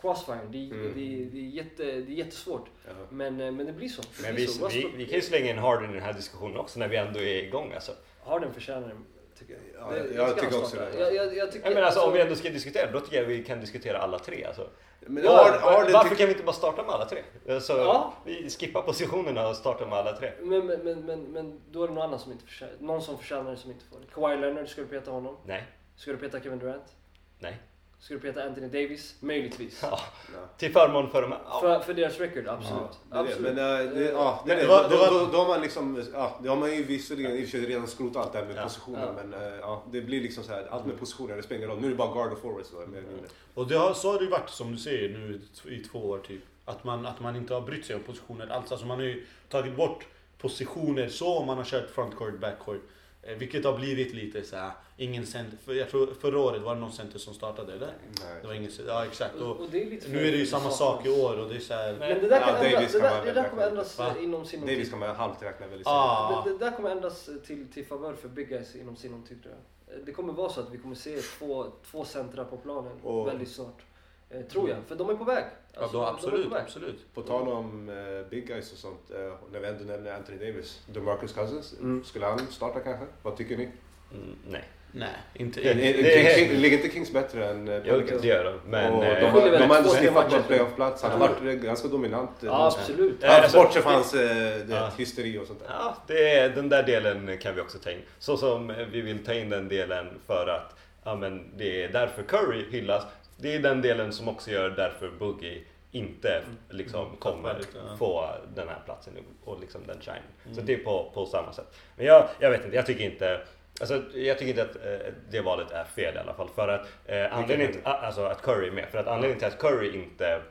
crossfire. 0.00 0.40
Det, 0.50 0.58
Mm. 0.70 0.82
det, 0.94 1.24
det, 1.32 1.38
är 1.38 1.48
jätte, 1.50 1.84
det 1.84 1.90
är 2.12 2.16
jättesvårt. 2.16 2.68
Ja. 2.86 2.92
Men, 3.10 3.40
eh, 3.40 3.52
men 3.52 3.66
det 3.66 3.72
blir 3.72 3.88
så. 3.88 4.02
Det 4.02 4.08
Men 4.22 4.34
blir 4.34 4.46
vi, 4.46 4.52
så. 4.52 4.68
vi, 4.68 4.92
vi 4.96 5.06
kan 5.06 5.14
ju 5.14 5.22
slänga 5.22 5.50
in 5.50 5.58
Harden 5.58 5.90
i 5.90 5.94
den 5.94 6.02
här 6.02 6.12
diskussionen 6.12 6.56
också 6.56 6.78
när 6.78 6.88
vi 6.88 6.96
ändå 6.96 7.20
är 7.20 7.42
igång 7.44 7.72
alltså. 7.72 7.92
Harden 8.24 8.54
förtjänar 8.54 8.88
det, 8.88 8.94
tycker 9.38 9.52
jag. 9.54 9.82
Ja, 9.98 10.02
Det- 10.02 10.14
jag 10.14 10.34
tycker 10.34 10.46
också 10.58 10.64
startar. 10.66 10.90
det. 10.92 11.00
Jag, 11.00 11.14
jag, 11.14 11.36
jag 11.36 11.52
tycker, 11.52 11.68
Ja, 11.68 11.74
men 11.74 11.84
alltså, 11.84 12.00
om 12.00 12.12
vi 12.12 12.20
ändå 12.20 12.34
ska 12.34 12.48
diskutera, 12.50 12.90
då 12.92 13.00
tycker 13.00 13.16
jag 13.16 13.24
vi 13.24 13.44
kan 13.44 13.60
diskutera 13.60 13.98
alla 13.98 14.18
tre. 14.18 14.44
Alltså. 14.44 14.68
Men 15.00 15.24
Ja, 15.24 15.30
Harden, 15.36 15.60
Harden 15.62 15.92
varför 15.92 16.08
tycker- 16.08 16.16
kan 16.18 16.26
vi 16.26 16.32
inte 16.32 16.44
bara 16.44 16.52
starta 16.52 16.82
med 16.82 16.94
alla 16.94 17.04
tre? 17.04 17.22
Alltså, 17.50 17.72
Ja. 17.72 18.14
Vi 18.24 18.50
skippar 18.50 18.82
positionerna 18.82 19.48
och 19.48 19.56
startar 19.56 19.86
med 19.86 19.98
alla 19.98 20.12
tre. 20.16 20.32
Men, 20.42 20.66
men, 20.66 20.80
men, 20.80 21.00
men, 21.00 21.20
men 21.22 21.60
då 21.70 21.84
är 21.84 21.88
det 21.88 21.94
någon 21.94 22.02
annan 22.02 22.18
som 22.18 22.32
inte 22.32 22.44
förtjänar 22.44 22.72
Någon 22.80 23.02
som 23.02 23.18
förtjänar 23.18 23.50
det 23.50 23.56
som 23.56 23.70
inte 23.70 23.84
får 23.84 23.96
det. 24.00 24.06
Kawhi 24.14 24.36
Leonard, 24.36 24.68
ska 24.68 24.80
du 24.80 24.86
peta 24.86 25.10
honom? 25.10 25.36
Nej, 25.44 25.64
Ska 25.96 26.10
du 26.10 26.16
peta 26.16 26.40
Kevin 26.40 26.58
Durant? 26.58 26.96
nej. 27.38 27.56
Ska 28.00 28.14
du 28.14 28.20
peta 28.20 28.42
Anthony 28.44 28.66
Davis? 28.68 29.14
Möjligtvis. 29.20 29.78
Ja, 29.82 30.00
Ja. 30.34 30.38
till 30.58 30.72
förmån 30.72 31.10
för 31.10 31.22
de 31.22 31.32
här. 31.32 31.40
Ja. 31.44 31.60
För, 31.60 31.80
för 31.80 31.94
deras 31.94 32.18
record, 32.20 32.48
absolut. 32.48 32.82
Det 33.10 33.16
är 33.18 33.22
det. 33.22 33.28
absolut. 33.30 33.54
Men 33.54 33.86
äh, 33.86 33.92
det, 33.94 34.04
ja, 34.10 34.42
det, 34.46 34.52
är 34.52 34.56
Det 34.56 34.62
det. 34.62 34.68
var- 34.68 34.82
Då, 34.82 34.88
det 34.88 34.96
var- 34.96 35.10
då, 35.20 35.26
då 35.32 35.38
har 35.38 35.48
man 35.48 35.60
liksom, 35.60 36.04
ja, 36.12 36.38
det 36.42 36.48
har 36.48 36.56
man 36.56 36.76
ju 36.76 36.82
visserligen 36.84 37.32
i 37.32 37.44
och 37.44 37.48
för 37.48 37.58
sig 37.58 37.66
redan 37.66 37.86
skrotat 37.86 38.16
allt 38.24 38.32
det 38.32 38.38
här 38.38 38.46
med 38.46 38.56
Ja. 38.56 38.62
positioner. 38.62 39.06
Ja. 39.06 39.12
Men 39.12 39.34
äh, 39.34 39.56
ja, 39.60 39.84
det 39.92 40.00
blir 40.00 40.20
liksom 40.22 40.44
så 40.44 40.52
här, 40.52 40.66
allt 40.70 40.86
med 40.86 40.98
positioner, 40.98 41.36
det 41.36 41.42
spelar 41.42 41.56
ingen 41.58 41.70
roll. 41.70 41.80
Nu 41.80 41.86
är 41.86 41.90
det 41.90 41.96
bara 41.96 42.12
guard 42.14 42.32
och 42.32 42.38
forwards 42.38 42.70
då, 42.70 42.76
mer 42.78 42.98
eller 42.98 43.08
mindre. 43.08 43.28
Och 43.54 43.66
det 43.66 43.76
har, 43.76 43.94
så 43.94 44.12
har 44.12 44.18
det 44.18 44.24
ju 44.24 44.30
varit 44.30 44.50
som 44.50 44.72
du 44.72 44.78
säger 44.78 45.08
nu 45.08 45.40
i 45.74 45.78
två 45.84 45.98
år 45.98 46.18
typ. 46.18 46.42
Att 46.64 46.84
man, 46.84 47.06
att 47.06 47.20
man 47.20 47.36
inte 47.36 47.54
har 47.54 47.60
brytt 47.60 47.86
sig 47.86 47.96
om 47.96 48.02
positioner 48.02 48.46
alls. 48.46 48.72
Alltså 48.72 48.86
man 48.86 48.96
har 48.98 49.04
ju 49.04 49.26
tagit 49.48 49.76
bort 49.76 50.06
positioner 50.38 51.08
så 51.08 51.44
man 51.44 51.56
har 51.56 51.64
kört 51.64 51.90
frontcourt, 51.90 52.40
backcourt. 52.40 52.80
Eh, 53.26 53.36
Vilket 53.38 53.64
har 53.64 53.78
blivit 53.78 54.14
lite 54.14 54.42
så 54.44 54.56
här, 54.56 54.70
ingen 54.96 55.26
center. 55.26 55.56
För 55.64 55.74
jag 55.74 55.90
tror 55.90 56.06
förra 56.20 56.38
året 56.38 56.62
var 56.62 56.74
det 56.74 56.80
någon 56.80 56.92
center 56.92 57.18
som 57.18 57.34
startade 57.34 57.72
eller? 57.72 57.86
Nej. 57.86 58.38
Det 58.42 58.46
var 58.46 58.54
ingen. 58.54 58.70
Ja 58.86 59.04
exakt. 59.04 59.34
Och, 59.34 59.50
Och 59.50 59.60
och 59.60 59.66
det 59.70 59.82
är 59.82 60.08
nu 60.08 60.28
är 60.28 60.32
det 60.32 60.38
ju 60.38 60.46
samma 60.46 60.70
sak 60.70 61.06
i 61.06 61.10
år 61.10 61.38
och 61.40 61.48
det 61.48 61.56
är 61.56 61.60
så 61.60 61.74
här, 61.74 61.92
Men 61.98 62.08
det 62.08 62.28
där, 62.28 62.40
kan 62.40 62.48
Ja, 62.48 62.56
ändra, 62.56 62.70
Davis 62.80 62.92
det 62.92 63.00
kan 63.00 63.08
där, 63.08 63.16
man 63.16 63.26
det 63.26 63.32
väl 63.32 63.42
där 63.42 63.50
kommer 63.50 63.66
ändras 63.68 63.98
Va? 63.98 64.14
inom 64.22 64.44
sinom 64.46 64.66
Davis 64.68 64.92
man 64.92 65.16
halvt 65.16 65.42
räkna 65.42 65.66
väldigt 65.66 65.86
Ah. 65.86 66.42
Det, 66.44 66.50
det 66.52 66.58
där 66.58 66.70
kommer 66.76 66.90
ändras 66.90 67.28
till, 67.46 67.66
till 67.72 67.86
favör 67.86 68.14
för 68.14 68.28
big 68.28 68.48
guys 68.48 68.76
inom 68.76 68.96
sinom 68.96 69.22
tid 69.22 69.42
tror 69.42 69.54
jag. 69.54 69.94
Eh, 69.98 70.04
Det 70.06 70.12
kommer 70.12 70.32
vara 70.32 70.48
så 70.48 70.60
att 70.60 70.72
vi 70.72 70.78
kommer 70.78 70.94
se 70.94 71.16
två, 71.38 71.66
två 71.90 72.04
centra 72.04 72.44
på 72.44 72.56
planen 72.56 72.92
Och- 73.02 73.26
väldigt 73.28 73.50
snart. 73.52 73.82
Eh, 74.30 74.40
tror 74.42 74.68
jag, 74.70 74.78
för 74.88 74.94
de 74.94 75.10
är 75.10 75.14
på 75.14 75.24
väg. 75.24 75.44
ja, 75.74 75.80
Alltså, 75.82 75.96
då, 75.98 76.02
de 76.04 76.08
är 76.08 76.12
absolut, 76.14 76.44
på 76.48 76.54
väg. 76.54 76.62
absolut. 76.62 77.14
På 77.14 77.22
tal 77.22 77.48
om 77.48 77.88
eh, 77.88 78.30
big 78.30 78.46
guys 78.46 78.72
och 78.72 78.78
sånt, 78.78 79.10
eh, 79.10 79.32
när 79.52 79.60
vi 79.60 79.66
ändå 79.66 79.84
nämner 79.84 80.12
Anthony 80.14 80.38
Davis, 80.38 80.80
DeMarcus 80.86 81.32
Cousins, 81.32 81.74
Mm. 81.80 82.04
skulle 82.04 82.26
han 82.26 82.38
starta 82.38 82.80
kanske? 82.80 83.06
Vad 83.22 83.36
tycker 83.36 83.56
ni? 83.56 83.64
Mm, 84.12 84.36
nej, 84.50 84.64
Nej, 84.92 85.08
inte... 85.34 85.60
Är- 85.60 85.74
det 85.74 86.26
är- 86.26 86.34
King, 86.36 86.48
King, 86.48 86.58
ligger 86.60 86.76
inte 86.76 86.90
Kings 86.90 87.12
bättre 87.12 87.46
än 87.50 87.68
eh, 87.68 87.76
jo, 87.76 87.82
Pelicans? 87.92 88.22
det 88.22 88.28
gör 88.28 88.44
de. 88.44 88.70
Men... 88.70 88.92
och 88.94 89.04
eh, 89.04 89.32
de, 89.34 89.40
väl 89.50 89.52
de 89.60 89.66
har 89.70 89.76
ändå 89.76 89.88
sniffat 89.88 90.14
på 90.30 90.36
matcher. 90.36 90.42
playoff-plats. 90.46 91.02
Han 91.02 91.10
har 91.10 91.18
varit 91.28 91.60
ganska 91.62 91.88
dominant. 91.88 92.30
Ja, 92.40 92.66
absolut. 92.66 93.16
Ja, 93.20 93.26
Ja, 93.28 93.42
alltså, 93.42 93.58
bortsett 93.58 93.82
från 93.82 93.92
hans 93.92 94.12
det, 94.12 94.66
Ja. 94.68 94.90
hysteri 94.98 95.38
och 95.38 95.46
sånt 95.46 95.58
där. 95.60 95.66
Ja, 95.70 95.96
det 96.06 96.30
är, 96.38 96.48
den 96.50 96.68
där 96.68 96.82
delen 96.82 97.38
kan 97.38 97.54
vi 97.54 97.60
också 97.60 97.78
ta 97.78 97.90
in. 97.90 98.00
Så 98.18 98.36
som 98.36 98.74
vi 98.92 99.00
vill 99.00 99.24
ta 99.24 99.34
in 99.34 99.50
den 99.50 99.68
delen 99.68 100.06
för 100.26 100.46
att 100.46 100.76
ja, 101.04 101.14
men 101.14 101.50
det 101.56 101.84
är 101.84 101.88
därför 101.92 102.22
Curry 102.22 102.64
hyllas. 102.70 103.02
Det 103.36 103.54
är 103.54 103.58
den 103.60 103.82
delen 103.82 104.12
som 104.12 104.28
också 104.28 104.50
gör 104.50 104.70
därför 104.70 105.10
Boogie 105.10 105.62
inte 105.90 106.42
liksom 106.70 107.06
Mm, 107.06 107.16
kommer 107.16 107.60
ja. 107.74 107.96
få 107.98 108.30
den 108.54 108.68
här 108.68 108.78
platsen 108.84 109.12
och 109.44 109.60
liksom 109.60 109.80
den 109.86 110.00
shine. 110.00 110.22
Så 110.44 110.50
Mm. 110.50 110.66
det 110.66 110.74
är 110.74 110.78
på, 110.84 111.10
på 111.14 111.26
samma 111.26 111.52
sätt. 111.52 111.76
Men 111.96 112.06
jag, 112.06 112.28
jag 112.38 112.50
vet 112.50 112.64
inte, 112.64 112.76
jag 112.76 112.86
tycker 112.86 113.04
inte 113.04 113.40
Alltså, 113.80 114.02
jag 114.14 114.38
tycker 114.38 114.50
inte 114.50 114.62
att 114.62 114.76
eh, 114.86 115.12
det 115.30 115.40
valet 115.40 115.70
är 115.70 115.84
fel 115.84 116.14
i 116.14 116.18
alla 116.18 116.34
fall. 116.34 116.48
För 116.54 116.68
att, 116.68 116.86
eh, 117.06 117.34
anledningen 117.36 117.72
till, 117.72 117.82
alltså, 117.84 118.24
att 118.24 118.42
Curry 118.42 118.68
är 118.68 118.72
med. 118.72 118.88
För 118.88 118.98
att 118.98 119.06
anledningen 119.06 119.38
till 119.38 119.48
att 119.48 119.58
Curry 119.58 119.94
inte... 120.02 120.42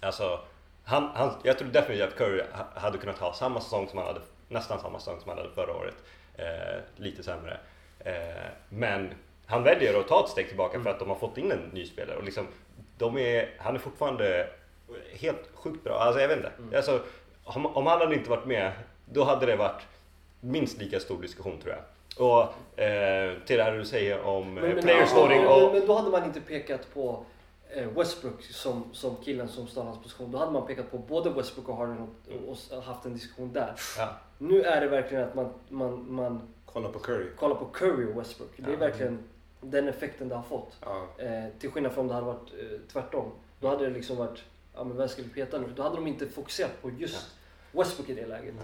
Alltså, 0.00 0.40
han, 0.84 1.10
han, 1.14 1.30
jag 1.44 1.58
tror 1.58 1.68
definitivt 1.68 2.08
att 2.08 2.16
Curry 2.16 2.42
ha- 2.52 2.80
hade 2.80 2.98
kunnat 2.98 3.18
ha 3.18 3.32
samma 3.34 3.60
säsong 3.60 3.88
som 3.88 3.98
han 3.98 4.06
hade, 4.06 4.20
nästan 4.48 4.80
samma 4.80 4.98
säsong 4.98 5.20
som 5.20 5.28
han 5.28 5.38
hade 5.38 5.50
förra 5.54 5.72
året. 5.74 5.94
Eh, 6.34 6.80
lite 6.96 7.22
sämre. 7.22 7.58
Eh, 7.98 8.12
men 8.68 9.14
han 9.46 9.62
väljer 9.62 10.00
att 10.00 10.08
ta 10.08 10.24
ett 10.24 10.30
steg 10.30 10.48
tillbaka 10.48 10.80
för 10.80 10.90
att 10.90 10.98
de 10.98 11.08
har 11.08 11.16
fått 11.16 11.38
in 11.38 11.52
en 11.52 11.68
ny 11.72 11.86
spelare. 11.86 12.16
Och 12.16 12.24
liksom, 12.24 12.46
de 12.98 13.18
är, 13.18 13.50
han 13.58 13.74
är 13.74 13.78
fortfarande 13.78 14.46
helt 15.12 15.50
sjukt 15.54 15.84
bra. 15.84 15.98
Alltså 15.98 16.20
jag 16.20 16.28
vet 16.28 16.36
inte. 16.36 16.52
Mm. 16.58 16.74
Alltså, 16.76 17.00
om, 17.44 17.66
om 17.66 17.86
han 17.86 17.98
hade 18.00 18.14
inte 18.14 18.30
varit 18.30 18.46
med, 18.46 18.72
då 19.12 19.24
hade 19.24 19.46
det 19.46 19.56
varit 19.56 19.82
minst 20.40 20.78
lika 20.78 21.00
stor 21.00 21.22
diskussion 21.22 21.58
tror 21.60 21.74
jag. 21.74 21.82
Och 22.18 22.42
eh, 22.82 23.32
till 23.46 23.56
det 23.56 23.62
här 23.62 23.72
du 23.72 23.84
säger 23.84 24.24
om 24.26 24.54
Men, 24.54 24.64
eh, 24.64 24.74
men, 24.74 24.82
player 24.82 25.06
scoring 25.06 25.42
men, 25.42 25.62
och... 25.64 25.72
men 25.72 25.86
då 25.86 25.94
hade 25.94 26.10
man 26.10 26.24
inte 26.24 26.40
pekat 26.40 26.94
på 26.94 27.24
eh, 27.76 27.88
Westbrook 27.88 28.42
som, 28.42 28.84
som 28.92 29.16
killen 29.24 29.48
som 29.48 29.66
står 29.66 29.82
i 29.82 29.86
hans 29.86 30.02
position. 30.02 30.30
Då 30.30 30.38
hade 30.38 30.52
man 30.52 30.66
pekat 30.66 30.90
på 30.90 30.98
både 30.98 31.30
Westbrook 31.30 31.68
och 31.68 31.76
Harden 31.76 31.98
och, 31.98 32.48
och, 32.48 32.78
och 32.78 32.82
haft 32.84 33.04
en 33.04 33.12
diskussion 33.12 33.52
där. 33.52 33.74
Ja. 33.98 34.08
Nu 34.38 34.62
är 34.62 34.80
det 34.80 34.88
verkligen 34.88 35.24
att 35.24 35.34
man, 35.34 35.52
man, 35.68 36.12
man 36.12 36.54
Kolla 36.66 36.88
på 36.88 36.98
Curry. 36.98 37.26
kollar 37.36 37.54
på 37.54 37.64
Curry 37.64 38.12
och 38.12 38.20
Westbrook. 38.20 38.50
Det 38.56 38.68
är 38.68 38.72
Ja. 38.72 38.78
verkligen 38.78 39.18
den 39.70 39.88
effekten 39.88 40.28
det 40.28 40.34
har 40.34 40.42
fått. 40.42 40.76
Ja. 40.80 41.08
Eh, 41.18 41.44
till 41.58 41.70
skillnad 41.70 41.92
från 41.92 42.02
om 42.02 42.08
det 42.08 42.14
hade 42.14 42.26
varit 42.26 42.52
eh, 42.52 42.78
tvärtom. 42.92 43.30
Då 43.60 43.68
hade 43.68 43.84
det 43.84 43.90
liksom 43.90 44.16
varit, 44.16 44.42
ja 44.74 44.84
men 44.84 44.96
vem 44.96 45.08
ska 45.08 45.22
vi 45.22 45.28
peta 45.28 45.58
nu? 45.58 45.66
Då 45.76 45.82
hade 45.82 45.96
de 45.96 46.06
inte 46.06 46.28
fokuserat 46.28 46.82
på 46.82 46.90
just 46.90 47.30
Westbrook 47.72 48.08
i 48.08 48.14
det 48.14 48.26
läget. 48.26 48.54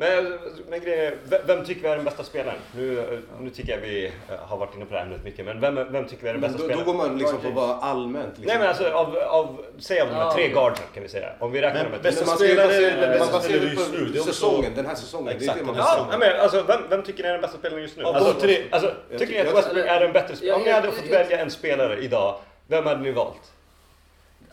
Men, 0.00 0.38
men 0.68 0.80
grejen 0.80 1.12
är, 1.30 1.40
vem- 1.46 1.64
tycker 1.64 1.82
vi 1.82 1.88
är 1.88 1.96
den 1.96 2.04
bästa 2.04 2.24
spelaren? 2.24 2.58
Nu, 2.76 3.22
nu 3.40 3.50
tycker 3.50 3.72
jag 3.72 3.78
vi 3.78 4.06
eh, 4.06 4.36
har 4.46 4.56
varit 4.56 4.74
inne 4.76 4.84
på 4.84 4.92
det 4.92 4.98
här 4.98 5.06
ämnet 5.06 5.24
mycket, 5.24 5.44
men 5.44 5.60
vem, 5.60 5.74
vem 5.92 6.04
tycker 6.08 6.22
vi 6.22 6.28
är 6.28 6.32
den 6.32 6.40
bästa 6.40 6.58
då, 6.58 6.62
då 6.62 6.68
spelaren? 6.68 6.86
går 6.86 6.94
man 6.94 7.18
liksom 7.18 7.38
på 7.40 7.50
vad 7.50 7.70
allmänt. 7.82 8.26
Liksom. 8.28 8.44
Nej 8.46 8.58
men 8.58 8.68
alltså 8.68 8.88
av, 8.90 9.16
av 9.16 9.64
säg 9.78 10.00
av 10.00 10.08
de 10.08 10.14
här 10.14 10.20
Ja, 10.22 10.32
tre 10.32 10.42
okej. 10.42 10.54
guardsen 10.54 10.86
kan 10.94 11.02
vi 11.02 11.08
säga. 11.08 11.32
Om 11.38 11.52
vi 11.52 11.60
räknar 11.62 11.82
Men 11.82 11.90
med 11.92 12.02
bästa 12.02 12.24
spelare 12.36 12.66
man 13.00 13.08
bästa 13.18 13.32
baserar 13.32 13.40
spelare 13.58 13.74
på 13.74 13.80
just 13.80 13.92
nu? 13.92 14.04
Det 14.06 14.20
säsongen, 14.20 14.72
den 14.74 14.86
här 14.86 14.94
säsongen. 14.94 15.26
Det 15.26 15.32
är 15.32 15.36
Exakt. 15.36 15.58
det 15.58 15.64
man 15.64 15.76
Ja, 15.76 16.08
ja, 16.12 16.18
men 16.18 16.40
alltså 16.40 16.62
vem, 16.62 16.80
vem 16.90 17.02
tycker 17.02 17.22
ni 17.22 17.28
är 17.28 17.32
den 17.32 17.42
bästa 17.42 17.58
spelaren 17.58 17.82
just 17.82 17.96
nu? 17.96 18.04
Av 18.04 18.16
alltså, 18.16 18.32
tre. 18.40 18.58
Alltså, 18.70 18.94
Jag 19.10 19.18
tycker 19.18 19.32
ni 19.44 19.48
att 19.50 19.56
Westbrook 19.56 19.86
är 19.86 20.00
en 20.00 20.12
bättre 20.12 20.36
spelare? 20.36 20.56
Om 20.56 20.62
ni 20.62 20.68
Jag- 20.68 20.74
hade 20.74 20.92
fått 20.92 21.10
välja 21.10 21.38
en 21.38 21.50
spelare 21.50 21.96
idag, 21.98 22.40
vem 22.66 22.86
hade 22.86 23.00
ni 23.00 23.10
valt? 23.10 23.52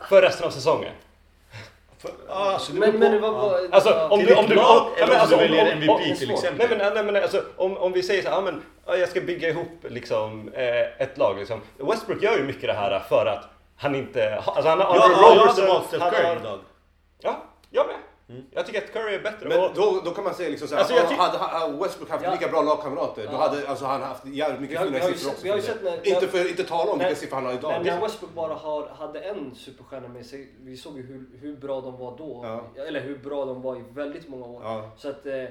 För 0.08 0.22
resten 0.22 0.46
av 0.46 0.50
säsongen? 0.50 0.92
För, 1.98 2.10
alltså, 2.28 2.72
Men, 2.74 2.98
men 2.98 3.20
på- 3.20 3.26
var... 3.30 3.38
ja. 3.42 3.48
var 3.48 3.60
Alltså, 3.72 4.08
om 4.10 4.18
Till 4.18 4.28
du- 4.28 4.34
om 4.34 4.46
du- 4.46 4.54
lag 4.54 4.86
ja, 4.98 5.06
men 5.06 5.10
om 5.16 5.20
alltså, 5.20 5.36
du 5.36 5.42
om- 5.44 5.50
väljer 5.50 5.62
om- 5.62 5.68
MVP 5.82 5.90
om- 5.90 6.16
till 6.16 6.30
exempel. 6.30 6.68
Nej 6.68 6.78
men, 6.78 6.94
nej, 6.94 7.04
men 7.12 7.22
alltså, 7.22 7.42
om, 7.56 7.76
om 7.76 7.92
vi 7.92 8.02
säger 8.02 8.22
så 8.22 8.28
här, 8.28 8.36
ja, 8.36 8.40
men, 8.40 8.62
ja, 8.86 8.96
jag 8.96 9.08
ska 9.08 9.20
bygga 9.20 9.48
ihop 9.48 9.68
liksom, 9.88 10.48
eh, 10.54 11.02
ett 11.02 11.18
lag. 11.18 11.38
Liksom. 11.38 11.60
Westbrook 11.76 12.22
gör 12.22 12.36
ju 12.36 12.42
mycket 12.42 12.62
det 12.62 12.72
här 12.72 12.98
för 13.08 13.26
att 13.26 13.44
han 13.76 13.94
inte... 13.94 14.34
Alltså 14.46 14.68
han 14.68 14.80
har 14.80 14.96
Ja, 14.96 15.10
ja, 15.12 15.34
jag 15.34 15.46
hade 15.46 15.66
valt 15.66 15.86
Steph 15.86 16.10
Curry 16.10 16.36
idag. 16.40 16.58
Ja, 17.20 17.36
jag 17.70 17.86
med. 17.86 17.96
Mm. 18.30 18.42
Jag 18.50 18.66
tycker 18.66 18.82
att 18.84 18.92
Curry 18.92 19.14
är 19.14 19.22
bättre. 19.22 19.48
Men 19.48 19.60
och, 19.60 19.70
då, 19.74 20.00
då 20.04 20.10
kan 20.10 20.24
man 20.24 20.34
säga 20.34 20.48
liksom 20.48 20.68
såhär, 20.68 20.80
Alltså, 20.80 20.96
jag 20.96 21.04
ah, 21.04 21.08
tyck- 21.08 21.16
hade, 21.16 21.38
hade 21.38 21.82
Westbrook 21.82 22.10
haft 22.10 22.24
Ja. 22.24 22.30
lika 22.32 22.48
bra 22.48 22.62
lagkamrater, 22.62 23.28
då 23.30 23.36
hade 23.36 23.68
alltså, 23.68 23.84
han 23.84 24.02
haft 24.02 24.26
jävligt 24.26 24.60
mycket 24.60 24.78
har, 24.78 24.86
fina 24.86 24.98
vi 24.98 25.02
har 25.02 25.10
ju 25.10 25.14
siffror 25.16 25.30
också. 25.32 25.42
vi 25.44 25.50
har 25.50 25.56
ju 25.56 25.62
sett 25.62 25.82
när, 25.84 26.08
Inte, 26.08 26.28
för, 26.28 26.48
inte 26.50 26.64
tala 26.64 26.92
om 26.92 26.98
Men- 26.98 27.06
vilka 27.06 27.20
siffror 27.20 27.34
han 27.36 27.46
har 27.46 27.52
idag. 27.52 27.84
Det- 27.84 27.90
när 27.94 28.00
Westbrook 28.00 28.34
bara 28.34 28.54
har, 28.54 28.88
hade 28.88 29.20
en 29.20 29.54
superstjärna 29.54 30.08
med 30.08 30.26
sig, 30.26 30.52
vi 30.60 30.76
såg 30.76 30.96
ju 30.96 31.02
hur, 31.02 31.38
hur 31.40 31.56
bra 31.56 31.80
de 31.80 31.98
var 31.98 32.16
då. 32.18 32.40
Ja. 32.76 32.82
Eller 32.82 33.00
hur 33.00 33.18
bra 33.18 33.44
de 33.44 33.62
var 33.62 33.76
i 33.76 33.82
väldigt 33.92 34.28
många 34.28 34.46
år. 34.46 34.60
Ja. 34.64 34.90
Så 34.96 35.08
att 35.08 35.26
eh, 35.26 35.44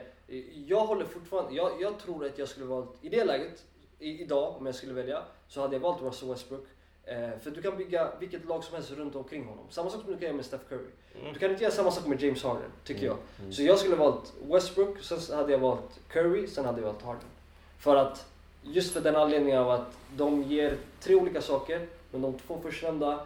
jag 0.68 0.80
håller 0.86 1.06
fortfarande, 1.06 1.54
jag, 1.56 1.72
jag 1.80 2.00
tror 2.00 2.26
att 2.26 2.38
jag 2.38 2.48
skulle 2.48 2.66
valt, 2.66 2.94
i 3.02 3.10
det 3.10 3.26
läget, 3.26 3.64
i, 4.00 4.22
idag 4.22 4.56
om 4.58 4.66
jag 4.66 4.76
skulle 4.76 4.94
välja, 4.94 5.22
så 5.48 5.62
hade 5.62 5.76
jag 5.76 5.82
valt 5.82 6.02
Russell 6.02 6.30
Westbrook. 6.30 6.66
Eh, 7.10 7.30
för 7.42 7.52
du 7.52 7.62
kan 7.62 7.78
bygga 7.78 8.12
vilket 8.20 8.46
lag 8.46 8.64
som 8.64 8.76
helst 8.76 8.92
runt 8.92 9.16
omkring 9.16 9.46
honom. 9.46 9.66
Samma 9.70 9.90
sak 9.90 10.02
som 10.02 10.12
du 10.12 10.18
kan 10.18 10.24
göra 10.26 10.36
med 10.36 10.46
Steph 10.46 10.64
Curry. 10.70 10.86
Mm. 11.22 11.34
Du 11.34 11.40
kan 11.40 11.52
inte 11.52 11.64
göra 11.64 11.74
samma 11.74 11.92
sak 11.92 12.06
med 12.08 12.22
James 12.22 12.44
Harden, 12.44 12.72
tycker 12.84 13.06
Mm. 13.06 13.18
jag. 13.46 13.54
Så 13.54 13.64
jag 13.64 13.80
skulle 13.80 13.96
valt 13.96 14.34
Westbrook, 14.44 15.00
sen 15.02 15.38
hade 15.38 15.52
jag 15.52 15.60
valt 15.60 16.00
Curry, 16.08 16.48
sen 16.48 16.66
hade 16.66 16.82
jag 16.82 16.86
valt 16.88 17.02
Harden. 17.02 17.24
För 17.80 17.96
att, 17.96 18.26
just 18.64 18.94
för 18.94 19.02
den 19.02 19.16
anledningen 19.16 19.60
av 19.60 19.70
att 19.72 19.98
de 20.16 20.44
ger 20.44 20.78
tre 21.00 21.16
olika 21.16 21.42
saker, 21.42 21.88
men 22.12 22.22
de 22.22 22.34
två 22.40 22.60
förstnämnda 22.62 23.20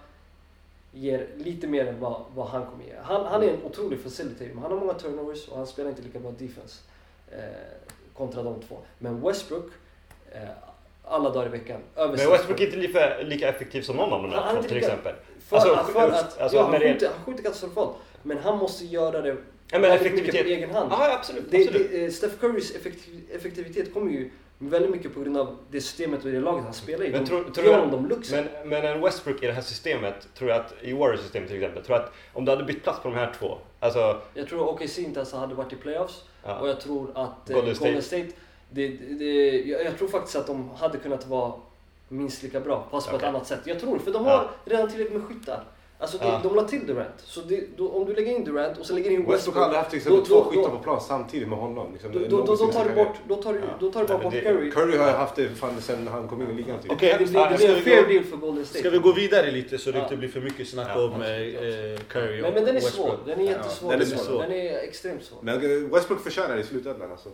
ger 0.93 1.27
lite 1.37 1.67
mer 1.67 1.85
än 1.85 1.99
vad, 1.99 2.21
vad 2.35 2.47
han 2.47 2.65
kommer 2.65 2.83
ge. 2.85 2.93
Han, 3.03 3.25
han 3.25 3.43
är 3.43 3.47
en 3.53 3.63
otrolig 3.63 3.99
facilitator, 3.99 4.53
men 4.53 4.57
han 4.63 4.71
har 4.71 4.79
många 4.79 4.93
turnovers 4.93 5.47
och 5.47 5.57
han 5.57 5.67
spelar 5.67 5.89
inte 5.89 6.01
lika 6.01 6.19
bra 6.19 6.31
defense 6.31 6.79
eh, 7.31 7.39
kontra 8.13 8.43
de 8.43 8.61
två. 8.61 8.77
Men 8.99 9.21
Westbrook, 9.21 9.69
eh, 10.31 10.41
alla 11.03 11.29
dagar 11.29 11.45
i 11.47 11.49
veckan, 11.49 11.81
över 11.95 12.17
men 12.17 12.29
Westbrook 12.29 12.59
är 12.61 12.65
inte 12.65 12.77
lika, 12.77 13.17
lika 13.23 13.49
effektiv 13.49 13.81
som 13.81 13.95
någon 13.95 14.13
av 14.13 14.21
de 14.21 14.31
Han- 14.31 14.33
han 14.33 14.43
är 14.43 14.49
här 14.49 14.57
inte 14.57 14.67
till 14.69 14.77
exempel. 14.77 15.13
För, 15.47 15.55
Alltså, 15.55 15.73
att, 15.73 15.89
för 15.89 16.07
att, 16.11 16.41
alltså, 16.41 16.57
ja, 16.57 16.63
han, 16.63 16.79
skjuter, 16.79 17.09
han 17.15 17.25
skjuter 17.25 17.43
katastrofalt, 17.43 17.95
men 18.23 18.37
han 18.37 18.57
måste 18.57 18.85
göra 18.85 19.21
det 19.21 19.35
Ja, 19.71 19.79
men 19.79 19.91
effektivitet. 19.91 20.41
på 20.43 20.47
egen 20.47 20.69
hand. 20.71 20.91
Ja, 20.91 21.13
absolut. 21.19 21.51
Det, 21.51 21.57
absolut. 21.67 21.91
det, 21.91 22.05
eh, 22.05 22.11
Steph 22.11 22.35
Currys 22.39 22.75
effektiv, 22.75 23.21
effektivitet 23.35 23.93
kommer 23.93 24.11
ju 24.11 24.31
väldigt 24.57 24.91
mycket 24.91 25.13
på 25.13 25.19
grund 25.19 25.37
av 25.37 25.57
det 25.71 25.81
systemet 25.81 26.25
och 26.25 26.31
det 26.31 26.39
laget 26.39 26.63
han 26.63 26.73
spelar 26.73 27.05
i. 27.05 27.09
Men 27.11 27.19
de, 27.23 27.27
tror- 27.29 27.43
tror 27.43 27.67
jag- 27.67 27.91
de 27.91 28.07
luxen. 28.07 28.47
Men, 28.59 28.69
men 28.69 28.85
en 28.85 29.01
Westbrook 29.01 29.43
i 29.43 29.47
det 29.47 29.53
här 29.53 29.61
systemet, 29.61 30.27
tror 30.37 30.49
jag 30.49 30.59
att, 30.59 30.73
i 30.81 30.93
Warriors-systemet 30.93 31.49
till 31.49 31.57
exempel, 31.57 31.83
tror 31.83 31.97
jag 31.97 32.05
att 32.05 32.11
om 32.33 32.45
du 32.45 32.51
hade 32.51 32.63
bytt 32.63 32.83
plats 32.83 32.99
på 32.99 33.09
de 33.09 33.15
här 33.17 33.33
två, 33.39 33.57
alltså, 33.79 34.21
Jag 34.33 34.47
tror 34.47 34.69
OKC 34.69 34.99
inte 34.99 35.19
ens 35.19 35.33
hade 35.33 35.55
varit 35.55 35.73
i 35.73 35.75
playoffs. 35.75 36.23
ja, 36.43 36.59
Och 36.59 36.69
jag 36.69 36.79
tror 36.81 37.09
att 37.15 37.49
eh, 37.49 37.55
Golden 37.55 37.75
Golden 37.79 38.01
State. 38.01 38.27
Det, 38.73 38.87
det, 39.19 39.59
jag, 39.61 39.85
jag 39.85 39.97
tror 39.97 40.07
faktiskt 40.07 40.35
att 40.35 40.47
de 40.47 40.69
hade 40.69 40.97
kunnat 40.97 41.27
vara 41.27 41.53
minst 42.09 42.43
lika 42.43 42.59
bra, 42.59 42.87
fast 42.91 43.09
på 43.09 43.15
ett 43.15 43.23
annat 43.23 43.47
sätt. 43.47 43.59
Jag 43.65 43.79
tror 43.79 43.99
för 43.99 44.11
de 44.11 44.25
har 44.25 44.31
Ja. 44.31 44.49
redan 44.65 44.89
tillräckligt 44.89 45.17
med 45.21 45.27
skyttar. 45.27 45.63
Alltså 45.99 46.17
det, 46.17 46.25
Ja. 46.25 46.39
de 46.43 46.55
la 46.55 46.63
till 46.63 46.87
Durant. 46.87 47.13
Så 47.17 47.41
det, 47.41 47.63
då, 47.77 47.89
om 47.89 48.05
du 48.05 48.13
lägger 48.13 48.31
in 48.31 48.43
Durant 48.43 48.77
och 48.77 48.85
sen 48.85 48.95
lägger 48.95 49.11
in 49.11 49.17
Westbrook 49.17 49.35
Westbrook. 49.35 49.55
har 49.55 49.63
aldrig 49.63 49.77
haft 49.77 49.89
till 49.89 49.97
exempel 49.97 50.19
Då- 50.19 50.25
två 50.25 50.35
då- 50.35 50.43
skyttar 50.49 50.61
då- 50.69 50.77
på 50.77 50.83
plan 50.83 51.01
samtidigt 51.01 51.47
med 51.49 51.57
honom. 51.57 51.87
Liksom, 51.93 52.11
Då, 52.11 52.19
då, 52.29 52.43
då, 52.45 52.55
tar 52.67 52.85
du 52.85 52.95
bort, 52.95 53.15
då 53.27 53.35
tar 53.35 53.53
du, 53.53 53.59
Ja. 53.59 53.65
då 53.79 53.91
tar 53.91 54.01
du 54.01 54.07
bara 54.07 54.17
bort 54.17 54.33
Curry. 54.33 54.71
Curry 54.71 54.97
har 54.97 55.11
haft 55.11 55.35
det 55.35 55.49
fan 55.49 55.81
sen 55.81 56.07
han 56.07 56.27
kom 56.27 56.41
in 56.41 56.49
i 56.49 56.53
ligan 56.53 56.79
typ. 56.81 56.91
Okej, 56.91 57.15
Det, 57.19 57.25
det, 57.25 57.31
blir 57.57 57.75
en 57.75 57.81
fair 57.83 58.07
deal 58.07 58.23
för 58.23 58.37
Golden 58.37 58.65
State. 58.65 58.79
Ska 58.79 58.89
vi 58.89 58.97
gå 58.97 59.11
vidare 59.13 59.51
lite 59.51 59.77
så 59.77 59.91
det 59.91 59.97
Ja. 59.97 60.03
inte 60.03 60.17
blir 60.17 60.29
för 60.29 60.41
mycket 60.41 60.67
snack 60.69 60.87
Ja, 60.95 61.03
om 61.05 61.11
absolut, 61.13 61.55
eh, 61.55 62.05
Curry 62.07 62.39
och 62.39 62.43
Men, 62.43 62.53
men 62.53 62.65
den 62.65 62.67
är 62.67 62.73
Westbrook. 62.73 63.07
svår. 63.07 63.17
Den 63.25 63.39
är 63.39 63.43
jättesvår. 63.43 63.91
Ja, 63.93 63.97
den 63.99 64.11
är 64.11 64.15
svår. 64.17 64.41
Den 64.41 64.51
är 64.51 64.77
extremt 64.83 65.23
svår. 65.23 65.39
Men 65.41 65.55
eh, 65.55 65.89
Westbrook 65.93 66.21
förtjänar 66.23 66.55
det 66.55 66.61
i 66.61 66.63
slutändan 66.65 67.11
alltså. 67.11 67.29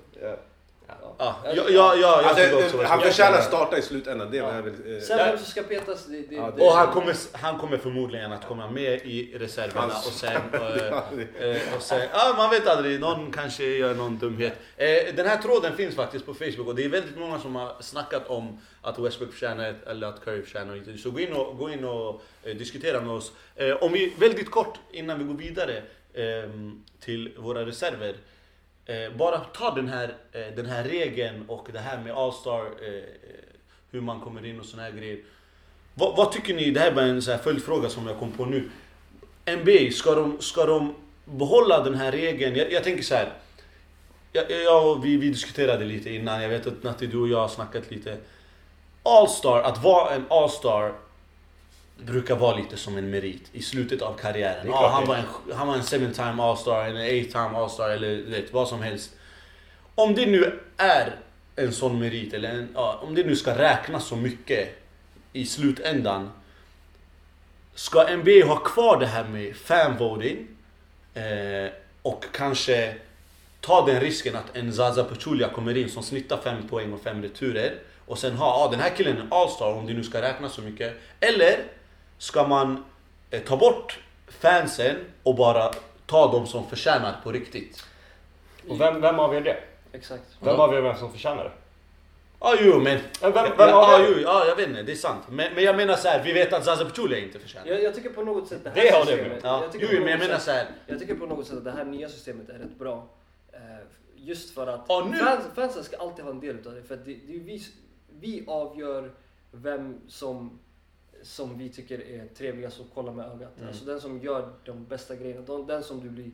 Ja. 0.87 1.15
Ja, 1.19 1.35
ja, 1.55 1.63
ja, 1.69 1.95
jag 2.01 2.13
Alltså, 2.25 2.43
tycker 2.43 2.65
också 2.65 2.83
han 2.83 3.01
förtjänar 3.01 3.41
starta 3.41 3.77
i 3.77 3.81
slutändan. 3.81 4.31
Det 4.31 4.37
Ja. 4.37 4.55
jag 4.55 4.61
väl... 4.63 4.95
eh, 4.95 5.01
Sen 5.01 5.17
vem 5.17 5.37
som 5.37 5.45
ska 5.45 5.63
petas, 5.63 6.05
det, 6.05 6.21
det, 6.29 6.35
Ja, 6.35 6.51
det, 6.57 6.63
Och 6.63 6.71
han 6.71 6.87
kommer, 6.93 7.15
han 7.31 7.57
kommer 7.59 7.77
förmodligen 7.77 8.31
att 8.31 8.45
komma 8.47 8.69
med 8.71 8.93
i 9.05 9.37
reserverna 9.37 9.81
Hans- 9.81 10.07
och 10.07 10.13
sen... 10.13 10.31
eh, 10.53 10.87
Ja, 10.91 11.03
det- 11.39 11.51
Eh, 11.51 11.75
och 11.75 11.81
sen, 11.81 12.01
ja, 12.13 12.33
man 12.37 12.49
vet 12.49 12.67
aldrig, 12.67 12.99
någon 12.99 13.31
kanske 13.31 13.63
gör 13.63 13.93
någon 13.93 14.17
dumhet. 14.17 14.53
Eh, 14.77 14.87
den 15.15 15.27
här 15.27 15.37
tråden 15.37 15.75
finns 15.75 15.95
faktiskt 15.95 16.25
på 16.25 16.33
Facebook 16.33 16.67
och 16.67 16.75
det 16.75 16.85
är 16.85 16.89
väldigt 16.89 17.17
många 17.17 17.39
som 17.39 17.55
har 17.55 17.75
snackat 17.79 18.27
om 18.27 18.59
att 18.81 18.99
Westbrook 18.99 19.31
förtjänar 19.31 19.75
eller 19.87 20.07
att 20.07 20.23
Curry 20.25 20.41
förtjänar. 20.41 20.97
Så 20.97 21.11
gå 21.11 21.19
in 21.19 21.33
och, 21.33 21.57
gå 21.57 21.69
in 21.69 21.85
och 21.85 22.21
eh, 22.43 22.55
diskutera 22.55 23.01
med 23.01 23.11
oss. 23.11 23.31
Eh, 23.55 23.75
om 23.83 23.91
vi 23.93 24.13
väldigt 24.19 24.51
kort 24.51 24.79
innan 24.91 25.17
vi 25.19 25.23
går 25.23 25.33
vidare 25.33 25.81
ehm, 26.13 26.83
till 26.99 27.33
våra 27.37 27.65
reserver. 27.65 28.15
Eh, 28.89 29.11
bara 29.17 29.39
ta 29.39 29.75
den 29.75 29.89
här, 29.89 30.15
eh, 30.31 30.55
den 30.55 30.65
här 30.65 30.83
regeln 30.83 31.45
och 31.47 31.67
det 31.73 31.79
här 31.79 32.01
med 32.03 32.13
All-Star, 32.13 32.65
eh, 32.81 32.93
eh 32.93 33.03
hur 33.91 34.01
man 34.01 34.19
kommer 34.19 34.45
in 34.45 34.59
och 34.59 34.65
såna 34.65 34.83
här 34.83 34.91
grejer. 34.91 35.19
Vad, 35.93 36.17
vad 36.17 36.31
tycker 36.31 36.53
ni? 36.53 36.71
Det 36.71 36.79
här 36.79 36.91
är 36.91 36.95
bara 36.95 37.05
en 37.05 37.21
så 37.21 37.31
här 37.31 37.37
följdfråga 37.37 37.89
som 37.89 38.07
jag 38.07 38.19
kom 38.19 38.31
på 38.31 38.45
nu. 38.45 38.69
NBA, 39.45 39.91
ska 39.91 40.15
de, 40.15 40.41
ska 40.41 40.65
de 40.65 40.95
behålla 41.25 41.83
den 41.83 41.95
här 41.95 42.11
regeln? 42.11 42.55
Jag, 42.55 42.71
jag 42.71 42.83
tänker 42.83 43.03
så 43.03 43.15
här. 43.15 43.33
Jag, 44.31 44.51
jag 44.51 45.01
vi, 45.01 45.17
vi 45.17 45.29
diskuterade 45.29 45.85
lite 45.85 46.09
innan, 46.09 46.41
jag 46.41 46.49
vet 46.49 46.67
att 46.67 46.83
Natti 46.83 47.07
du 47.07 47.17
och 47.17 47.27
jag 47.27 47.39
har 47.39 47.47
snackat 47.47 47.91
lite. 47.91 48.17
All-star, 49.03 49.61
att 49.61 49.83
vara 49.83 50.15
en 50.15 50.25
All-star 50.29 50.93
brukar 52.05 52.35
vara 52.35 52.57
lite 52.57 52.77
som 52.77 52.97
en 52.97 53.09
merit 53.09 53.49
i 53.53 53.61
slutet 53.61 54.01
av 54.01 54.17
karriären. 54.17 54.67
Klart 54.67 54.91
han, 54.91 55.07
var 55.07 55.15
en, 55.15 55.55
han 55.55 55.67
var 55.67 55.75
en 55.75 55.83
seven 55.83 56.13
time 56.13 56.43
All-star, 56.43 56.85
en 56.85 56.97
eight 56.97 57.31
time 57.31 57.57
All-star 57.57 57.89
eller 57.89 58.23
vet, 58.23 58.53
vad 58.53 58.67
som 58.67 58.81
helst. 58.81 59.11
Om 59.95 60.15
det 60.15 60.25
nu 60.25 60.59
är 60.77 61.15
en 61.55 61.73
sån 61.73 61.99
merit, 61.99 62.33
eller 62.33 62.49
en, 62.49 62.69
ja, 62.73 62.99
om 63.03 63.15
det 63.15 63.23
nu 63.23 63.35
ska 63.35 63.57
räknas 63.57 64.07
så 64.07 64.15
mycket 64.15 64.83
i 65.33 65.45
slutändan. 65.45 66.31
Ska 67.75 68.15
NBA 68.17 68.45
ha 68.45 68.55
kvar 68.55 68.99
det 68.99 69.05
här 69.05 69.23
med 69.23 69.55
fanvoting 69.55 70.47
eh, 71.13 71.71
och 72.01 72.25
kanske 72.31 72.95
ta 73.61 73.85
den 73.85 73.99
risken 73.99 74.35
att 74.35 74.57
en 74.57 74.73
Zaza 74.73 75.03
Pachulia 75.03 75.49
kommer 75.49 75.77
in 75.77 75.89
som 75.89 76.03
snittar 76.03 76.37
5 76.37 76.67
poäng 76.67 76.93
och 76.93 77.01
5 77.01 77.21
returer 77.21 77.73
och 78.05 78.17
sen 78.17 78.35
ha, 78.35 78.45
ah, 78.45 78.71
den 78.71 78.79
här 78.79 78.89
killen 78.89 79.17
är 79.17 79.21
en 79.21 79.27
all-star 79.33 79.73
om 79.73 79.87
det 79.87 79.93
nu 79.93 80.03
ska 80.03 80.21
räknas 80.21 80.53
så 80.53 80.61
mycket. 80.61 80.93
Eller 81.19 81.63
ska 82.17 82.47
man 82.47 82.83
eh, 83.29 83.41
ta 83.43 83.57
bort 83.57 83.99
fansen 84.27 84.95
och 85.23 85.35
bara 85.35 85.71
ta 86.05 86.31
dem 86.31 86.47
som 86.47 86.67
förtjänar 86.69 87.15
på 87.23 87.31
riktigt? 87.31 87.83
och 88.69 88.81
vem, 88.81 89.01
vem 89.01 89.19
avgör 89.19 89.41
det? 89.41 89.57
Exakt. 89.91 90.23
Vem 90.41 90.55
Ja. 90.55 90.61
avgör 90.61 90.81
vem 90.81 90.97
som 90.97 91.11
förtjänar 91.11 91.43
det? 91.43 91.51
Ja, 92.39 92.55
jo 92.61 92.79
men... 92.79 92.99
Vem, 93.21 93.33
vem 93.33 93.51
ja, 93.57 93.95
avgör 93.95 94.09
jo, 94.15 94.19
ja, 94.23 94.45
jag 94.47 94.55
vet 94.55 94.69
inte, 94.69 94.83
det 94.83 94.91
är 94.91 94.95
sant. 94.95 95.23
Men, 95.29 95.53
men 95.53 95.63
jag 95.63 95.75
menar 95.75 95.95
så 95.95 96.07
här, 96.07 96.23
vi 96.23 96.33
vet 96.33 96.53
att 96.53 96.65
Zaza 96.65 96.85
Pachulia 96.85 97.19
inte 97.19 97.39
förtjänar. 97.39 97.67
Jag, 97.67 97.83
jag 97.83 97.95
tycker 97.95 98.09
på 98.09 98.23
något 98.23 98.47
sätt 98.47 98.63
det 98.63 98.69
här 98.69 98.75
Det 98.81 98.89
har 98.91 99.05
det 99.05 99.11
systemet... 99.11 99.39
Ja, 99.43 99.61
jag 99.61 99.71
tycker 99.71 99.85
jo, 99.91 99.97
på 99.97 100.03
men 100.03 100.11
jag 100.11 100.19
något 100.19 100.27
menar 100.27 100.39
sätt- 100.39 100.45
så 100.45 100.51
här. 100.51 100.65
Jag 100.87 100.99
tycker 100.99 101.15
på 101.15 101.25
något 101.25 101.47
sätt 101.47 101.57
att 101.57 101.63
det 101.63 101.71
här 101.71 101.85
nya 101.85 102.09
systemet 102.09 102.49
är 102.49 102.53
rätt 102.59 102.79
bra. 102.79 103.07
Eh, 103.53 103.59
Just 104.15 104.53
för 104.53 104.67
att 104.67 104.87
nu- 105.11 105.17
fans, 105.17 105.45
fansen 105.55 105.83
ska 105.83 105.97
alltid 105.97 106.23
ha 106.25 106.31
en 106.31 106.39
del 106.39 106.55
utav 106.55 106.73
det. 106.75 106.83
För 106.83 106.93
att 106.93 107.05
det, 107.05 107.13
det 107.27 107.35
är 107.35 107.39
vi, 107.39 107.63
vi 108.19 108.43
avgör 108.47 109.11
vem 109.51 110.01
som, 110.07 110.59
som 111.21 111.57
vi 111.57 111.69
tycker 111.69 112.01
är 112.01 112.27
trevligast 112.27 112.79
att 112.79 112.85
kolla 112.93 113.11
med 113.11 113.25
ögat. 113.25 113.57
Mm. 113.57 113.67
Alltså 113.67 113.85
den 113.85 114.01
som 114.01 114.19
gör 114.19 114.53
de 114.65 114.85
bästa 114.85 115.15
grejerna. 115.15 115.41
De, 115.41 115.67
den 115.67 115.83
som 115.83 115.99
du 115.99 116.09
blir 116.09 116.31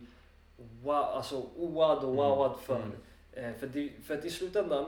wow, 0.58 0.96
alltså 0.96 1.46
owad 1.58 2.04
och 2.04 2.16
wowad 2.16 2.60
för. 2.60 2.76
Mm. 2.76 2.96
Eh, 3.34 3.60
för, 3.60 3.68
det, 3.68 3.90
för 4.04 4.18
att 4.18 4.26
i 4.26 4.30
slutändan, 4.30 4.86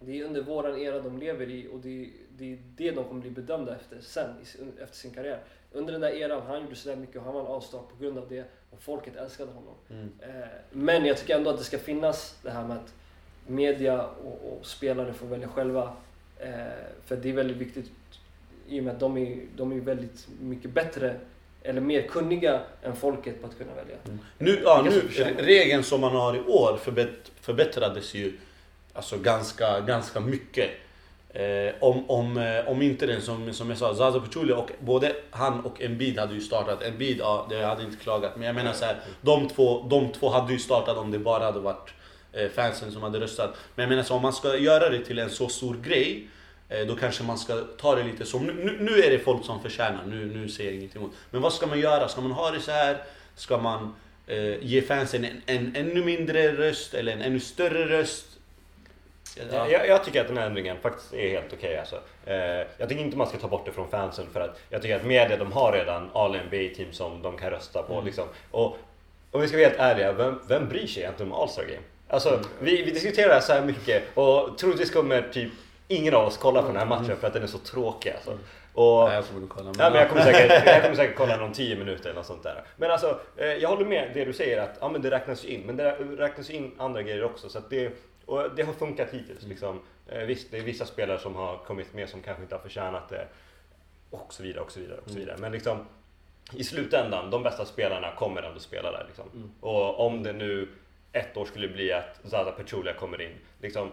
det 0.00 0.20
är 0.20 0.24
under 0.24 0.42
våran 0.42 0.78
era 0.78 1.00
de 1.00 1.18
lever 1.18 1.50
i 1.50 1.68
och 1.72 1.80
det, 1.80 2.10
det 2.36 2.52
är 2.52 2.58
det 2.76 2.90
de 2.90 3.04
kommer 3.04 3.20
bli 3.20 3.30
bedömda 3.30 3.76
efter 3.76 4.00
sen, 4.00 4.30
efter 4.82 4.96
sin 4.96 5.10
karriär. 5.10 5.40
Under 5.72 5.92
den 5.92 6.00
där 6.00 6.10
eran, 6.10 6.42
han 6.46 6.62
gjorde 6.62 6.76
sådär 6.76 6.96
mycket 6.96 7.16
och 7.16 7.22
han 7.22 7.34
var 7.34 7.40
en 7.40 7.46
all-star 7.46 7.78
på 7.78 8.02
grund 8.02 8.18
av 8.18 8.28
det 8.28 8.44
och 8.70 8.80
folket 8.80 9.16
älskade 9.16 9.52
honom. 9.52 9.74
Mm. 9.90 10.10
Eh, 10.20 10.48
men 10.70 11.04
jag 11.04 11.16
tycker 11.16 11.36
ändå 11.36 11.50
att 11.50 11.58
det 11.58 11.64
ska 11.64 11.78
finnas 11.78 12.38
det 12.42 12.50
här 12.50 12.66
med 12.66 12.76
att 12.76 12.94
media 13.46 14.06
och, 14.06 14.52
och 14.52 14.66
spelare 14.66 15.12
får 15.12 15.26
välja 15.26 15.48
själva. 15.48 15.96
Eh, 16.38 16.52
för 17.04 17.16
det 17.16 17.28
är 17.28 17.32
väldigt 17.32 17.56
viktigt 17.56 17.90
i 18.68 18.80
och 18.80 18.84
med 18.84 18.94
att 18.94 19.00
de 19.00 19.16
är, 19.16 19.38
de 19.56 19.72
är 19.72 19.80
väldigt 19.80 20.28
mycket 20.40 20.70
bättre 20.70 21.16
eller 21.62 21.80
mer 21.80 22.02
kunniga 22.02 22.60
än 22.82 22.96
folket 22.96 23.40
på 23.40 23.46
att 23.46 23.58
kunna 23.58 23.74
välja. 23.74 23.96
Nu, 24.38 24.60
ja, 24.64 24.82
nu, 24.84 25.02
regeln 25.38 25.82
som 25.82 26.00
man 26.00 26.12
har 26.12 26.36
i 26.36 26.40
år 26.40 26.76
förbätt, 26.76 27.32
förbättrades 27.40 28.14
ju 28.14 28.32
alltså 28.92 29.18
ganska, 29.18 29.80
ganska 29.80 30.20
mycket. 30.20 30.70
Eh, 31.30 31.74
om, 31.80 32.10
om, 32.10 32.36
eh, 32.36 32.68
om 32.68 32.82
inte 32.82 33.06
den 33.06 33.22
som, 33.22 33.52
som 33.52 33.68
jag 33.68 33.78
sa, 33.78 33.94
Zaza 33.94 34.20
Pachulia 34.20 34.56
och 34.56 34.70
både 34.80 35.16
han 35.30 35.60
och 35.60 35.82
Embiid 35.82 36.18
hade 36.18 36.34
ju 36.34 36.40
startat. 36.40 36.82
Embiid, 36.82 37.18
ja, 37.18 37.46
det 37.50 37.64
hade 37.64 37.82
inte 37.82 37.96
klagat. 37.96 38.36
Men 38.36 38.46
jag 38.46 38.54
menar 38.54 38.72
så 38.72 38.84
här, 38.84 38.96
de 39.20 39.48
två, 39.48 39.82
de 39.90 40.12
två 40.12 40.28
hade 40.28 40.52
ju 40.52 40.58
startat 40.58 40.96
om 40.96 41.10
det 41.10 41.18
bara 41.18 41.44
hade 41.44 41.60
varit 41.60 41.90
eh, 42.32 42.48
fansen 42.48 42.92
som 42.92 43.02
hade 43.02 43.20
röstat. 43.20 43.54
Men 43.74 43.82
jag 43.82 43.88
menar 43.88 44.02
så 44.02 44.14
om 44.14 44.22
man 44.22 44.32
ska 44.32 44.56
göra 44.56 44.88
det 44.88 45.04
till 45.04 45.18
en 45.18 45.30
så 45.30 45.48
stor 45.48 45.76
grej 45.84 46.28
då 46.88 46.96
kanske 46.96 47.22
man 47.24 47.38
ska 47.38 47.54
ta 47.80 47.94
det 47.94 48.02
lite 48.02 48.24
som, 48.24 48.46
nu, 48.46 48.76
nu, 48.80 49.02
är 49.02 49.10
det 49.10 49.18
folk 49.18 49.44
som 49.44 49.62
förtjänar, 49.62 50.04
nu, 50.06 50.26
nu 50.26 50.48
säger 50.48 50.70
jag 50.70 50.78
ingenting 50.78 51.02
emot. 51.02 51.12
Men 51.30 51.40
vad 51.42 51.52
ska 51.52 51.66
man 51.66 51.80
göra? 51.80 52.08
Ska 52.08 52.20
man 52.20 52.32
ha 52.32 52.50
det 52.50 52.60
så 52.60 52.70
här? 52.70 53.02
Ska 53.36 53.58
man 53.58 53.94
eh, 54.26 54.64
ge 54.64 54.82
fansen 54.82 55.24
en, 55.24 55.42
en 55.46 55.76
ännu 55.76 56.04
mindre 56.04 56.52
röst 56.52 56.94
eller 56.94 57.12
en 57.12 57.22
ännu 57.22 57.40
större 57.40 57.88
röst? 57.98 58.24
Ja. 59.52 59.68
Jag, 59.70 59.88
jag 59.88 60.04
tycker 60.04 60.20
att 60.20 60.28
den 60.28 60.36
här 60.36 60.46
ändringen 60.46 60.76
faktiskt 60.82 61.14
är 61.14 61.28
helt 61.28 61.52
okej 61.52 61.78
alltså. 61.78 61.96
eh, 62.26 62.34
Jag 62.78 62.88
tycker 62.88 63.02
inte 63.02 63.16
man 63.16 63.26
ska 63.28 63.38
ta 63.38 63.48
bort 63.48 63.66
det 63.66 63.72
från 63.72 63.90
fansen 63.90 64.26
för 64.32 64.40
att 64.40 64.60
jag 64.70 64.82
tycker 64.82 64.96
att 64.96 65.04
media 65.06 65.36
de 65.36 65.52
har 65.52 65.72
redan 65.72 66.10
all 66.14 66.36
NBA-team 66.36 66.92
som 66.92 67.22
de 67.22 67.36
kan 67.38 67.50
rösta 67.50 67.82
på 67.82 67.92
Mm. 67.92 68.06
liksom. 68.06 68.24
Och 68.50 68.78
om 69.30 69.40
vi 69.40 69.48
ska 69.48 69.56
vara 69.56 69.66
helt 69.68 69.80
ärliga, 69.80 70.12
vem, 70.12 70.40
vem 70.48 70.68
bryr 70.68 70.86
sig 70.86 71.02
egentligen 71.02 71.32
om 71.32 71.38
All-Star 71.42 71.62
Game? 71.62 71.82
Alltså 72.08 72.28
Mm. 72.28 72.44
vi, 72.60 72.82
vi 72.82 72.90
diskuterar 72.90 73.28
det 73.28 73.34
här 73.34 73.40
så 73.40 73.52
här 73.52 73.64
mycket 73.64 74.02
och 74.16 74.58
troligtvis 74.58 74.90
kommer 74.90 75.22
typ 75.32 75.52
ingen 75.88 76.14
av 76.14 76.26
oss 76.26 76.36
kolla 76.36 76.62
på 76.62 76.68
den 76.68 76.76
här 76.76 76.86
matchen 76.86 77.16
för 77.16 77.26
att 77.26 77.32
den 77.32 77.42
är 77.42 77.46
så 77.46 77.58
tråkig 77.58 78.10
alltså. 78.10 78.38
Och, 78.72 79.04
Nej, 79.08 79.14
jag 79.14 79.24
får 79.24 79.46
kolla. 79.48 79.64
Men, 79.64 79.74
Ja, 79.78 79.90
men 79.90 80.00
jag, 80.00 80.08
kommer 80.08 80.22
säkert, 80.22 80.66
jag 80.66 80.82
kommer 80.82 80.96
säkert 80.96 81.16
kolla 81.16 81.36
någon 81.36 81.52
10 81.52 81.76
minuter 81.76 82.04
eller 82.04 82.14
något 82.14 82.26
sånt 82.26 82.42
där. 82.42 82.64
Men 82.76 82.90
alltså, 82.90 83.20
eh, 83.36 83.46
jag 83.46 83.68
håller 83.68 83.84
med 83.84 84.10
det 84.14 84.24
du 84.24 84.32
säger 84.32 84.62
att 84.62 84.78
ja, 84.80 84.88
men 84.88 85.02
det 85.02 85.10
räknas 85.10 85.44
ju 85.44 85.48
in. 85.48 85.60
Men 85.60 85.76
det 85.76 85.90
räknas 85.94 86.50
ju 86.50 86.54
in 86.54 86.72
andra 86.78 87.02
grejer 87.02 87.24
också. 87.24 87.48
Så 87.48 87.60
det, 87.70 87.92
och 88.26 88.50
det 88.56 88.62
har 88.62 88.72
funkat 88.72 89.08
hittills. 89.10 89.42
Liksom. 89.42 89.80
Eh, 90.06 90.18
visst, 90.18 90.50
det 90.50 90.58
är 90.58 90.62
vissa 90.62 90.86
spelare 90.86 91.18
som 91.18 91.34
har 91.34 91.56
kommit 91.56 91.94
med 91.94 92.08
som 92.08 92.22
kanske 92.22 92.42
inte 92.42 92.54
har 92.54 92.62
förtjänat 92.62 93.08
det. 93.08 93.26
Och 94.10 94.32
så 94.32 94.42
vidare 94.42 94.64
och 94.64 94.72
så 94.72 94.80
vidare. 94.80 94.98
Och 95.04 95.10
så 95.10 95.18
vidare. 95.18 95.36
Men 95.38 95.52
liksom, 95.52 95.86
i 96.52 96.64
slutändan, 96.64 97.30
de 97.30 97.42
bästa 97.42 97.64
spelarna 97.64 98.14
kommer 98.16 98.42
ändå 98.42 98.60
spela 98.60 98.92
där. 98.92 99.04
Liksom. 99.06 99.24
Mm. 99.34 99.50
Och 99.60 100.06
om 100.06 100.22
det 100.22 100.32
nu 100.32 100.68
ett 101.12 101.36
år 101.36 101.44
skulle 101.44 101.68
bli 101.68 101.92
att 101.92 102.20
Zaza 102.24 102.52
Pachulia 102.52 102.94
kommer 102.94 103.20
in. 103.20 103.36
Liksom, 103.60 103.92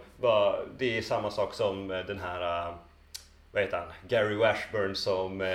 det 0.78 0.98
är 0.98 1.02
samma 1.02 1.32
sak 1.32 1.54
som 1.54 1.92
eh, 1.92 2.06
den 2.06 2.20
här 2.20 2.68
eh, 2.70 2.76
vad 3.56 3.64
heter 3.64 3.78
han, 3.78 3.88
Gary 4.08 4.36
Washburn 4.36 4.96
som 4.96 5.42
eh, 5.42 5.48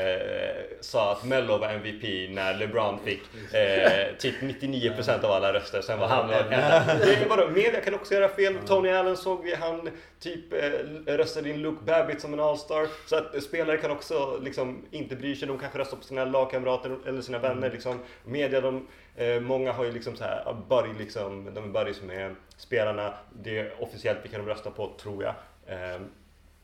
sa 0.81 1.13
att 1.13 1.25
Mello 1.25 1.59
var 1.59 1.69
MVP 1.69 2.31
när 2.31 2.55
LeBron 2.55 2.99
fick 3.05 3.23
eh, 3.55 4.17
typ 4.19 4.35
99% 4.41 5.25
av 5.25 5.31
alla 5.31 5.53
röster. 5.53 5.83
Sen 5.83 5.99
var 5.99 6.07
han 6.07 6.31
enda. 6.31 6.83
Bara, 7.29 7.49
media 7.49 7.81
kan 7.81 7.95
också 7.95 8.15
göra 8.15 8.29
fel. 8.29 8.55
Tony 8.67 8.91
Allen 8.91 9.17
såg 9.17 9.45
vi, 9.45 9.55
han 9.55 9.91
typ 10.21 10.53
eh, 10.53 10.71
röstade 11.07 11.51
in 11.51 11.63
Luke 11.63 11.85
Babbitt 11.85 12.21
som 12.21 12.33
en 12.33 12.41
All-star. 12.41 12.87
Så 13.07 13.17
att 13.17 13.43
spelare 13.43 13.77
kan 13.77 13.91
också 13.91 14.39
liksom 14.43 14.85
inte 14.91 15.17
bry 15.17 15.37
sig. 15.37 15.49
De 15.49 15.59
kanske 15.59 15.79
röstar 15.79 15.97
på 15.97 16.05
sina 16.05 16.25
lagkamrater 16.25 16.99
eller 17.07 17.23
sina 17.23 17.39
vänner. 17.39 17.71
Liksom. 17.71 17.99
Media, 18.25 18.61
de, 18.61 18.87
eh, 19.17 19.41
många 19.41 19.73
har 19.73 19.85
ju 19.85 19.93
liksom 19.93 20.17
så 20.17 20.25
här, 20.25 20.57
buddy, 20.69 20.99
liksom, 20.99 21.55
de 21.55 21.65
är 21.65 21.69
buddies 21.69 22.03
med 22.03 22.35
spelarna. 22.57 23.15
Det 23.43 23.59
är 23.59 23.83
officiellt 23.83 24.19
vilka 24.23 24.39
de 24.39 24.47
röstar 24.47 24.71
på, 24.71 24.93
tror 25.03 25.23
jag. 25.23 25.35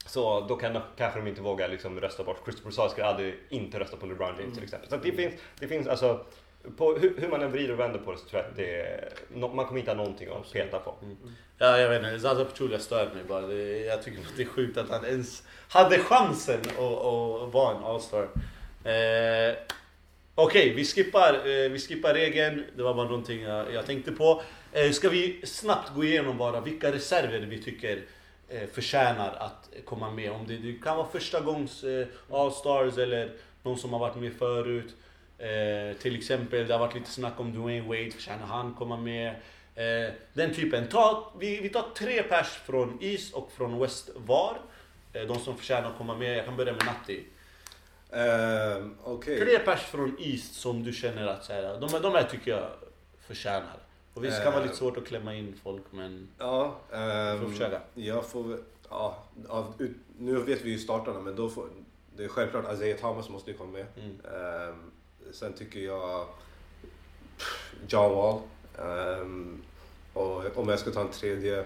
Så 0.06 0.40
då 0.40 0.56
kan, 0.56 0.78
kanske 0.96 1.20
de 1.20 1.28
inte 1.28 1.42
våga 1.42 1.66
liksom 1.66 2.00
rösta 2.00 2.24
bort. 2.24 2.40
Chris 2.44 2.62
Broussard 2.62 2.90
skulle 2.90 3.06
aldrig 3.06 3.34
inte 3.48 3.80
rösta 3.80 3.96
på 3.96 4.06
LeBron 4.06 4.34
James 4.40 4.54
till 4.54 4.64
exempel. 4.64 4.90
Så 4.90 4.96
det 4.96 5.12
finns, 5.12 5.34
det 5.60 5.68
finns 5.68 5.86
alltså, 5.88 6.24
på 6.76 6.94
hur, 6.94 7.20
hur 7.20 7.28
man 7.28 7.42
än 7.42 7.52
vrider 7.52 7.72
och 7.72 7.80
vänder 7.80 7.98
på 7.98 8.12
det 8.12 8.18
så 8.18 8.24
tror 8.24 8.42
jag 8.42 8.50
att 8.50 8.56
det 8.56 8.80
är, 8.80 9.08
man 9.54 9.66
kommer 9.66 9.78
inte 9.80 9.90
ha 9.90 9.96
någonting 9.96 10.28
att 10.28 10.52
peta 10.52 10.78
på. 10.78 10.94
Ja, 11.58 11.78
jag 11.78 11.88
vet 11.88 11.98
inte. 11.98 12.20
Zaza 12.20 12.44
Pachulia 12.44 12.78
stör 12.78 13.10
mig 13.14 13.24
bara. 13.28 13.40
Det, 13.40 13.78
jag 13.78 14.02
tycker 14.02 14.18
att 14.18 14.36
det 14.36 14.42
är 14.42 14.46
sjukt 14.46 14.78
att 14.78 14.90
han 14.90 15.04
ens 15.04 15.42
hade 15.68 15.98
chansen 15.98 16.60
att, 16.60 16.78
att 16.78 17.52
vara 17.52 17.76
en 17.76 17.84
All-Star. 17.84 18.28
Eh, 18.84 19.56
Okej, 20.38 20.74
vi, 20.74 20.84
skippar, 20.84 21.34
eh, 21.34 21.70
vi 21.70 21.78
skippar 21.78 22.14
regeln. 22.14 22.64
Det 22.76 22.82
var 22.82 22.94
bara 22.94 23.08
någonting 23.08 23.42
jag, 23.42 23.72
jag 23.72 23.86
tänkte 23.86 24.12
på. 24.12 24.42
Eh, 24.72 24.90
ska 24.90 25.08
vi 25.08 25.40
snabbt 25.46 25.94
gå 25.94 26.04
igenom 26.04 26.38
bara 26.38 26.60
vilka 26.60 26.92
reserver 26.92 27.38
vi 27.38 27.62
tycker 27.62 28.02
eh, 28.48 28.68
förtjänar 28.72 29.34
att 29.34 29.70
komma 29.84 30.10
med? 30.10 30.32
Om 30.32 30.46
det, 30.46 30.56
det 30.56 30.72
kan 30.72 30.96
vara 30.96 31.08
första 31.08 31.40
gångs 31.40 31.84
eh, 31.84 32.06
All-Stars 32.30 32.98
eller 32.98 33.32
någon 33.62 33.78
som 33.78 33.92
har 33.92 34.00
varit 34.00 34.16
med 34.16 34.32
förut. 34.32 34.94
Eh, 35.38 35.96
till 35.96 36.16
exempel, 36.16 36.66
det 36.66 36.74
har 36.74 36.80
varit 36.80 36.94
lite 36.94 37.10
snack 37.10 37.40
om 37.40 37.52
Dwayne 37.52 37.88
Wade, 37.88 38.10
förtjänar 38.10 38.46
han 38.46 38.74
komma 38.74 38.96
med? 38.96 39.34
Eh, 39.74 40.12
den 40.32 40.54
typen. 40.54 40.88
Ta, 40.88 41.32
vi, 41.38 41.60
vi 41.60 41.68
tar 41.68 41.84
tre 41.96 42.22
pers 42.22 42.46
från 42.46 42.98
East 43.02 43.34
och 43.34 43.52
från 43.52 43.80
West 43.80 44.10
var. 44.14 44.58
Eh, 45.12 45.22
de 45.22 45.38
som 45.38 45.56
förtjänar 45.56 45.90
att 45.90 45.98
komma 45.98 46.14
med. 46.14 46.38
Jag 46.38 46.44
kan 46.44 46.56
börja 46.56 46.72
med 46.72 46.84
Natti. 46.84 47.24
Ehm, 48.12 48.94
Okej. 49.04 49.40
Tre 49.40 49.58
pers 49.58 49.80
från 49.80 50.16
East 50.20 50.54
som 50.54 50.84
du 50.84 50.92
känner 50.92 51.26
att 51.26 51.44
så 51.44 51.52
här, 51.52 51.80
de, 51.80 52.02
de 52.02 52.14
här 52.14 52.22
tycker 52.22 52.50
jag 52.50 52.70
förtjänar. 53.26 53.85
Och 54.16 54.24
visst 54.24 54.42
kan 54.42 54.52
vara 54.52 54.62
lite 54.62 54.76
svårt 54.76 54.96
att 54.96 55.06
klämma 55.06 55.34
in 55.34 55.60
folk 55.62 55.82
men... 55.90 56.28
Ja, 56.38 56.76
ehm, 56.92 57.40
får 57.40 57.48
försöka. 57.48 57.80
Jag 57.94 58.26
får 58.26 58.58
ja, 58.90 59.24
av, 59.48 59.74
ut, 59.78 59.96
nu 60.18 60.38
vet 60.38 60.64
vi 60.64 60.70
ju 60.70 60.78
startarna 60.78 61.20
men 61.20 61.36
då 61.36 61.48
får, 61.48 61.68
det 62.16 62.24
är 62.24 62.28
självklart 62.28 62.72
Isaiah 62.74 62.98
Thomas 62.98 63.28
måste 63.28 63.50
ju 63.50 63.56
komma 63.56 63.70
med. 63.72 63.86
Mm. 63.96 64.20
Ehm, 64.34 64.90
sen 65.32 65.52
tycker 65.52 65.80
jag 65.80 66.26
John 67.88 68.14
Wall. 68.14 68.40
Ehm, 68.78 69.62
och 70.12 70.56
om 70.56 70.68
jag 70.68 70.78
ska 70.78 70.90
ta 70.90 71.00
en 71.00 71.10
tredje, 71.10 71.64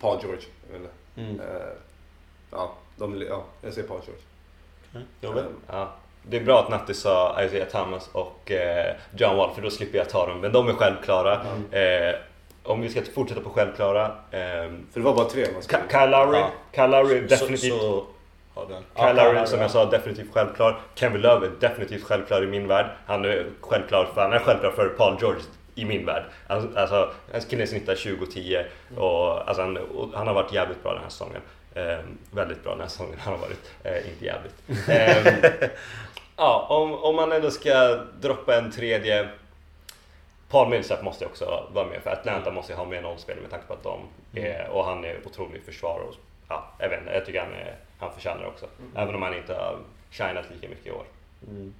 Paul 0.00 0.20
George. 0.22 0.44
Jag 0.66 0.78
vet 0.78 0.90
inte. 1.16 1.22
Mm. 1.22 1.40
Ehm, 1.40 1.76
ja, 2.50 2.76
de, 2.96 3.22
ja, 3.22 3.44
jag 3.62 3.74
säger 3.74 3.88
Paul 3.88 4.00
George. 4.06 4.22
Jobbe? 5.20 5.40
Ehm, 5.40 5.56
Ja. 5.66 5.94
Det 6.28 6.36
är 6.36 6.40
bra 6.44 6.60
att 6.60 6.68
Natti 6.68 6.94
sa 6.94 7.42
Isaiah 7.42 7.68
Thomas 7.68 8.08
och 8.12 8.50
eh, 8.50 8.94
John 9.16 9.36
Wall 9.36 9.54
för 9.54 9.62
då 9.62 9.70
slipper 9.70 9.98
jag 9.98 10.08
ta 10.08 10.26
dem. 10.26 10.40
Men 10.40 10.52
de 10.52 10.68
är 10.68 10.72
självklara. 10.72 11.32
Eh, 11.70 12.14
om 12.62 12.80
vi 12.80 12.88
ska 12.88 13.02
fortsätta 13.14 13.40
på 13.40 13.50
självklara. 13.50 14.06
ehm, 14.30 14.86
för 14.92 15.00
det 15.00 15.06
var 15.06 15.14
bara 15.14 15.28
tre 15.28 15.46
man. 15.52 15.62
Ka- 15.62 15.90
Kyle 16.00 16.10
Lowry, 16.10 16.38
Ja. 16.38 16.50
Kyle 16.74 16.90
Lowry 16.90 17.20
definitivt. 17.20 17.72
Så, 17.72 17.78
så, 17.78 18.04
ja. 18.54 18.62
Kyle 18.96 19.16
Ja, 19.16 19.24
Lowry 19.32 19.46
som 19.46 19.60
jag 19.60 19.70
sa 19.70 19.84
definitivt 19.84 20.32
självklar. 20.34 20.80
Kevin 20.94 21.20
Love 21.20 21.46
är 21.46 21.50
definitivt 21.60 22.04
självklar 22.04 22.42
i 22.42 22.46
min 22.46 22.66
värld. 22.68 22.86
Han 23.06 23.24
är 23.24 23.46
självklar 23.60 24.08
för, 24.14 24.20
han 24.22 24.32
är 24.32 24.38
självklar 24.38 24.70
för 24.70 24.88
Paul 24.88 25.16
George 25.20 25.40
i 25.74 25.84
min 25.84 26.06
värld. 26.06 26.22
Alltså, 26.46 26.78
alltså 26.78 27.10
en 27.32 27.40
kille 27.40 27.66
snittar 27.66 27.94
20-10 27.94 28.64
och, 28.96 29.48
alltså, 29.48 29.62
han, 29.62 29.76
och 29.76 30.08
han 30.14 30.26
har 30.26 30.34
varit 30.34 30.52
jävligt 30.52 30.82
bra 30.82 30.92
den 30.92 31.02
här 31.02 31.10
säsongen. 31.10 31.40
Ehm, 31.76 32.18
väldigt 32.30 32.62
bra 32.62 32.72
den 32.72 32.80
här 32.80 32.88
säsongen 32.88 33.18
har 33.18 33.32
han 33.32 33.40
varit. 33.40 33.72
Eh, 33.82 34.10
inte 34.10 34.24
jävligt. 34.24 34.88
Ehm, 34.88 35.50
ja, 36.36 36.66
om, 36.70 36.94
om 36.94 37.16
man 37.16 37.32
ändå 37.32 37.50
ska 37.50 38.04
droppa 38.20 38.56
en 38.56 38.72
tredje 38.72 39.28
Paul 40.48 40.68
Millsap 40.68 41.02
måste 41.02 41.24
jag 41.24 41.30
också 41.30 41.68
vara 41.72 41.86
med 41.86 42.02
för 42.02 42.10
Atlanta 42.10 42.50
måste 42.50 42.72
jag 42.72 42.78
ha 42.78 42.84
med 42.84 43.02
någon 43.02 43.18
spelare 43.18 43.42
med 43.42 43.50
tanke 43.50 43.66
på 43.66 43.72
att 43.72 43.82
de 43.82 44.00
är, 44.40 44.68
och 44.68 44.84
han 44.84 45.04
är 45.04 45.20
otrolig 45.26 45.62
försvarare. 45.62 46.02
Och, 46.02 46.14
ja, 46.48 46.72
jag 46.78 46.88
vet 46.88 47.00
inte, 47.00 47.12
jag 47.12 47.26
tycker 47.26 47.40
han, 47.40 47.52
är, 47.52 47.76
han 47.98 48.12
förtjänar 48.12 48.42
det 48.42 48.48
också. 48.48 48.66
Även 48.94 49.14
om 49.14 49.22
han 49.22 49.34
inte 49.34 49.54
har 49.54 49.78
shinat 50.10 50.44
lika 50.54 50.68
mycket 50.68 50.86
i 50.86 50.90
år. 50.90 51.04
Mm. 51.48 51.74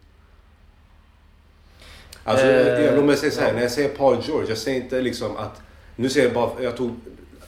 Alltså, 2.25 2.47
Eh, 2.47 2.85
jag, 2.85 2.95
låt 2.97 3.05
mig 3.05 3.17
säga 3.17 3.33
så 3.33 3.41
här, 3.41 3.49
ja. 3.49 3.55
när 3.55 3.63
jag 3.63 3.71
säger 3.71 3.89
Paul 3.89 4.19
George, 4.23 4.49
jag 4.49 4.59
säger 4.59 4.83
inte 4.83 5.01
liksom 5.01 5.37
att... 5.37 5.63
Nu 5.97 6.09
säger 6.09 6.27
jag 6.27 6.35
bara, 6.35 6.63
jag 6.63 6.77
tog... 6.77 6.91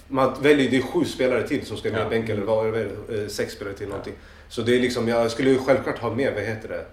Man 0.09 0.42
väljer, 0.42 0.71
det 0.71 0.77
är 0.77 0.83
sju 0.83 1.05
spelare 1.05 1.49
till 1.49 1.66
som 1.66 1.77
ska 1.77 1.90
med 1.90 1.99
i 2.01 2.03
Ja. 2.03 2.09
bänken, 2.09 2.37
eller 2.37 2.47
vad 2.47 2.66
är 2.68 2.73
det, 3.09 3.23
eh, 3.23 3.29
sex 3.29 3.53
spelare 3.53 3.75
till 3.75 3.88
någonting. 3.88 4.14
Så 4.49 4.62
det 4.62 4.77
är 4.77 4.81
liksom, 4.81 5.09
jag 5.09 5.31
skulle 5.31 5.51
ju 5.51 5.59
självklart 5.59 5.99
ha 5.99 6.14
med, 6.14 6.35
vad 6.35 6.42
heter 6.42 6.68
det? 6.68 6.85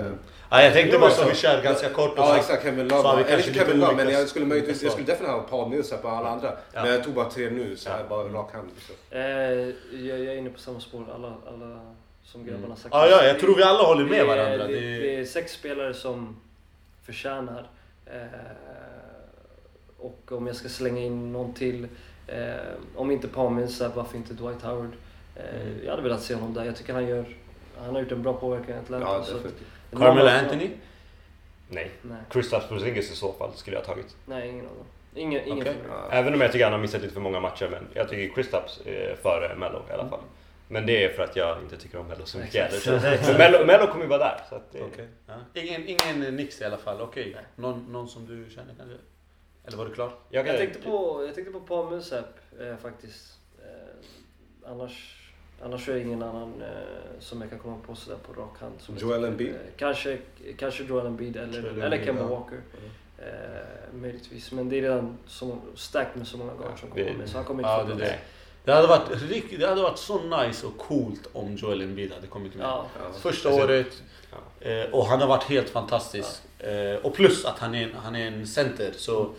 Eh, 0.00 0.12
Ja, 0.52 0.62
jag 0.62 0.72
tänkte 0.72 0.98
bara 0.98 1.10
så 1.10 1.22
så- 1.22 1.28
vi 1.28 1.34
kör 1.34 1.62
ganska 1.62 1.88
kort 1.88 2.10
och 2.12 2.18
Ja 2.18 2.28
så- 2.28 2.34
exakt, 2.36 2.62
Kevin 2.62 2.88
Love. 2.88 3.16
vi 3.16 3.22
Eller 3.32 3.48
inte 3.48 3.58
Kevin 3.58 3.80
Love, 3.80 3.94
men 3.96 4.08
jag 4.12 4.28
skulle 4.28 4.46
möjligtvis, 4.46 4.82
jag 4.82 4.92
skulle 4.92 5.06
definitivt 5.06 5.30
ha 5.36 5.42
Paul 5.42 5.70
Millsap 5.70 6.04
och 6.04 6.10
alla 6.10 6.28
andra. 6.28 6.52
Ja. 6.72 6.82
Men 6.82 6.92
jag 6.92 7.04
tog 7.04 7.14
bara 7.14 7.30
tre 7.30 7.50
nu, 7.50 7.76
så 7.76 7.90
här, 7.90 8.04
bara 8.08 8.28
rak 8.28 8.52
hand. 8.54 8.68
Så. 8.86 9.16
Eh, 9.16 9.20
jag, 9.22 9.74
jag 10.20 10.20
är 10.20 10.36
inne 10.36 10.50
på 10.50 10.58
samma 10.58 10.80
spår, 10.80 11.04
alla, 11.14 11.34
alla 11.46 11.80
som 12.24 12.46
grabbarna 12.46 12.76
sagt. 12.76 12.88
Ja, 12.94 13.08
ja, 13.08 13.24
jag 13.24 13.38
tror 13.40 13.56
vi 13.56 13.62
alla 13.62 13.82
håller 13.82 14.04
med 14.04 14.12
det 14.12 14.18
är, 14.18 14.24
varandra. 14.24 14.66
Det, 14.66 14.74
Det, 14.80 14.98
det 14.98 15.16
är 15.20 15.24
sex 15.24 15.52
spelare 15.52 15.94
som 15.94 16.36
förtjänar. 17.06 17.70
Eh, 18.06 18.12
och 19.98 20.32
om 20.32 20.46
jag 20.46 20.56
ska 20.56 20.68
slänga 20.68 21.00
in 21.00 21.32
någon 21.32 21.54
till, 21.54 21.84
eh, 21.84 21.88
om 22.96 23.10
inte 23.10 23.28
Millsap, 23.50 23.96
varför 23.96 24.16
inte 24.16 24.34
Dwight 24.34 24.62
Howard? 24.62 24.90
Eh, 25.36 25.60
Mm. 25.62 25.78
Jag 25.84 25.90
hade 25.90 26.02
velat 26.02 26.22
se 26.22 26.34
honom 26.34 26.54
där. 26.54 26.64
Jag 26.64 26.76
tycker 26.76 26.92
han 26.92 27.06
gör, 27.08 27.24
han 27.78 27.94
har 27.94 28.02
gjort 28.02 28.12
en 28.12 28.22
bra 28.22 28.32
påverkan 28.32 28.76
i 28.76 28.78
Atlanta. 28.78 29.06
Ja, 29.08 29.22
så 29.24 29.36
att- 29.36 29.42
definitivt. 29.42 29.68
Carmelo 29.92 30.14
Någon- 30.14 30.28
Anthony? 30.28 30.70
Nej. 31.68 31.90
Nej, 32.02 32.16
Kristaps 32.30 32.68
Porzingis 32.68 33.12
i 33.12 33.16
så 33.16 33.32
fall 33.32 33.50
skulle 33.54 33.76
jag 33.76 33.82
ha 33.84 33.94
tagit. 33.94 34.16
nej, 34.26 34.48
ingen 34.48 34.66
av 34.66 34.74
dem. 34.76 34.84
Ingen, 35.14 35.44
ingen. 35.48 35.66
Ja. 35.88 36.08
Även 36.10 36.34
om 36.34 36.40
jag 36.40 36.52
tycker 36.52 36.64
han 36.64 36.72
har 36.72 36.80
missat 36.80 37.00
lite 37.02 37.14
för 37.14 37.20
många 37.20 37.40
matcher. 37.40 37.68
Men 37.70 37.86
jag 37.94 38.08
tycker 38.08 38.34
Kristaps 38.34 38.80
är 38.86 39.16
före 39.22 39.56
Mello 39.56 39.82
i 39.90 39.92
alla 39.92 40.08
fall. 40.08 40.20
Men 40.68 40.86
det 40.86 41.04
är 41.04 41.08
för 41.08 41.22
att 41.22 41.36
jag 41.36 41.62
inte 41.62 41.76
tycker 41.76 41.98
om 41.98 42.06
Mello 42.06 42.24
så 42.26 42.38
mycket 42.38 42.72
heller. 42.84 43.38
Mello, 43.38 43.66
Mello 43.66 43.86
kommer 43.86 44.02
ju 44.04 44.08
vara 44.08 44.18
där. 44.18 44.40
Så 44.48 44.54
att 44.54 44.76
Okej. 44.92 45.08
Ja. 45.26 45.34
Ingen, 45.54 45.88
ingen 45.88 46.36
Nix 46.36 46.60
i 46.60 46.64
alla 46.64 46.76
fall, 46.76 47.00
okej. 47.00 47.36
Någon, 47.56 47.92
någon 47.92 48.08
som 48.08 48.26
du 48.26 48.50
känner 48.54 48.74
kanske? 48.78 48.96
Eller 49.70 49.78
var 49.78 49.86
du 49.86 49.94
klar? 49.94 50.12
jag, 50.28 50.46
Jag 50.46 50.56
tänkte 50.56 50.80
på, 50.82 51.24
jag 51.26 51.34
tänkte 51.34 51.52
på 51.52 51.60
Paul 51.60 51.90
Millsap 51.90 52.24
eh, 52.60 52.76
faktiskt. 52.76 53.38
Eh, 53.58 54.70
annars, 54.70 55.26
annars 55.62 55.88
är 55.88 55.94
det 55.94 56.00
ingen 56.00 56.22
annan 56.22 56.62
eh, 56.62 56.68
som 57.18 57.40
jag 57.40 57.50
kan 57.50 57.58
komma 57.58 57.76
på 57.86 57.94
sådär 57.94 58.18
på 58.26 58.40
rak 58.40 58.60
hand. 58.60 58.74
Som 58.78 58.96
Joel 58.96 59.24
Embiid? 59.24 59.50
Eh, 59.50 59.60
kanske, 59.76 60.18
kanske 60.58 60.84
Joel 60.84 61.06
Embiid 61.06 61.36
eller, 61.36 61.62
Joel 61.62 61.82
eller 61.82 62.04
Kemba. 62.04 62.24
Walker. 62.24 62.60
Eh, 63.18 63.94
möjligtvis. 63.94 64.52
Men 64.52 64.68
det 64.68 64.78
är 64.78 64.82
redan 64.82 65.18
så, 65.26 65.58
starkt 65.74 66.16
med 66.16 66.26
så 66.26 66.38
många 66.38 66.54
guards 66.54 66.80
som 66.80 66.90
kommer 66.90 67.14
med. 67.14 67.28
Så 67.28 67.36
han 67.36 67.44
kommer 67.44 67.62
inte 67.62 67.92
få 67.92 67.98
det. 67.98 68.18
Det. 68.64 68.72
Hade, 68.72 68.86
varit, 68.88 69.22
rikt- 69.30 69.58
det 69.60 69.66
hade 69.68 69.82
varit 69.82 69.98
så 69.98 70.20
nice 70.22 70.66
och 70.66 70.78
coolt 70.78 71.28
om 71.32 71.56
Joel 71.56 71.80
Embiid 71.82 72.12
hade 72.12 72.26
kommit 72.26 72.54
med. 72.54 72.64
Ja, 72.66 72.86
Ja. 72.98 73.18
Första 73.20 73.48
Alltså, 73.48 73.64
året. 73.64 74.02
ja. 74.60 74.68
Eh, 74.70 74.90
och 74.90 75.06
han 75.06 75.20
har 75.20 75.28
varit 75.28 75.42
helt 75.44 75.68
fantastisk. 75.70 76.28
Eh, 76.58 76.96
och 77.02 77.14
plus 77.14 77.44
att 77.44 77.58
han 77.58 77.74
är, 77.74 77.82
en- 77.82 77.94
han 78.02 78.16
är 78.16 78.26
en 78.26 78.46
center 78.46 78.92
så... 78.96 79.30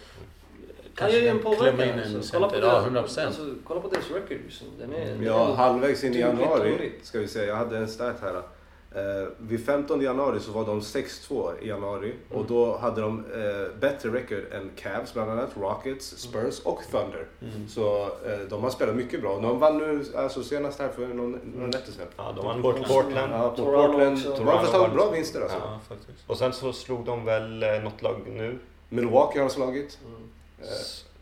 Han 0.95 1.12
gör 1.12 1.19
ju 1.19 1.27
en 1.27 1.39
kan 1.39 1.55
klämma 1.55 1.71
påverkan. 1.71 1.99
in 1.99 2.05
en 2.05 2.15
Alltså. 2.15 2.34
Kolla, 2.34 2.47
på 2.47 2.53
center. 2.53 2.67
Ja, 2.67 2.73
deras, 2.73 2.84
100 2.86 3.01
procent. 3.01 3.27
alltså, 3.27 3.55
kolla 3.67 3.81
på 3.81 3.88
deras 3.88 4.12
record 4.12 4.29
nu. 4.29 4.67
Den 4.79 4.93
är, 4.93 5.05
den 5.05 5.23
Ja, 5.23 5.53
halvvägs 5.53 6.03
in 6.03 6.13
i 6.15 6.19
januari 6.19 6.91
ska 7.03 7.19
vi 7.19 7.27
säga. 7.27 7.45
Jag 7.47 7.55
hade 7.55 7.77
en 7.77 7.88
stat 7.88 8.15
här. 8.21 8.41
Eh, 8.95 9.27
vid 9.38 9.65
15 9.65 10.01
januari 10.01 10.39
så 10.39 10.51
var 10.51 10.65
de 10.65 10.80
6-2 10.82 11.60
i 11.62 11.67
januari 11.67 12.15
och 12.34 12.45
då 12.45 12.77
hade 12.77 13.01
de 13.01 13.19
eh, 13.25 13.80
bättre 13.80 14.10
record 14.10 14.54
än 14.54 14.71
Cavs 14.75 15.13
bland 15.13 15.32
annat, 15.32 15.49
Rockets, 15.58 16.08
Spurs 16.17 16.60
och 16.60 16.82
Thunder. 16.91 17.27
Mm. 17.41 17.67
Så 17.67 18.04
eh, 18.06 18.39
de 18.49 18.63
har 18.63 18.69
spelat 18.69 18.95
mycket 18.95 19.21
bra. 19.21 19.39
De 19.39 19.60
vann 19.60 19.77
nu 19.77 20.06
alltså, 20.15 20.43
senast 20.43 20.80
här 20.80 20.89
för 20.89 21.08
någon, 21.08 21.32
några 21.56 21.67
nätter 21.67 21.91
sedan. 21.91 22.08
Ja, 22.17 22.34
de 22.36 22.45
vann 22.45 22.62
Portland. 22.62 22.88
Portland. 22.88 23.34
Ja, 23.34 23.56
Toronto 23.56 23.88
Portland. 23.91 24.17
också. 24.17 24.36
De 24.36 24.47
har 24.47 24.60
fått 24.60 24.71
ta 24.71 24.77
Toronto 24.77 24.95
bra 24.95 25.10
vinster 25.12 25.41
alltså. 25.41 25.58
Ja, 25.58 25.80
faktiskt. 25.88 26.30
Och 26.30 26.38
sen 26.38 26.54
så 26.54 26.73
slog 26.73 27.06
de 27.06 27.25
väl 27.25 27.63
eh, 27.63 27.69
något 27.84 28.01
lag 28.01 28.15
nu. 28.27 28.60
Milwaukee 28.89 29.39
har 29.39 29.45
de 29.47 29.54
slagit. 29.54 29.99
Mm. 30.06 30.21
Eh, 30.62 30.67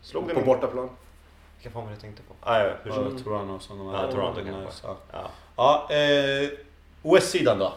Slog 0.02 0.28
de 0.28 0.34
på 0.34 0.40
bortaplan. 0.40 0.88
Vilka 1.58 1.70
fan 1.70 1.82
var 1.82 1.88
det 1.90 1.94
jag 1.94 2.00
tänkte 2.00 2.22
på? 2.22 2.34
Ah, 2.40 2.58
ja, 2.58 2.72
hur 2.82 2.90
som 2.92 3.04
Ja. 3.16 3.24
Toronto 3.24 3.54
och 3.54 3.62
sådana. 3.62 4.02
Ja, 4.06 4.12
Toronto 4.12 4.40
nice, 4.40 4.52
kanske. 4.52 4.86
ja. 4.86 4.96
Ja. 5.12 5.30
Ja, 5.88 5.94
eh, 5.96 6.48
West-sidan 7.02 7.58
då? 7.58 7.72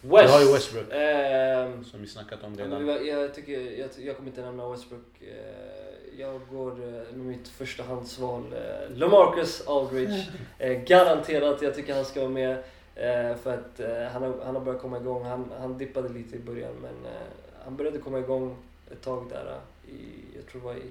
West. 0.00 0.24
Vi 0.28 0.32
har 0.32 0.40
ju 0.40 0.52
Westbrook. 0.52 0.84
Ehm, 0.92 1.84
Som 1.84 2.00
vi 2.02 2.06
snackat 2.08 2.42
om 2.44 2.56
redan. 2.56 2.86
var- 2.86 2.94
jag, 3.00 3.34
tycker, 3.34 3.60
jag, 3.80 3.88
jag 3.98 4.16
kommer 4.16 4.28
inte 4.28 4.40
nämna 4.42 4.68
Westbrook. 4.68 5.02
Eh, 5.20 6.20
Jag 6.20 6.40
går 6.50 6.70
eh, 6.70 7.16
med 7.16 7.26
mitt 7.26 7.48
förstahandsval. 7.48 8.44
eh, 8.52 8.96
LaMarcus 8.96 9.66
Aldridge. 9.68 10.26
Eh, 10.58 10.72
Garanterat, 10.82 11.62
jag 11.62 11.74
tycker 11.74 11.94
han 11.94 12.04
ska 12.04 12.20
vara 12.20 12.30
med. 12.30 12.50
eh, 12.94 13.36
För 13.36 13.54
att 13.54 13.80
eh, 13.80 14.02
han 14.12 14.22
har, 14.22 14.34
han 14.44 14.54
har 14.54 14.62
börjat 14.62 14.82
komma 14.82 14.96
igång. 14.96 15.24
Han, 15.24 15.52
han 15.60 15.78
dippade 15.78 16.08
lite 16.08 16.36
i 16.36 16.38
början 16.38 16.74
men 16.82 16.90
eh, 17.12 17.20
han 17.64 17.76
började 17.76 17.98
komma 17.98 18.18
igång 18.18 18.56
ett 18.92 19.02
tag 19.02 19.26
där 19.30 19.46
eh, 19.86 19.90
i, 19.94 20.04
jag 20.36 20.46
tror 20.46 20.60
det 20.60 20.66
var 20.66 20.74
i, 20.74 20.82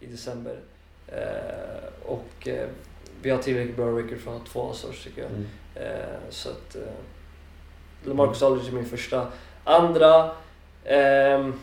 i 0.00 0.06
december. 0.06 0.58
Eh, 1.08 1.88
Och 2.06 2.48
eh, 2.48 2.68
vi 3.22 3.30
har 3.30 3.38
tillräckligt 3.38 3.76
bra 3.76 3.86
record 3.98 4.18
för 4.18 4.30
att 4.30 4.38
ha 4.38 4.46
två 4.46 4.68
All-Stars 4.68 5.04
tycker 5.04 5.22
jag. 5.22 5.30
Mm. 5.30 5.46
Eh, 5.80 6.18
så 6.30 6.48
att... 6.48 6.76
Eh, 6.76 6.82
LaMarcus 8.04 8.42
Aldridge 8.42 8.70
är 8.70 8.74
min 8.74 8.84
första. 8.86 9.26
Andra... 9.64 10.30
ehm, 10.84 11.54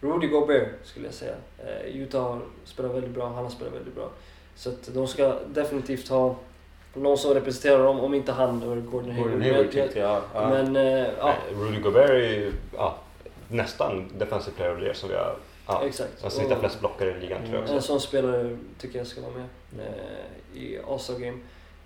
Rudy 0.00 0.26
Gobert 0.26 0.68
skulle 0.84 1.06
jag 1.06 1.14
säga. 1.14 1.34
Eh, 1.58 1.96
Utah 1.96 2.22
har 2.22 2.40
spelat 2.64 2.94
väldigt 2.94 3.10
bra, 3.10 3.26
han 3.26 3.44
har 3.44 3.50
spelat 3.50 3.74
väldigt 3.74 3.94
bra. 3.94 4.08
Så 4.54 4.68
att 4.70 4.94
de 4.94 5.06
ska 5.06 5.34
definitivt 5.46 6.08
ha 6.08 6.36
någon 6.94 7.18
som 7.18 7.34
representerar 7.34 7.84
dem, 7.84 8.00
om 8.00 8.14
inte 8.14 8.32
han 8.32 8.60
då 8.60 8.70
är 8.72 8.76
det 8.76 8.82
Gordon 8.82 9.10
Hayward. 9.10 9.32
Gordon 9.32 9.42
Hayward 9.42 9.96
jag. 9.96 10.22
Ja. 10.34 10.48
Men 10.48 10.76
eh, 10.76 11.08
ja, 11.18 11.34
Eh, 11.50 11.58
Rudy 11.60 11.80
Gobert 11.80 12.10
är 12.10 12.14
ju 12.14 12.52
ja, 12.76 12.98
nästan 13.48 14.08
defensive 14.18 14.56
player 14.56 14.72
of 14.72 14.78
the 14.78 14.84
year 14.84 14.94
som 14.94 15.08
vi 15.08 15.14
har... 15.14 15.36
Ja, 15.66 15.82
exakt. 15.86 16.22
han 16.22 16.30
snittar 16.30 16.56
flest 16.56 16.80
blockar 16.80 17.06
i 17.06 17.20
ligan 17.20 17.42
tror 17.42 17.54
jag 17.54 17.68
En 17.68 17.76
också. 17.76 17.86
sån 17.86 18.00
spelare 18.00 18.56
tycker 18.78 18.98
jag 18.98 19.06
ska 19.06 19.20
vara 19.20 19.32
med 19.32 19.46
eh, 19.86 20.62
i 20.62 20.78
All-Star 20.88 21.18
Game. 21.18 21.38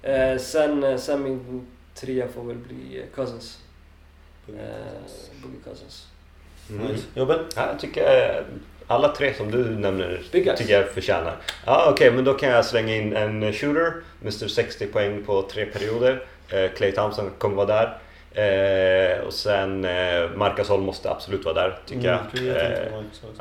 Eh, 0.05 0.39
sen, 0.39 0.85
eh, 0.85 0.97
sen 0.97 1.23
min 1.23 1.67
trea 1.95 2.29
får 2.29 2.45
väl 2.45 2.57
bli 2.57 2.99
eh, 2.99 3.05
Cousins. 3.15 3.59
Eh, 4.49 4.55
Boogie 5.43 5.61
Cousins. 5.65 6.07
Mm. 6.71 6.87
Nice. 6.87 7.05
Jobben? 7.15 7.39
Ja, 7.57 7.67
jag 7.67 7.81
tycker 7.81 8.29
eh, 8.37 8.45
alla 8.87 9.09
tre 9.09 9.35
som 9.35 9.51
du 9.51 9.65
nämner 9.65 10.23
Big 10.33 10.57
tycker 10.57 10.73
jag 10.75 10.89
förtjänar. 10.89 11.37
Ja, 11.67 11.91
Okej, 11.91 12.11
men 12.11 12.25
då 12.25 12.35
kan 12.35 12.49
jag 12.49 12.65
slänga 12.65 12.97
in 12.97 13.17
en 13.17 13.53
shooter. 13.53 13.93
Mr 14.23 14.49
60 14.49 14.87
poäng 14.87 15.25
på 15.25 15.43
tre 15.43 15.67
perioder. 15.67 16.25
Eh, 16.49 16.71
Clay 16.71 16.93
Thompson 16.93 17.31
kommer 17.39 17.57
vara 17.57 17.67
där. 17.67 17.99
Eh, 18.35 19.19
och 19.21 19.33
sen 19.33 19.85
eh, 19.85 20.31
Marcus 20.37 20.69
Holm 20.69 20.85
måste 20.85 21.11
absolut 21.11 21.45
vara 21.45 21.55
där 21.55 21.79
tycker 21.87 22.09
Mm, 22.35 22.47
jag. 22.47 22.57
Eh, 22.57 22.89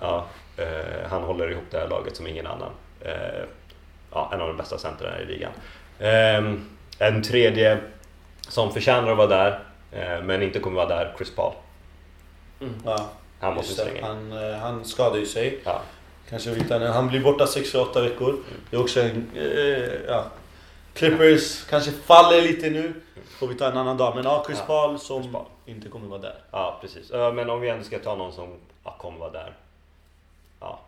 ja, 0.02 0.28
eh, 0.58 0.66
han 1.10 1.24
håller 1.24 1.52
ihop 1.52 1.64
det 1.72 1.78
här 1.80 1.88
laget 1.88 2.16
som 2.16 2.28
ingen 2.28 2.48
annan. 2.48 2.72
Eh, 3.02 3.14
ja, 4.12 4.30
en 4.34 4.42
av 4.42 4.48
de 4.48 4.58
bästa 4.58 4.78
centrarna 4.78 5.22
i 5.22 5.26
ligan. 5.26 5.52
Eh, 6.00 6.54
en 7.00 7.24
tredje 7.24 7.80
som 8.48 8.74
förtjänar 8.74 9.12
att 9.12 9.18
vara 9.18 9.28
där 9.28 9.60
eh, 9.92 10.24
men 10.24 10.42
inte 10.42 10.60
kommer 10.60 10.76
vara 10.76 10.88
där, 10.88 11.14
Chris 11.18 11.36
Paul. 11.36 11.54
Mm. 12.62 12.74
Ja, 12.86 13.10
Han 13.40 13.56
måste 13.56 13.74
slänga. 13.74 14.06
Han, 14.06 14.32
eh, 14.32 14.58
han 14.58 14.86
skadade 14.86 15.20
ju 15.20 15.26
sig. 15.26 15.60
Ja. 15.64 15.82
Kanske 16.30 16.50
utan, 16.50 16.82
han 16.82 17.08
blir 17.08 17.20
borta 17.20 17.46
6-8 17.46 18.02
veckor. 18.02 18.38
Det 18.70 18.76
är 18.76 18.82
också 18.82 19.02
en... 19.02 19.32
Eh, 19.36 19.94
ja. 20.08 20.26
Clippers 20.94 21.64
kanske 21.64 21.92
faller 21.92 22.42
lite 22.42 22.70
nu. 22.70 22.94
Får 23.40 23.48
vi 23.48 23.56
ta 23.56 23.68
en 23.68 23.78
annan 23.78 23.98
dag. 23.98 24.16
Men 24.16 24.24
ja, 24.24 24.44
Chris 24.46 24.60
Ja, 24.60 24.66
Paul 24.66 25.00
som 25.00 25.22
Chris 25.22 25.34
Paul. 25.34 25.46
inte 25.66 25.90
kommer 25.90 26.08
vara 26.08 26.22
där. 26.22 26.36
Ja, 26.52 26.78
precis. 26.82 27.12
Men 27.12 27.50
om 27.50 27.62
vi 27.62 27.70
ändå 27.70 27.84
ska 27.84 28.00
ta 28.00 28.16
någon 28.16 28.34
som 28.34 28.50
ja, 28.84 28.96
kommer 29.00 29.20
vara 29.20 29.32
där. 29.32 29.54
Ja, 30.60 30.80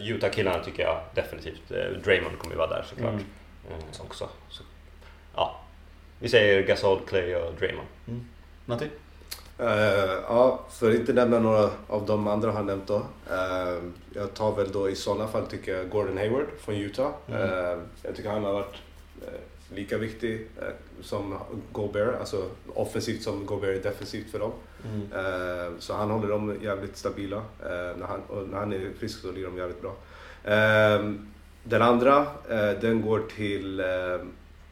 Utah-killarna 0.00 0.64
tycker 0.64 0.82
jag 0.82 1.00
definitivt. 1.14 1.68
Draymond 2.04 2.38
kommer 2.38 2.54
ju 2.54 2.58
vara 2.58 2.70
där 2.70 2.84
såklart. 2.88 3.12
Mm. 3.12 3.24
Eh, 3.70 4.00
också. 4.00 4.28
Så, 4.48 4.62
ja. 5.34 5.60
Vi 6.18 6.28
säger 6.28 6.66
Gasol, 6.66 7.00
Clay 7.06 7.34
och 7.34 7.54
Draymond. 7.54 7.88
Matti? 8.64 8.88
Eh, 9.58 10.18
ja, 10.28 10.60
för 10.70 10.90
att 10.90 10.96
inte 10.96 11.12
nämna 11.12 11.38
några 11.38 11.70
av 11.86 12.06
de 12.06 12.26
andra 12.26 12.52
han 12.52 12.66
nämnt 12.66 12.86
då. 12.86 12.96
Eh, 13.30 13.82
jag 14.14 14.34
tar 14.34 14.56
väl 14.56 14.72
då 14.72 14.90
i 14.90 14.94
sådana 14.94 15.28
fall 15.28 15.46
tycker 15.46 15.76
jag 15.76 15.90
Gordon 15.90 16.18
Hayward 16.18 16.46
från 16.58 16.74
Utah. 16.74 17.12
Mm. 17.28 17.42
Eh, 17.42 17.78
jag 18.02 18.16
tycker 18.16 18.30
han 18.30 18.44
har 18.44 18.52
varit 18.52 18.76
lika 19.74 19.98
viktig 19.98 20.48
som 21.02 21.38
Gobert, 21.72 22.20
alltså 22.20 22.50
offensivt 22.74 23.22
som 23.22 23.46
Gobert 23.46 23.78
är 23.78 23.90
defensivt 23.90 24.30
för 24.30 24.38
dem. 24.38 24.52
Mm. 24.84 25.80
Så 25.80 25.94
han 25.94 26.10
håller 26.10 26.28
dem 26.28 26.58
jävligt 26.62 26.96
stabila. 26.96 27.42
När, 27.60 28.06
han, 28.06 28.20
och 28.20 28.48
när 28.48 28.58
han 28.58 28.72
är 28.72 28.90
frisk 28.98 29.20
så 29.20 29.32
ligger 29.32 29.46
de 29.46 29.58
jävligt 29.58 29.82
bra. 29.82 29.94
Den 31.64 31.82
andra, 31.82 32.26
eh, 32.50 32.70
den 32.80 33.02
går 33.02 33.22
till 33.36 33.80
eh, 33.80 33.86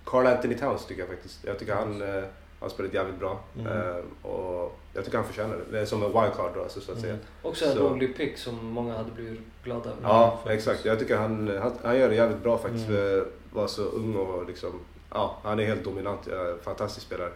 Carl 0.04 0.26
Anthony 0.26 0.54
Towns 0.54 0.86
tycker 0.86 1.02
jag 1.02 1.08
faktiskt. 1.08 1.44
Jag 1.44 1.58
tycker 1.58 1.74
han 1.74 2.02
eh, 2.02 2.24
har 2.60 2.68
spelat 2.68 2.94
jävligt 2.94 3.18
bra. 3.18 3.40
Mm. 3.58 4.04
Och 4.22 4.78
jag 4.94 5.04
tycker 5.04 5.18
han 5.18 5.26
förtjänar 5.26 5.56
det. 5.56 5.76
Det 5.76 5.80
är 5.80 5.86
som 5.86 6.02
en 6.02 6.08
wildcard 6.08 6.50
då, 6.54 6.62
alltså, 6.62 6.80
så 6.80 6.92
att 6.92 7.00
säga. 7.00 7.12
Mm. 7.12 7.24
Också 7.42 7.64
en 7.64 7.78
rolig 7.78 8.16
pick 8.16 8.38
som 8.38 8.66
många 8.66 8.96
hade 8.96 9.10
blivit 9.10 9.40
glada 9.64 9.90
över. 9.90 10.02
Ja, 10.02 10.40
exakt. 10.46 10.84
Jag 10.84 10.98
tycker 10.98 11.16
han, 11.16 11.58
han, 11.62 11.72
han 11.82 11.98
gör 11.98 12.08
det 12.08 12.14
jävligt 12.14 12.42
bra 12.42 12.58
faktiskt. 12.58 12.88
Mm. 12.88 13.24
Vara 13.52 13.68
så 13.68 13.82
ung 13.82 14.16
och 14.16 14.46
liksom, 14.46 14.80
ja, 15.10 15.38
han 15.42 15.60
är 15.60 15.64
helt 15.64 15.84
dominant. 15.84 16.28
Fantastisk 16.62 17.06
spelare. 17.06 17.30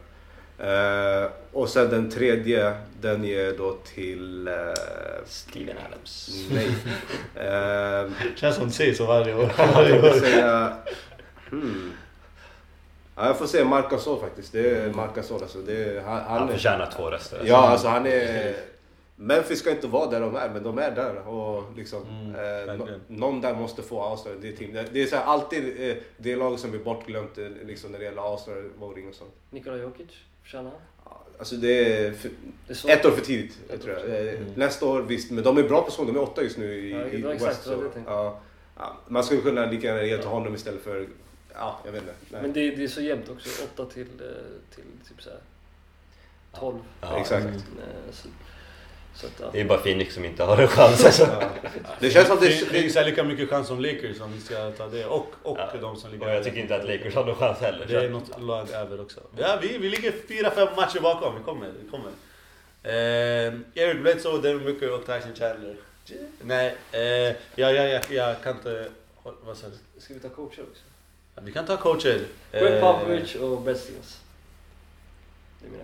Eh, 0.59 1.31
och 1.53 1.69
sen 1.69 1.91
den 1.91 2.11
tredje, 2.11 2.75
den 3.01 3.25
ger 3.25 3.55
då 3.59 3.73
till... 3.95 4.49
Eh, 4.49 4.55
Steven 5.27 5.77
Adams. 5.87 6.31
nej. 6.51 6.69
Eh, 7.35 8.11
Känns 8.37 8.57
som 8.57 8.65
du 8.67 8.71
säger 8.73 8.95
så 8.95 9.07
varje 9.07 9.35
år. 9.35 9.53
jag 9.59 10.01
får 10.01 10.09
år. 10.09 10.21
säga... 10.21 10.77
Hmm. 11.51 11.93
Ja, 13.17 13.27
jag 13.27 13.39
får 13.39 13.47
säga 13.47 13.65
Marc 13.65 13.91
Gasol 13.91 14.21
faktiskt. 14.21 14.53
Det 14.53 14.71
är 14.71 14.93
Marc 14.93 15.15
Gasol 15.15 15.43
alltså. 15.43 15.59
Det 15.59 15.85
är, 15.85 16.01
han, 16.01 16.13
han, 16.23 16.39
Han 16.39 16.49
är- 16.49 16.53
förtjänar 16.53 16.91
två 16.97 17.11
röster. 17.11 17.41
Ja, 17.45 17.57
alltså 17.57 17.89
han 17.89 18.07
är... 18.07 18.55
Memphis 19.19 19.59
ska 19.59 19.71
inte 19.71 19.87
vara 19.87 20.11
där 20.11 20.21
de 20.21 20.37
är, 20.37 20.49
men 20.49 20.63
de 20.63 20.79
är 20.79 20.91
där. 20.91 21.29
Och 21.29 21.65
liksom, 21.77 22.03
Mm, 22.35 22.69
eh, 22.69 22.75
nå- 22.77 22.89
någon 23.09 23.41
där 23.41 23.55
måste 23.55 23.83
få 23.83 24.03
All-Star. 24.03 24.31
Det 24.41 24.49
är, 24.49 24.53
team. 24.57 24.73
Det, 24.73 24.85
det 24.93 25.03
är 25.03 25.07
så 25.07 25.17
här, 25.17 25.25
alltid 25.25 25.91
eh, 25.91 25.97
det 26.17 26.37
lag 26.37 26.59
som 26.59 26.71
blir 26.71 26.81
bortglömt 26.81 27.39
liksom, 27.65 27.93
när 27.93 27.99
det 27.99 28.05
gäller 28.05 28.33
All-Star 28.33 28.65
voting 28.79 29.09
och 29.09 29.15
sånt. 29.15 29.33
Nikola 29.51 29.77
Jokic, 29.77 30.11
Ja, 31.05 31.23
Alltså 31.39 31.57
det 31.57 31.97
är 32.07 32.13
för, 32.13 32.31
Det 32.67 32.85
är 32.93 32.97
ett 32.97 33.05
år 33.07 33.11
för 33.11 33.21
tidigt, 33.25 33.59
Ett 33.71 33.83
tror 33.83 33.95
jag. 33.99 34.05
Eh, 34.29 34.35
Mm. 34.35 34.53
Nästa 34.55 34.87
år 34.87 35.03
visst, 35.03 35.31
men 35.31 35.45
de 35.45 35.59
är 35.59 35.63
bra 35.63 35.83
på 35.83 35.91
sång. 35.91 36.07
De 36.07 36.17
är 36.17 36.21
åtta 36.23 36.43
just 36.43 36.57
nu 36.59 36.75
i, 36.75 36.91
Ja, 36.91 37.07
i 37.07 37.23
West. 37.23 37.35
exakt 37.35 37.63
Så, 37.65 37.71
jag 37.73 37.91
ja, 38.07 38.41
ja, 38.77 38.97
man 39.09 39.25
skulle 39.25 39.41
kunna 39.41 39.67
lika 39.67 39.87
gärna 39.87 40.03
ge 40.03 40.19
till 40.19 40.27
honom 40.29 40.55
istället 40.55 40.83
för... 40.83 41.09
Ja, 41.55 41.81
jag 41.85 41.93
vet 41.93 42.03
inte. 42.03 42.15
Nej. 42.31 42.43
Men 42.43 42.53
det, 42.53 42.71
det 42.71 42.85
är 42.85 42.89
så 42.89 43.01
jämnt 43.01 43.29
också. 43.29 43.49
8 43.75 43.85
till, 43.85 44.01
eh, 44.21 44.75
till 44.75 44.85
typ 45.09 45.23
så 45.23 45.31
här 45.31 45.39
12. 46.61 46.79
Ja, 47.01 47.21
Exakt. 47.21 47.47
Eh, 47.47 47.53
Så, 48.11 48.23
så 48.23 48.29
att, 49.25 49.33
ja. 49.41 49.47
Det 49.53 49.61
är 49.61 49.65
bara 49.65 49.79
Phoenix 49.79 50.15
som 50.15 50.25
inte 50.25 50.45
har 50.45 50.59
en 50.59 50.69
chans. 50.69 51.05
Alltså. 51.05 51.23
Ja. 51.41 51.49
Det 52.01 52.11
känns 52.11 52.29
som 52.29 52.39
Det 52.41 52.73
det... 52.73 52.95
här 52.95 53.05
lika 53.05 53.25
mycket 53.25 53.51
chans 53.51 53.69
som 53.69 53.81
Lakers 53.81 54.21
om 54.21 54.33
vi 54.33 54.41
ska 54.41 54.71
ta 54.71 54.87
det. 54.87 55.07
Och, 55.07 55.33
och 55.43 55.59
Ja. 55.59 55.71
de 55.81 55.97
som 55.97 56.11
ligger 56.11 56.27
Och 56.27 56.33
jag 56.35 56.45
tycker 56.45 56.59
inte 56.61 56.77
att 56.77 56.87
Lakers 56.89 57.15
har 57.15 57.25
någon 57.25 57.35
chans 57.37 57.59
heller. 57.59 57.87
Det 57.87 58.05
är 58.05 58.09
något 58.11 58.41
lag 58.43 58.71
över 58.71 59.01
också. 59.01 59.21
Ja, 59.37 59.59
vi, 59.63 59.79
vi 59.79 59.89
ligger 59.89 60.13
fyra, 60.29 60.51
fem 60.51 60.69
matcher 60.77 61.01
bakom. 61.01 61.35
Vi 61.39 61.43
kommer. 61.45 61.73
Vi 61.85 61.91
kommer. 61.91 62.11
Eh, 62.83 63.55
Eric 63.75 64.03
Bledsoe, 64.03 64.41
Devin 64.41 64.65
Booker 64.65 64.93
och 64.95 65.07
Tyson 65.07 65.35
Chandler. 65.35 65.77
Nej, 66.43 66.77
eh, 66.93 67.01
ja, 67.01 67.35
ja, 67.55 67.71
ja, 67.73 68.01
jag 68.11 68.43
kan 68.43 68.57
inte... 68.57 68.89
Vad 69.23 69.57
sa 69.57 69.67
du? 69.67 70.01
Ska 70.01 70.15
vi 70.15 70.21
ta 70.21 70.29
coacher 70.29 70.63
också? 70.71 70.83
Ja, 71.35 71.43
Vi 71.45 71.53
kan 71.53 71.67
ta 71.67 71.77
coacher. 71.77 72.21
Greg 72.53 72.73
Eh, 72.75 72.81
Popovich 72.81 73.37
och 73.37 73.61
mina 73.61 73.79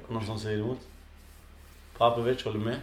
Någon 0.09 0.27
som 0.27 0.38
säger 0.38 0.59
emot? 0.59 0.79
Popovic 1.99 2.45
håller 2.45 2.59
med. 2.59 2.77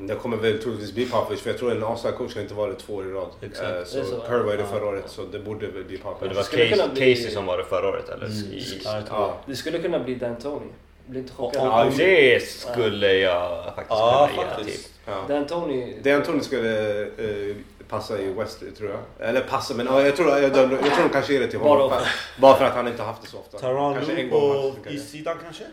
Det 0.00 0.14
kommer 0.14 0.36
väl 0.36 0.62
troligtvis 0.62 0.92
bli 0.92 1.06
Popovich 1.06 1.40
för 1.42 1.50
jag 1.50 1.58
tror 1.58 1.72
en 1.72 1.84
All-Star-coach 1.84 2.30
ska 2.30 2.40
inte 2.40 2.54
vara 2.54 2.70
det 2.70 2.74
två 2.78 2.94
år 2.94 3.06
i 3.08 3.12
rad. 3.12 3.28
Exakt. 3.42 3.68
Eh, 3.68 3.74
Det 3.74 3.84
Så, 3.86 4.04
så. 4.04 4.22
Kerr 4.28 4.38
var 4.38 4.52
det 4.56 4.60
Ja. 4.62 4.66
förra 4.66 4.86
året 4.86 5.04
så 5.06 5.22
det 5.22 5.38
borde 5.38 5.66
väl 5.66 5.84
bli 5.84 5.96
Men 5.96 6.12
Popovich. 6.12 6.30
det 6.32 6.36
var 6.36 6.42
kunna 6.68 6.84
Casey, 6.86 6.88
bli- 7.04 7.14
Casey 7.14 7.30
som 7.34 7.46
var 7.46 7.58
det 7.58 7.64
förra 7.64 7.88
året 7.88 8.08
eller? 8.08 8.26
Mm. 8.26 8.52
I, 8.52 8.80
Ja, 8.84 9.00
Ja. 9.10 9.36
Det 9.46 9.56
skulle 9.56 9.78
kunna 9.78 9.98
bli 9.98 10.14
Dan 10.14 10.36
Tony. 10.36 10.66
Blir 11.06 11.20
inte 11.20 11.32
chockad. 11.32 11.62
Ja, 11.66 11.84
Ja, 11.84 11.90
det 11.96 12.42
skulle 12.42 13.12
jag 13.14 13.64
faktiskt 13.64 13.90
Ja, 13.90 14.28
kunna 14.34 14.42
ge 14.48 14.54
faktiskt. 14.54 14.90
Ja. 15.06 15.24
Dan 15.34 15.46
Tony... 15.46 15.94
Det 16.02 16.12
Antoni 16.12 16.40
skulle 16.44 17.00
eh, 17.02 17.56
passa 17.88 18.18
i 18.20 18.32
West 18.32 18.62
tror 18.78 18.90
jag. 18.90 19.28
Eller 19.28 19.40
passa 19.40 19.74
men 19.74 19.86
ja, 19.86 20.02
jag, 20.02 20.16
tror, 20.16 20.28
jag, 20.28 20.42
jag, 20.42 20.48
jag 20.56 20.68
tror 20.80 21.02
de 21.02 21.08
kanske 21.12 21.32
ger 21.32 21.40
det 21.40 21.46
till 21.48 21.58
Bara 21.58 21.82
honom. 21.82 21.98
Bara 22.40 22.56
för 22.56 22.64
att 22.64 22.72
han 22.72 22.88
inte 22.88 23.02
haft 23.02 23.22
det 23.22 23.28
så 23.28 23.38
ofta. 23.38 23.58
Taran 23.58 23.94
Kanske 23.94 24.12
en 24.16 24.30
gång 24.30 24.72
kanske. 24.72 24.90
issidan 24.90 25.36
kanske? 25.44 25.64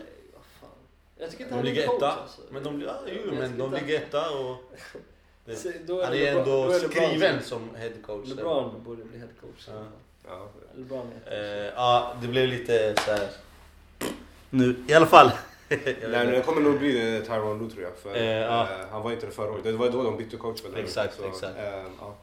Jag 1.18 1.30
tycker 1.30 1.44
inte 1.44 1.54
De 1.54 1.58
han 1.58 1.66
är 1.66 1.70
ligger 1.70 1.94
etta. 1.96 2.12
alltså. 2.12 2.40
Men 2.50 2.62
de, 2.62 2.80
ja, 2.80 2.86
Jag 2.86 2.96
men 3.04 3.14
tycker 3.14 3.58
de 3.58 3.64
inte- 3.74 3.80
ligger 3.86 3.98
etta 4.00 4.30
och... 4.30 4.56
Det, 5.44 5.56
Så 5.56 5.70
då 5.86 6.02
han 6.02 6.12
det 6.12 6.26
är 6.28 6.38
ändå 6.38 6.44
då 6.44 6.70
är 6.72 6.80
LeBron 6.80 6.90
skriven 6.90 7.42
som- 7.42 7.68
som 7.68 7.74
head 7.76 7.90
coach. 8.06 8.28
LeBron 8.28 8.82
borde 8.84 9.04
bli 9.04 9.18
head 9.18 9.28
coach. 9.40 9.68
Ja. 9.68 9.82
Ja. 10.28 10.48
LeBron 10.76 11.10
är 11.26 11.64
Eh, 11.66 11.72
ja, 11.76 12.16
det 12.22 12.28
blev 12.28 12.48
lite 12.48 12.94
så 13.04 13.10
här. 13.10 13.28
Nu, 14.50 14.84
i 14.88 14.94
alla 14.94 15.06
fall. 15.06 15.30
Nej, 15.68 15.96
men 16.02 16.26
det 16.30 16.42
kommer 16.42 16.60
nog 16.60 16.78
bli 16.78 16.92
Tyron 17.26 17.58
Lue 17.58 17.70
tror 17.70 17.82
jag. 17.82 17.96
För, 17.96 18.14
Eh, 18.16 18.24
ja. 18.24 18.62
eh, 18.62 18.86
han 18.90 19.02
var 19.02 19.12
inte 19.12 19.26
det 19.26 19.32
förra 19.32 19.50
året. 19.52 19.64
Det 19.64 19.72
var 19.72 19.90
då 19.90 20.02
de 20.02 20.16
bytte 20.16 20.36
coach. 20.36 20.64
väl? 20.64 20.76
Exakt, 20.84 21.16
så, 21.16 21.28
exakt. 21.28 21.58
eh, 21.58 21.84
ja. 22.00 22.16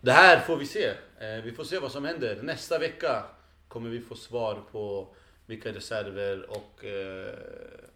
Det 0.00 0.12
här 0.12 0.40
får 0.40 0.56
vi 0.56 0.66
se. 0.66 0.86
Eh, 1.20 1.42
vi 1.44 1.52
får 1.52 1.64
se 1.64 1.78
vad 1.78 1.92
som 1.92 2.04
händer. 2.04 2.38
Nästa 2.42 2.78
vecka 2.78 3.22
kommer 3.68 3.90
vi 3.90 4.00
få 4.00 4.14
svar 4.14 4.58
på 4.72 5.06
vilka 5.46 5.72
reserver 5.72 6.50
och 6.50 6.84
eh, 6.84 7.34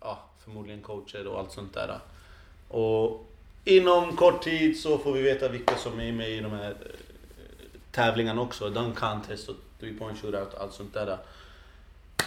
ja, 0.00 0.24
förmodligen 0.44 0.82
coacher 0.82 1.26
och 1.26 1.38
allt 1.38 1.52
sånt 1.52 1.74
där. 1.74 1.98
Och 2.68 3.26
inom 3.64 4.16
kort 4.16 4.42
tid 4.42 4.80
så 4.80 4.98
får 4.98 5.12
vi 5.12 5.22
veta 5.22 5.48
vilka 5.48 5.76
som 5.76 6.00
är 6.00 6.12
med 6.12 6.30
i 6.30 6.40
de 6.40 6.52
här 6.52 6.70
eh, 6.70 7.80
tävlingarna 7.90 8.40
också. 8.40 8.70
Dunk 8.70 8.98
contest 8.98 9.48
och 9.48 9.56
three 9.80 9.98
point 9.98 10.18
shootout 10.18 10.54
och 10.54 10.60
allt 10.60 10.72
sånt 10.72 10.94
där. 10.94 11.18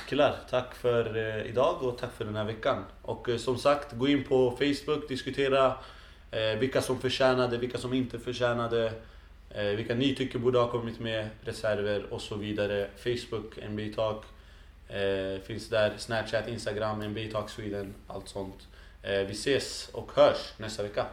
Killar, 0.10 0.36
tack 0.50 0.76
för 0.76 1.18
eh, 1.18 1.50
idag 1.50 1.84
och 1.84 1.98
tack 1.98 2.14
för 2.18 2.26
den 2.26 2.36
här 2.36 2.46
veckan. 2.46 2.84
Och 3.02 3.30
eh, 3.30 3.38
som 3.38 3.58
sagt, 3.58 3.94
gå 3.94 4.08
in 4.08 4.24
på 4.24 4.52
Facebook, 4.52 5.10
diskutera 5.10 5.78
eh, 6.32 6.60
vilka 6.60 6.82
som 6.82 7.00
förtjänade, 7.00 7.58
vilka 7.58 7.78
som 7.78 7.94
inte 7.94 8.20
förtjänade. 8.20 8.94
Eh, 9.50 9.64
vilka 9.64 9.96
ni 9.96 10.16
tycker 10.16 10.40
borde 10.40 10.60
ha 10.60 10.72
kommit 10.72 11.00
med, 11.00 11.30
reserver 11.42 12.14
och 12.14 12.22
så 12.22 12.36
vidare. 12.36 12.88
Facebook, 12.98 13.58
NBA 13.70 13.96
Talk. 13.96 14.24
Eh, 14.94 15.42
finns 15.42 15.70
där. 15.70 15.94
Snapchat, 15.98 16.48
Instagram, 16.48 17.02
NBA 17.04 17.22
Talk 17.32 17.50
Sweden, 17.50 17.94
allt 18.08 18.30
sånt. 18.30 18.68
Eh, 19.02 19.20
vi 19.20 19.32
ses 19.32 19.90
och 19.94 20.12
hörs 20.16 20.54
nästa 20.58 20.84
vecka. 20.84 21.06